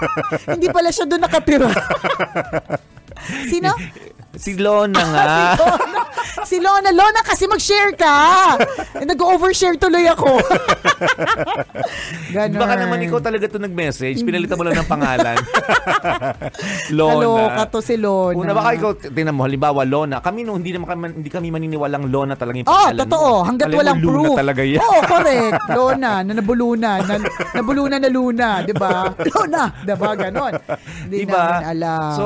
Hindi 0.52 0.66
pala 0.68 0.92
siya 0.92 1.08
doon 1.08 1.22
nakatira. 1.24 1.72
Sino? 3.52 3.72
Si 4.30 4.54
Lona 4.54 5.02
nga. 5.02 5.24
si 5.58 5.58
Lona. 5.58 6.00
Si 6.40 6.56
Lona. 6.58 6.90
Lona, 6.92 7.20
kasi 7.20 7.44
mag-share 7.44 7.92
ka. 7.92 8.14
Eh, 8.94 9.02
Nag-overshare 9.02 9.74
tuloy 9.74 10.06
ako. 10.06 10.38
Ganon. 12.34 12.60
Baka 12.60 12.74
naman 12.76 13.02
ikaw 13.02 13.18
talaga 13.18 13.46
to 13.46 13.58
nag-message. 13.58 14.22
Pinalitan 14.22 14.54
mo 14.54 14.62
lang 14.62 14.78
ng 14.78 14.86
pangalan. 14.86 15.36
Lona. 16.98 17.14
Kaloka 17.16 17.62
to 17.68 17.80
si 17.80 17.96
Lona. 17.96 18.36
Una, 18.36 18.52
baka 18.54 18.70
ikaw, 18.72 18.90
tinan 18.94 19.34
mo, 19.34 19.42
halimbawa, 19.42 19.82
Lona. 19.82 20.22
Kami 20.22 20.46
no, 20.46 20.54
hindi, 20.54 20.70
naman 20.70 20.86
kami, 20.86 21.04
hindi 21.18 21.30
kami 21.30 21.50
maniniwalang 21.50 22.06
Lona 22.06 22.34
talaga 22.34 22.56
yung 22.56 22.68
Oh, 22.68 22.86
pangalan 22.86 23.00
totoo. 23.02 23.30
mo. 23.34 23.42
Hanggat 23.42 23.66
Alam 23.66 23.74
mo, 23.74 23.80
walang 23.82 23.98
Luna 23.98 24.14
proof. 24.14 24.36
talaga 24.38 24.62
yan. 24.62 24.80
Oo, 24.80 25.00
correct. 25.02 25.54
Lona, 25.72 26.12
na 26.22 26.32
nabulunan. 26.32 26.98
Na, 27.02 27.14
nabulunan 27.52 27.98
na 27.98 28.10
Luna, 28.10 28.48
di 28.62 28.74
ba? 28.74 29.10
Lona, 29.10 29.62
di 29.80 29.94
ba? 29.94 30.08
Ganon. 30.12 30.52
Hindi 31.02 31.16
Diba? 31.20 31.36
namin 31.36 31.66
alam. 31.68 32.10
So, 32.14 32.24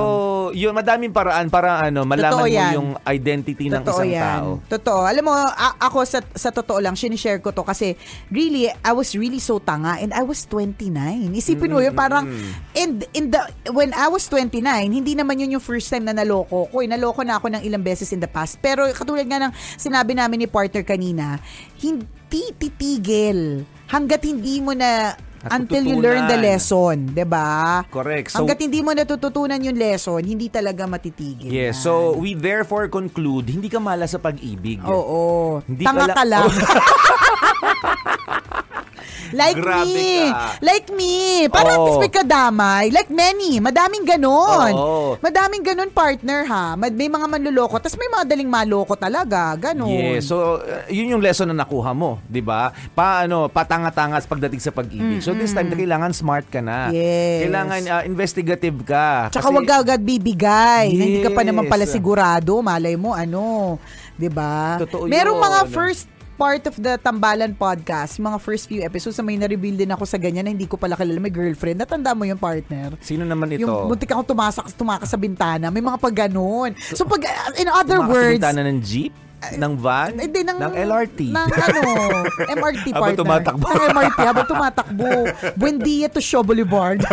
yun, 0.52 0.74
madaming 0.74 1.10
paraan 1.10 1.48
para 1.48 1.80
ano, 1.94 2.02
malaman 2.02 2.34
Totoo 2.34 2.42
mo 2.42 2.50
yan. 2.50 2.72
yung 2.74 2.88
identity 3.06 3.70
ng 3.70 3.86
Totoo 3.86 4.02
isang 4.02 4.10
yan. 4.10 4.22
tao. 4.26 4.48
Totoo. 4.66 5.00
Alam 5.06 5.24
mo, 5.24 5.32
a- 5.38 5.78
ako 5.78 6.02
sa, 6.02 6.18
sa 6.34 6.50
totoo 6.50 6.82
lang, 6.82 6.98
sinishare 6.98 7.38
ko 7.38 7.54
to 7.54 7.62
kasi 7.62 7.94
really, 8.34 8.66
I 8.82 8.90
was 8.90 9.14
really 9.14 9.38
so 9.38 9.62
tanga 9.62 10.02
and 10.02 10.10
I 10.10 10.26
was 10.26 10.42
29. 10.50 10.90
Isipin 11.30 11.70
mo 11.70 11.78
yun, 11.78 11.94
parang, 11.94 12.26
and 12.74 13.06
in 13.14 13.30
the, 13.30 13.38
when 13.70 13.94
I 13.94 14.10
was 14.10 14.26
29, 14.26 14.58
hindi 14.90 15.14
naman 15.14 15.38
yun 15.38 15.54
yung 15.54 15.62
first 15.62 15.86
time 15.86 16.02
na 16.02 16.12
naloko 16.12 16.66
ko. 16.66 16.76
Eh, 16.82 16.90
naloko 16.90 17.22
na 17.22 17.38
ako 17.38 17.54
ng 17.54 17.62
ilang 17.62 17.86
beses 17.86 18.10
in 18.10 18.18
the 18.18 18.28
past. 18.28 18.58
Pero 18.58 18.90
katulad 18.90 19.22
nga 19.24 19.38
ng 19.38 19.52
sinabi 19.78 20.18
namin 20.18 20.42
ni 20.42 20.48
partner 20.50 20.82
kanina, 20.82 21.38
hindi 21.78 22.50
titigil 22.58 23.62
hanggat 23.86 24.26
hindi 24.26 24.58
mo 24.58 24.74
na 24.74 25.14
until 25.46 25.82
you 25.82 25.96
learn 25.96 26.24
the 26.24 26.36
lesson, 26.36 27.10
'di 27.10 27.24
ba? 27.24 27.82
Correct. 27.86 28.30
So- 28.30 28.40
Hanggat 28.40 28.58
hindi 28.58 28.80
mo 28.80 28.90
natututunan 28.90 29.58
yung 29.58 29.74
lesson, 29.74 30.20
hindi 30.20 30.48
talaga 30.48 30.84
matitigil. 30.84 31.46
Yes, 31.46 31.74
yan. 31.74 31.80
so 31.80 31.90
we 32.14 32.32
therefore 32.32 32.86
conclude, 32.86 33.46
hindi 33.46 33.66
ka 33.66 33.76
mala 33.76 34.04
sa 34.04 34.16
pag-ibig. 34.16 34.78
Oo. 34.80 35.58
Hindi 35.62 35.82
Tanga 35.82 36.06
ka 36.06 36.14
ka 36.14 36.22
la- 36.22 36.40
lang. 36.40 36.48
like 39.32 39.56
Grabe 39.56 39.88
me. 39.88 40.12
ka. 40.26 40.40
Like 40.60 40.88
me. 40.90 41.14
Para 41.46 41.76
Oo. 41.76 41.96
oh. 41.96 41.98
may 41.98 42.08
kadamay. 42.08 42.84
Like 42.88 43.08
many. 43.08 43.58
Madaming 43.58 44.04
ganon. 44.04 44.72
Oo. 44.72 45.16
Madaming 45.18 45.62
ganon 45.62 45.90
partner 45.90 46.44
ha. 46.44 46.74
Mad- 46.74 46.94
May 46.94 47.06
mga 47.06 47.26
manluloko. 47.26 47.76
Tapos 47.76 47.96
may 47.96 48.08
mga 48.08 48.24
daling 48.26 48.46
maloko 48.46 48.94
talaga. 48.94 49.54
Ganon. 49.54 49.90
Yes, 49.90 50.26
so 50.26 50.58
uh, 50.58 50.86
yun 50.86 51.10
yung 51.10 51.22
lesson 51.22 51.50
na 51.50 51.56
nakuha 51.56 51.90
mo, 51.90 52.22
'di 52.24 52.40
ba? 52.40 52.70
Paano 52.92 53.46
patanga-tanga 53.48 54.16
sa 54.16 54.28
pagdating 54.28 54.60
sa 54.60 54.70
pag-ibig. 54.70 55.20
So 55.20 55.32
this 55.32 55.50
time 55.50 55.68
kailangan 55.68 56.12
smart 56.12 56.46
ka 56.46 56.60
na. 56.60 56.88
Yes. 56.88 57.48
Kailangan 57.48 57.80
uh, 57.84 58.02
investigative 58.04 58.78
ka. 58.82 59.28
Tsaka 59.28 59.48
Kasi- 59.48 59.56
wag 59.56 59.70
agad 59.70 60.00
bibigay. 60.00 60.94
na 60.94 61.02
Hindi 61.04 61.20
ka 61.20 61.30
pa 61.30 61.42
naman 61.42 61.66
pala 61.66 61.84
Yes. 61.84 61.92
sigurado. 61.92 62.62
Malay 62.62 62.94
mo, 62.94 63.12
ano. 63.12 63.76
'di 64.14 64.30
ba? 64.30 64.78
Merong 65.04 65.38
yun. 65.38 65.44
mga 65.44 65.60
first 65.74 66.06
part 66.34 66.66
of 66.66 66.74
the 66.78 66.98
Tambalan 66.98 67.54
podcast, 67.54 68.18
mga 68.18 68.38
first 68.42 68.66
few 68.66 68.82
episodes 68.82 69.16
na 69.18 69.24
may 69.24 69.38
na-reveal 69.38 69.78
din 69.78 69.90
ako 69.94 70.04
sa 70.04 70.18
ganyan 70.18 70.46
na 70.46 70.50
hindi 70.50 70.66
ko 70.66 70.74
pala 70.74 70.98
kilala 70.98 71.22
may 71.22 71.30
girlfriend. 71.30 71.78
Natanda 71.78 72.12
mo 72.12 72.26
yung 72.26 72.38
partner? 72.38 72.98
Sino 72.98 73.22
naman 73.22 73.54
ito? 73.54 73.64
Yung 73.64 73.90
muntik 73.90 74.10
akong 74.10 74.26
tumasak, 74.26 74.66
tumakas 74.74 75.08
sa 75.10 75.18
bintana. 75.18 75.70
May 75.70 75.82
mga 75.82 75.98
pag 75.98 76.14
ganon. 76.26 76.74
So 76.78 77.06
pag, 77.06 77.22
in 77.58 77.70
other 77.70 78.02
Tumakas 78.02 78.10
sa 78.10 78.14
words, 78.14 78.34
bintana 78.42 78.62
ng 78.66 78.78
jeep, 78.82 79.14
ng 79.52 79.74
van, 79.76 80.16
hindi, 80.16 80.40
ng, 80.40 80.58
ng 80.58 80.74
LRT. 80.74 81.20
Ng 81.28 81.50
ano, 81.52 81.80
MRT 82.48 82.86
Habang 82.96 83.14
partner. 83.14 83.20
tumatakbo. 83.20 83.64
Ng 83.64 83.84
MRT, 83.94 84.18
habang 84.24 84.46
tumatakbo. 84.48 85.10
Buendia 85.54 86.06
to 86.08 86.20
Shaw 86.24 86.42
Boulevard. 86.42 87.04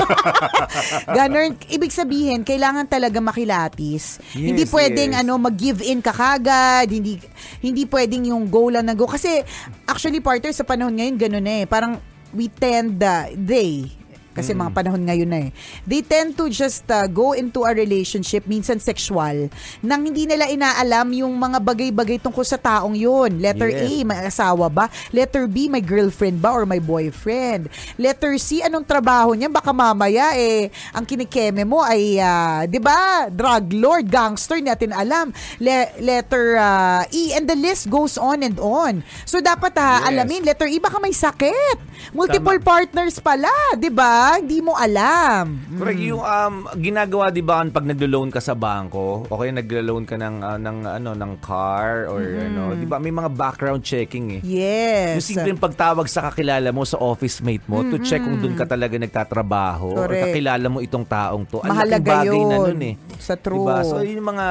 Ganon. 1.18 1.60
Ibig 1.68 1.92
sabihin, 1.92 2.42
kailangan 2.48 2.88
talaga 2.88 3.20
makilatis. 3.20 4.22
Yes, 4.34 4.48
hindi 4.52 4.64
pwedeng 4.68 5.12
yes. 5.16 5.22
ano, 5.22 5.34
mag-give 5.38 5.84
in 5.84 6.00
ka 6.00 6.14
kagad. 6.16 6.88
Hindi, 6.88 7.20
hindi 7.60 7.84
pwedeng 7.86 8.32
yung 8.32 8.48
go 8.48 8.72
lang 8.72 8.88
na 8.88 8.96
go. 8.96 9.06
Kasi, 9.06 9.44
actually, 9.86 10.24
partner, 10.24 10.56
sa 10.56 10.64
panahon 10.64 10.96
ngayon, 10.96 11.16
ganon 11.20 11.48
eh. 11.48 11.64
Parang, 11.68 12.00
we 12.32 12.48
tend, 12.48 13.04
uh, 13.04 13.28
they, 13.36 14.01
kasi 14.32 14.52
Mm. 14.52 14.60
mga 14.62 14.72
panahon 14.74 15.04
ngayon 15.04 15.30
na 15.30 15.40
eh. 15.46 15.52
They 15.84 16.02
tend 16.02 16.36
to 16.36 16.48
just 16.48 16.88
uh, 16.88 17.06
go 17.06 17.32
into 17.32 17.64
a 17.64 17.72
relationship, 17.72 18.46
minsan 18.46 18.78
sexual, 18.78 19.52
nang 19.80 20.02
hindi 20.02 20.24
nila 20.24 20.48
inaalam 20.48 21.12
yung 21.14 21.34
mga 21.34 21.60
bagay-bagay 21.60 22.18
tungkol 22.18 22.44
sa 22.44 22.56
taong 22.56 22.96
yun. 22.96 23.38
Letter 23.38 23.70
A, 23.70 23.88
Yes. 23.92 24.04
may 24.04 24.20
asawa 24.24 24.68
ba? 24.68 24.86
Letter 25.10 25.46
B, 25.46 25.68
may 25.68 25.82
girlfriend 25.82 26.38
ba 26.38 26.52
or 26.52 26.64
may 26.64 26.80
boyfriend? 26.80 27.68
Letter 27.96 28.38
C, 28.38 28.62
anong 28.62 28.84
trabaho 28.84 29.34
niya? 29.34 29.48
Baka 29.48 29.72
mamaya 29.72 30.32
eh, 30.34 30.68
ang 30.92 31.04
kinikeme 31.04 31.64
mo 31.64 31.82
ay, 31.82 32.16
ah, 32.18 32.64
di 32.64 32.78
ba, 32.78 33.28
drug 33.28 33.74
lord, 33.74 34.08
gangster, 34.08 34.58
natin 34.58 34.94
alam. 34.94 35.32
Le- 35.58 35.92
letter 35.98 36.56
ah, 36.56 37.04
E, 37.10 37.34
and 37.34 37.46
the 37.46 37.58
list 37.58 37.90
goes 37.90 38.16
on 38.16 38.42
and 38.42 38.56
on. 38.58 39.02
So 39.24 39.40
dapat 39.40 39.76
ha, 39.76 40.02
Yes. 40.02 40.08
alamin, 40.08 40.42
letter 40.44 40.68
E, 40.68 40.78
baka 40.78 40.98
may 40.98 41.12
sakit. 41.12 41.78
Multiple 42.12 42.60
partners 42.60 43.18
pala, 43.18 43.50
di 43.76 43.90
ba? 43.90 44.21
Ba? 44.22 44.30
Hindi 44.38 44.60
mo 44.62 44.74
alam. 44.78 45.46
Correct. 45.82 45.98
Mm. 46.02 46.10
Yung 46.14 46.22
um, 46.22 46.56
ginagawa 46.78 47.26
'di 47.34 47.42
ba 47.42 47.66
pag 47.72 47.86
naglo-loan 47.86 48.30
ka 48.30 48.38
sa 48.38 48.54
bangko 48.54 49.26
o 49.26 49.34
kaya 49.34 49.52
naglo-loan 49.56 50.06
ka 50.06 50.16
ng 50.18 50.36
ah, 50.46 50.58
ng 50.62 50.78
ano 51.02 51.12
ng 51.18 51.32
car 51.42 52.06
or 52.06 52.22
ano, 52.22 52.78
'di 52.78 52.86
ba 52.86 53.02
may 53.02 53.14
mga 53.14 53.30
background 53.34 53.82
checking 53.82 54.40
eh. 54.40 54.42
Yes. 54.46 55.18
Yung 55.18 55.28
simpleng 55.38 55.60
pagtawag 55.60 56.06
sa 56.06 56.30
kakilala 56.30 56.70
mo 56.70 56.86
sa 56.86 57.02
office 57.02 57.42
mate 57.42 57.66
mo 57.66 57.82
to 57.88 57.98
check 58.04 58.22
kung 58.22 58.38
doon 58.38 58.54
ka 58.54 58.68
talaga 58.68 59.00
nagtatrabaho 59.00 59.98
or 59.98 60.08
Correct. 60.12 60.24
kakilala 60.30 60.66
mo 60.68 60.78
itong 60.84 61.06
taong 61.08 61.44
to. 61.48 61.64
Ang 61.66 61.72
Mahalaga 61.74 62.12
bagay 62.22 62.42
na 62.46 62.58
yun. 62.58 62.66
nun 62.76 62.82
eh. 62.84 62.96
Sa 63.22 63.34
true. 63.38 63.64
Diba? 63.64 63.82
So 63.86 64.02
yung 64.04 64.28
mga 64.28 64.48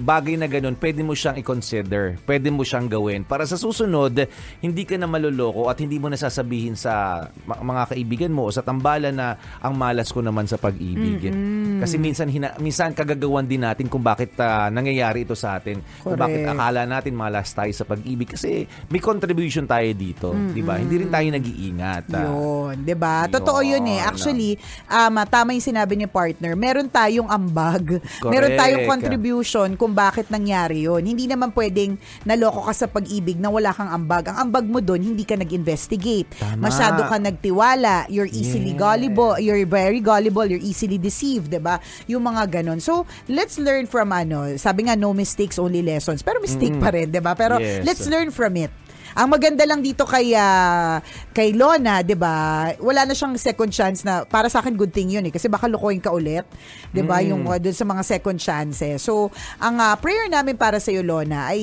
bagay 0.00 0.34
na 0.38 0.46
ganun, 0.48 0.74
pwede 0.78 1.02
mo 1.02 1.12
siyang 1.12 1.36
i-consider. 1.38 2.16
Pwede 2.24 2.48
mo 2.48 2.62
siyang 2.62 2.88
gawin. 2.88 3.26
Para 3.26 3.44
sa 3.44 3.58
susunod, 3.58 4.14
hindi 4.62 4.82
ka 4.86 4.96
na 4.96 5.10
maloloko 5.10 5.68
at 5.68 5.82
hindi 5.82 5.98
mo 5.98 6.08
nasasabihin 6.08 6.78
sa 6.78 7.26
mga 7.44 7.92
kaibigan 7.92 8.32
mo 8.32 8.48
o 8.48 8.54
sa 8.54 8.64
tambalan 8.64 9.03
na 9.10 9.26
ang 9.58 9.74
malas 9.74 10.08
ko 10.08 10.20
naman 10.20 10.44
sa 10.44 10.54
pag-ibig. 10.54 11.28
Kasi 11.76 11.96
minsan 11.96 12.26
hina- 12.26 12.54
minsan 12.56 12.92
kagagawan 12.92 13.44
din 13.44 13.60
natin 13.60 13.86
kung 13.86 14.00
bakit 14.00 14.32
ah, 14.36 14.68
nangyayari 14.68 15.24
ito 15.24 15.34
sa 15.34 15.56
atin. 15.56 15.82
Kung 15.98 16.14
bakit 16.14 16.46
akala 16.46 16.84
natin 16.84 17.12
malas 17.12 17.50
tayo 17.50 17.68
sa 17.70 17.82
pag-ibig 17.82 18.30
kasi 18.30 18.62
may 18.86 18.98
contribution 18.98 19.64
tayo 19.64 19.90
dito, 19.90 20.30
'di 20.30 20.60
ba? 20.60 20.76
Hindi 20.76 20.94
rin 20.98 21.10
tayo 21.10 21.28
nag-iingat. 21.30 22.04
ah. 22.10 22.22
Yun, 22.22 22.76
'di 22.80 22.94
ba? 22.94 23.26
Totoo 23.26 23.60
'yun 23.60 23.84
eh. 23.86 24.00
Actually, 24.00 24.56
um, 24.86 25.16
tama 25.26 25.50
'yung 25.50 25.64
sinabi 25.64 25.94
ni 25.94 26.06
partner. 26.06 26.52
Meron 26.54 26.86
tayong 26.86 27.26
ambag. 27.26 27.98
Correct. 28.20 28.30
Meron 28.30 28.52
tayong 28.54 28.84
contribution 28.86 29.68
kung 29.74 29.92
bakit 29.92 30.28
nangyari 30.28 30.84
'yun. 30.84 31.00
Hindi 31.00 31.24
naman 31.24 31.50
pwedeng 31.50 31.96
naloko 32.22 32.60
ka 32.62 32.72
sa 32.72 32.86
pag-ibig 32.86 33.36
na 33.36 33.48
wala 33.48 33.70
kang 33.70 33.88
ambag. 33.88 34.28
Ang 34.28 34.38
ambag 34.44 34.64
mo 34.64 34.78
doon, 34.78 35.00
hindi 35.02 35.22
ka 35.22 35.34
nag-investigate. 35.34 36.28
Tama. 36.34 36.68
Masyado 36.68 37.00
ka 37.04 37.16
nagtiwala. 37.16 38.06
You're 38.06 38.28
easily 38.28 38.72
Yes. 38.74 38.80
Gullible. 38.94 39.34
You're 39.42 39.66
very 39.66 39.98
gullible. 39.98 40.46
You're 40.46 40.62
easily 40.62 40.96
deceived, 40.96 41.50
'di 41.50 41.58
ba? 41.58 41.82
Yung 42.06 42.22
mga 42.22 42.62
ganon. 42.62 42.78
So, 42.78 43.02
let's 43.26 43.58
learn 43.58 43.90
from 43.90 44.14
ano, 44.14 44.54
sabi 44.54 44.86
nga 44.86 44.94
no 44.94 45.10
mistakes 45.10 45.58
only 45.58 45.82
lessons. 45.82 46.22
Pero 46.22 46.38
mistake 46.38 46.78
pa 46.78 46.94
rin, 46.94 47.10
'di 47.10 47.18
ba? 47.18 47.34
Pero 47.34 47.58
Yes. 47.58 47.82
let's 47.82 48.06
learn 48.06 48.30
from 48.30 48.54
it. 48.56 48.70
Ang 49.14 49.30
maganda 49.30 49.62
lang 49.62 49.78
dito 49.78 50.02
kay 50.02 50.34
ah, 50.34 50.98
kay 51.30 51.54
Lona, 51.54 52.02
'di 52.02 52.18
ba? 52.18 52.66
Wala 52.82 53.06
na 53.06 53.14
siyang 53.14 53.38
second 53.38 53.70
chance 53.70 54.02
na 54.02 54.26
para 54.26 54.50
sa 54.50 54.58
akin 54.58 54.74
good 54.74 54.90
thing 54.90 55.06
'yun 55.14 55.22
eh 55.22 55.30
kasi 55.30 55.46
baka 55.46 55.70
lukuhin 55.70 56.02
ka 56.02 56.10
ulit, 56.10 56.42
'di 56.90 57.02
ba? 57.06 57.22
Yung 57.22 57.46
uh, 57.46 57.54
dun 57.62 57.70
sa 57.70 57.86
mga 57.86 58.02
second 58.02 58.42
chances. 58.42 58.98
So, 59.06 59.30
ang 59.62 59.78
ah, 59.78 59.94
prayer 60.02 60.26
namin 60.26 60.58
para 60.58 60.82
sa 60.82 60.90
iyo 60.90 61.06
Lona 61.06 61.46
ay 61.54 61.62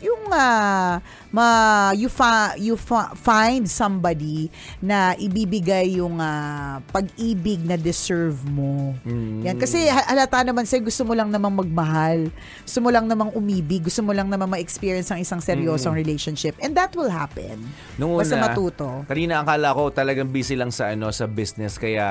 yung 0.00 0.32
ah, 0.32 1.04
ma 1.28 1.46
you 1.92 2.08
fa, 2.08 2.56
you 2.56 2.74
fa- 2.74 3.12
find 3.12 3.68
somebody 3.68 4.48
na 4.80 5.12
ibibigay 5.14 6.00
yung 6.00 6.16
ah, 6.16 6.80
pag-ibig 6.88 7.60
na 7.62 7.76
deserve 7.76 8.40
mo. 8.48 8.96
Yan 9.44 9.60
kasi 9.60 9.84
ha- 9.86 10.08
halata 10.08 10.40
naman 10.40 10.64
sa 10.64 10.80
gusto 10.80 11.04
mo 11.04 11.12
lang 11.12 11.28
namang 11.28 11.52
magmahal. 11.52 12.32
Gusto 12.64 12.78
mo 12.80 12.88
lang 12.88 13.04
namang 13.04 13.32
umibig, 13.32 13.84
gusto 13.84 14.00
mo 14.00 14.16
lang 14.16 14.28
namang 14.28 14.56
ma-experience 14.56 15.12
ang 15.12 15.20
isang 15.20 15.40
seryosong 15.40 15.92
relationship. 15.92 16.56
And 16.64 16.72
that 16.72 16.96
will 16.96 17.12
happen. 17.12 17.60
Nung 18.00 18.16
Basta 18.16 18.36
una, 18.36 18.48
matuto. 18.48 19.04
Kanina 19.04 19.44
akala 19.44 19.76
ko 19.76 19.92
talagang 19.92 20.32
busy 20.32 20.56
lang 20.56 20.72
sa 20.72 20.92
ano 20.92 21.12
sa 21.12 21.28
business 21.28 21.76
kaya 21.76 22.06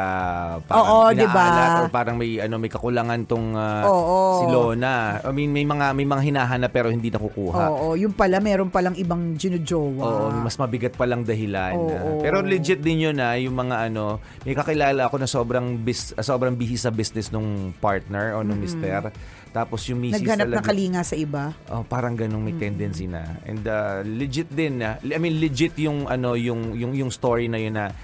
Oo, 0.62 1.10
parang 1.10 1.18
di 1.18 1.26
ba? 1.26 1.46
inaalat 1.48 1.70
or 1.82 1.88
parang 1.90 2.16
may 2.20 2.38
ano 2.38 2.56
may 2.60 2.70
kakulangan 2.70 3.26
tong 3.26 3.56
ah, 3.56 3.88
Oo. 3.88 4.18
si 4.42 4.46
Lona. 4.52 5.22
I 5.24 5.32
mean 5.34 5.50
may 5.50 5.66
mga 5.66 5.96
may 5.96 6.06
mga 6.06 6.22
hinahanap 6.22 6.70
pero 6.70 6.92
hindi 6.92 7.10
nakukuha. 7.10 7.64
Oo, 7.72 7.88
yung 7.98 8.14
pala 8.14 8.38
meron 8.38 8.70
palang 8.70 8.94
ibang 9.08 9.40
ginujowa. 9.40 10.04
Oo, 10.04 10.26
mas 10.44 10.60
mabigat 10.60 11.00
pa 11.00 11.08
lang 11.08 11.24
dahilan. 11.24 11.74
Oo. 11.80 12.20
Pero 12.20 12.44
legit 12.44 12.84
din 12.84 13.08
yun 13.08 13.16
na 13.16 13.40
yung 13.40 13.56
mga 13.56 13.88
ano, 13.88 14.20
may 14.44 14.52
kakilala 14.52 15.08
ako 15.08 15.16
na 15.24 15.28
sobrang 15.32 15.80
bis, 15.80 16.12
ah, 16.20 16.26
sobrang 16.28 16.60
busy 16.60 16.76
sa 16.76 16.92
business 16.92 17.32
nung 17.32 17.72
partner 17.80 18.36
o 18.36 18.44
nung 18.44 18.60
mister. 18.60 19.16
Tapos 19.56 19.88
yung 19.88 20.04
misis 20.04 20.20
Naghanap 20.22 20.44
ng 20.44 20.54
talaga- 20.60 20.68
kalinga 20.68 21.02
sa 21.08 21.16
iba. 21.16 21.56
Oh, 21.72 21.88
parang 21.88 22.20
ganung 22.20 22.44
may 22.44 22.54
tendency 22.54 23.08
na. 23.08 23.40
And 23.48 23.64
uh, 23.64 24.04
legit 24.04 24.52
din 24.52 24.84
na. 24.84 25.00
I 25.00 25.18
mean 25.18 25.40
legit 25.40 25.80
yung 25.80 26.06
ano 26.06 26.36
yung 26.36 26.76
yung 26.76 26.92
yung 26.92 27.10
story 27.10 27.48
na 27.48 27.58
yun 27.58 27.74
na 27.74 27.96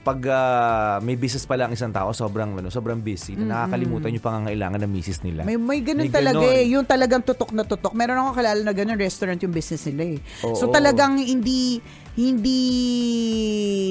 pag 0.00 0.16
ah, 0.26 0.96
may 0.98 1.12
business 1.12 1.44
pa 1.44 1.54
lang 1.54 1.68
isang 1.70 1.92
tao, 1.92 2.08
sobrang 2.10 2.56
ano, 2.56 2.68
sobrang 2.68 2.96
busy 2.98 3.36
na 3.36 3.44
nakakalimutan 3.60 4.08
yung 4.10 4.24
pangangailangan 4.24 4.80
ng 4.80 4.90
misis 4.90 5.20
nila. 5.20 5.44
May 5.44 5.60
may 5.60 5.84
ganun 5.84 6.08
May 6.08 6.12
talaga 6.12 6.40
ganon. 6.40 6.56
eh. 6.56 6.64
Yung 6.72 6.84
talagang 6.84 7.20
tutok 7.20 7.52
na 7.52 7.62
tutok. 7.62 7.92
Meron 7.92 8.16
akong 8.18 8.36
kalala 8.36 8.60
na 8.60 8.72
ganun 8.72 8.96
restaurant 8.96 9.36
yung 9.38 9.52
business 9.52 9.84
nila 9.86 10.16
eh. 10.16 10.18
so 10.56 10.64
Oo. 10.64 10.72
talagang 10.72 11.20
hindi 11.20 11.84
hindi 12.10 12.60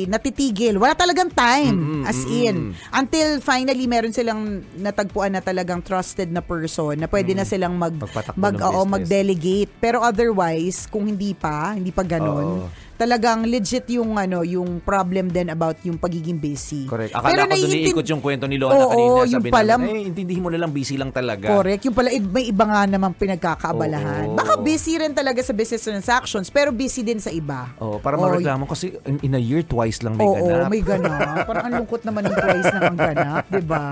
natitigil. 0.05 0.76
Wala 0.76 0.93
talagang 0.93 1.30
time 1.30 1.72
Mm-mm, 1.72 2.03
as 2.03 2.20
in. 2.26 2.74
Until 2.91 3.39
finally 3.39 3.86
meron 3.86 4.12
silang 4.12 4.66
natagpuan 4.76 5.32
na 5.32 5.41
talagang 5.41 5.80
trusted 5.80 6.30
na 6.30 6.41
person 6.41 6.95
na 6.95 7.05
pwede 7.05 7.32
na 7.32 7.43
silang 7.43 7.76
mag 7.76 7.93
Magpatakbo 7.93 8.38
mag 8.39 8.57
oo, 8.60 8.82
mag-delegate. 8.84 9.72
Pero 9.78 10.01
otherwise, 10.01 10.86
kung 10.86 11.05
hindi 11.05 11.32
pa, 11.32 11.74
hindi 11.74 11.89
pa 11.89 12.01
ganun, 12.01 12.66
Oo. 12.66 12.88
Talagang 13.00 13.47
legit 13.47 13.88
yung 13.88 14.14
ano, 14.14 14.43
yung 14.43 14.84
problem 14.84 15.32
din 15.32 15.47
about 15.47 15.80
yung 15.82 15.95
pagiging 15.95 16.36
busy. 16.36 16.84
Correct. 16.84 17.16
Akala 17.16 17.47
ko 17.47 17.56
doon 17.56 17.72
iikot 17.80 18.04
yung 18.06 18.20
kwento 18.20 18.43
ni 18.43 18.60
Lona 18.60 18.76
Oo, 18.76 18.91
kanina. 18.91 19.20
yung 19.24 19.39
Sabi 19.39 19.50
pala- 19.50 19.80
namin, 19.80 19.91
eh, 19.95 20.04
intindihin 20.06 20.43
mo 20.43 20.52
na 20.52 20.60
lang, 20.60 20.68
busy 20.70 21.00
lang 21.00 21.08
talaga. 21.10 21.47
Correct. 21.47 21.88
Yung 21.88 21.95
pala, 21.95 22.12
i- 22.12 22.20
may 22.20 22.52
iba 22.52 22.68
nga 22.68 22.84
namang 22.84 23.16
pinagkakaabalahan. 23.16 24.28
Oo. 24.28 24.36
Baka 24.36 24.60
busy 24.60 25.00
rin 25.00 25.16
talaga 25.16 25.39
sa 25.39 25.56
business 25.56 25.80
transactions, 25.82 26.52
pero 26.52 26.70
busy 26.70 27.00
din 27.00 27.18
sa 27.18 27.32
iba. 27.32 27.72
Oh, 27.80 27.95
para 27.97 28.20
Oo, 28.20 28.28
mareklamo 28.28 28.68
kasi 28.68 28.91
in, 29.24 29.32
a 29.32 29.39
year 29.39 29.64
twice 29.64 30.04
lang 30.04 30.14
may 30.14 30.28
Oo, 30.28 30.36
ganap. 30.36 30.68
may 30.68 30.84
ganap. 30.84 31.47
Parang 31.47 31.66
ang 31.66 31.76
lungkot 31.80 32.04
naman 32.04 32.28
ng 32.28 32.36
twice 32.36 32.68
na 32.70 32.80
ang 32.84 33.00
ganap, 33.00 33.43
di 33.47 33.64
ba? 33.64 33.86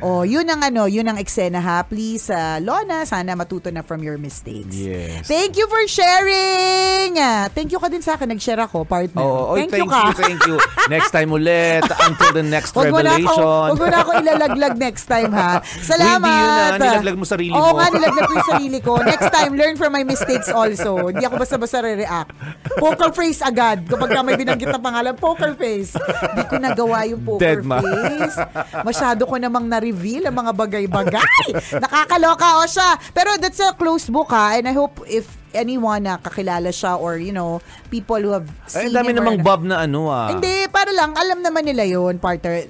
Oh, 0.00 0.24
yun 0.24 0.48
ang 0.48 0.64
ano, 0.64 0.88
yun 0.88 1.04
ang 1.04 1.20
eksena 1.20 1.60
ha. 1.60 1.84
Please, 1.84 2.30
uh, 2.30 2.56
Lona, 2.58 3.04
sana 3.04 3.36
matuto 3.36 3.68
na 3.68 3.82
from 3.82 4.00
your 4.00 4.16
mistakes. 4.16 4.72
Yes. 4.72 5.28
Thank 5.28 5.54
you 5.54 5.66
for 5.66 5.84
sharing! 5.84 7.18
Ah, 7.18 7.50
Thank 7.50 7.68
you 7.68 7.78
ka 7.78 7.89
din 7.90 8.00
sa 8.00 8.14
akin. 8.14 8.30
Nag-share 8.30 8.62
ako, 8.62 8.86
partner. 8.86 9.18
Oo, 9.18 9.52
oy, 9.52 9.66
thank, 9.66 9.74
thank, 9.74 9.84
you 9.84 9.90
ka. 9.90 10.00
you, 10.00 10.14
thank 10.14 10.40
you. 10.46 10.56
Next 10.86 11.10
time 11.10 11.30
ulit, 11.30 11.82
until 12.06 12.30
the 12.30 12.44
next 12.46 12.70
Huwag 12.70 12.94
mo 12.94 13.02
na 13.02 13.18
ako, 13.18 13.18
revelation. 13.18 13.66
huwag 13.66 13.80
mo 13.80 13.88
na 13.90 13.98
ako 13.98 14.10
ilalaglag 14.16 14.74
next 14.78 15.04
time 15.04 15.32
ha. 15.34 15.58
Salamat. 15.90 16.70
Hindi 16.70 16.78
yun. 16.78 16.90
Nilaglag 16.94 17.18
mo 17.18 17.24
sarili 17.26 17.52
Oo 17.52 17.60
mo. 17.60 17.76
nga, 17.76 17.86
nilaglag 17.90 18.24
ko 18.24 18.32
yung 18.32 18.50
sarili 18.54 18.78
ko. 18.78 18.92
Next 19.02 19.28
time, 19.28 19.52
learn 19.58 19.74
from 19.74 19.90
my 19.90 20.04
mistakes 20.04 20.48
also. 20.48 21.10
Hindi 21.10 21.24
ako 21.24 21.34
basta-basta 21.36 21.82
re-react. 21.82 22.30
Poker 22.78 23.10
face 23.10 23.42
agad. 23.42 23.82
Kapag 23.84 24.08
ka 24.08 24.20
may 24.22 24.38
binanggit 24.38 24.70
na 24.70 24.78
pangalan, 24.78 25.18
poker 25.18 25.58
face. 25.58 25.98
Hindi 25.98 26.44
ko 26.46 26.54
nagawa 26.56 27.02
yung 27.04 27.22
poker 27.26 27.42
Dead 27.42 27.60
ma. 27.60 27.82
face. 27.82 28.36
Masyado 28.80 29.24
ko 29.24 29.34
namang 29.34 29.66
na-reveal 29.66 30.28
ang 30.28 30.36
mga 30.36 30.52
bagay-bagay. 30.54 31.46
Nakakaloka 31.76 32.60
o 32.60 32.68
siya. 32.68 32.94
Pero 33.10 33.34
that's 33.40 33.58
a 33.58 33.72
closed 33.72 34.08
book 34.08 34.30
ha. 34.30 34.54
And 34.54 34.68
I 34.68 34.74
hope 34.76 35.00
if 35.06 35.39
anyone 35.52 36.06
na 36.06 36.16
kakilala 36.16 36.70
siya 36.70 36.96
or 36.96 37.18
you 37.18 37.34
know, 37.34 37.58
people 37.88 38.18
who 38.18 38.32
have 38.32 38.48
Ay, 38.70 38.86
seen 38.86 38.94
ang 38.94 39.02
dami 39.02 39.10
him 39.10 39.16
or- 39.16 39.18
namang 39.22 39.38
Bob 39.42 39.60
na 39.66 39.82
ano 39.82 40.10
ah. 40.10 40.30
hindi, 40.30 40.66
para 40.70 40.90
lang, 40.94 41.14
alam 41.14 41.42
naman 41.42 41.66
nila 41.66 41.84
yon 41.84 42.18
partner. 42.18 42.62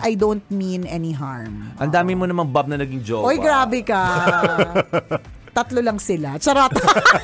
I 0.00 0.12
don't 0.16 0.44
mean 0.48 0.84
any 0.86 1.12
harm. 1.12 1.72
Ang 1.76 1.90
dami 1.92 2.16
mo 2.16 2.24
namang 2.24 2.48
Bob 2.50 2.68
na 2.68 2.80
naging 2.80 3.04
jowa. 3.04 3.28
Oy, 3.28 3.36
grabe 3.36 3.84
ka. 3.84 4.00
Tatlo 5.56 5.80
lang 5.80 5.96
sila. 5.96 6.36
Charot. 6.36 6.68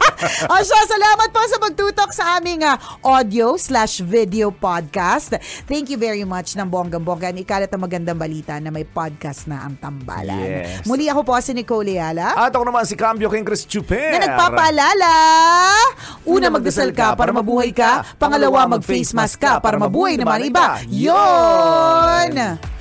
o 0.53 0.55
siya, 0.65 0.81
salamat 0.89 1.29
po 1.29 1.41
sa 1.45 1.57
magtutok 1.61 2.11
sa 2.17 2.25
aming 2.41 2.65
ah, 2.65 2.81
audio 3.05 3.61
slash 3.61 4.01
video 4.01 4.49
podcast. 4.49 5.37
Thank 5.69 5.93
you 5.93 6.01
very 6.01 6.25
much 6.25 6.57
ng 6.57 6.65
bonggang-bongga. 6.65 7.37
Ikalat 7.37 7.69
ang 7.69 7.85
magandang 7.85 8.17
balita 8.17 8.57
na 8.57 8.73
may 8.73 8.89
podcast 8.89 9.45
na 9.45 9.69
ang 9.69 9.77
tambalan. 9.77 10.65
Yes. 10.65 10.89
Muli 10.89 11.13
ako 11.13 11.29
po 11.29 11.37
si 11.45 11.53
Nicole 11.53 11.93
Ayala. 11.93 12.33
At 12.33 12.57
ako 12.57 12.73
naman 12.73 12.89
si 12.89 12.97
Cambio 12.97 13.29
King 13.29 13.45
Chris 13.45 13.69
Chuper. 13.69 14.17
na 14.17 14.25
nagpapaalala. 14.25 15.13
Una, 16.25 16.49
magdasal 16.49 16.89
ka 16.97 17.13
para 17.13 17.37
mabuhay 17.37 17.69
ka. 17.69 18.17
Pangalawa, 18.17 18.65
mag-face 18.81 19.13
mask 19.13 19.45
ka 19.45 19.61
para 19.61 19.77
mabuhay 19.77 20.17
naman 20.17 20.49
iba. 20.49 20.81
Yon! 20.89 22.81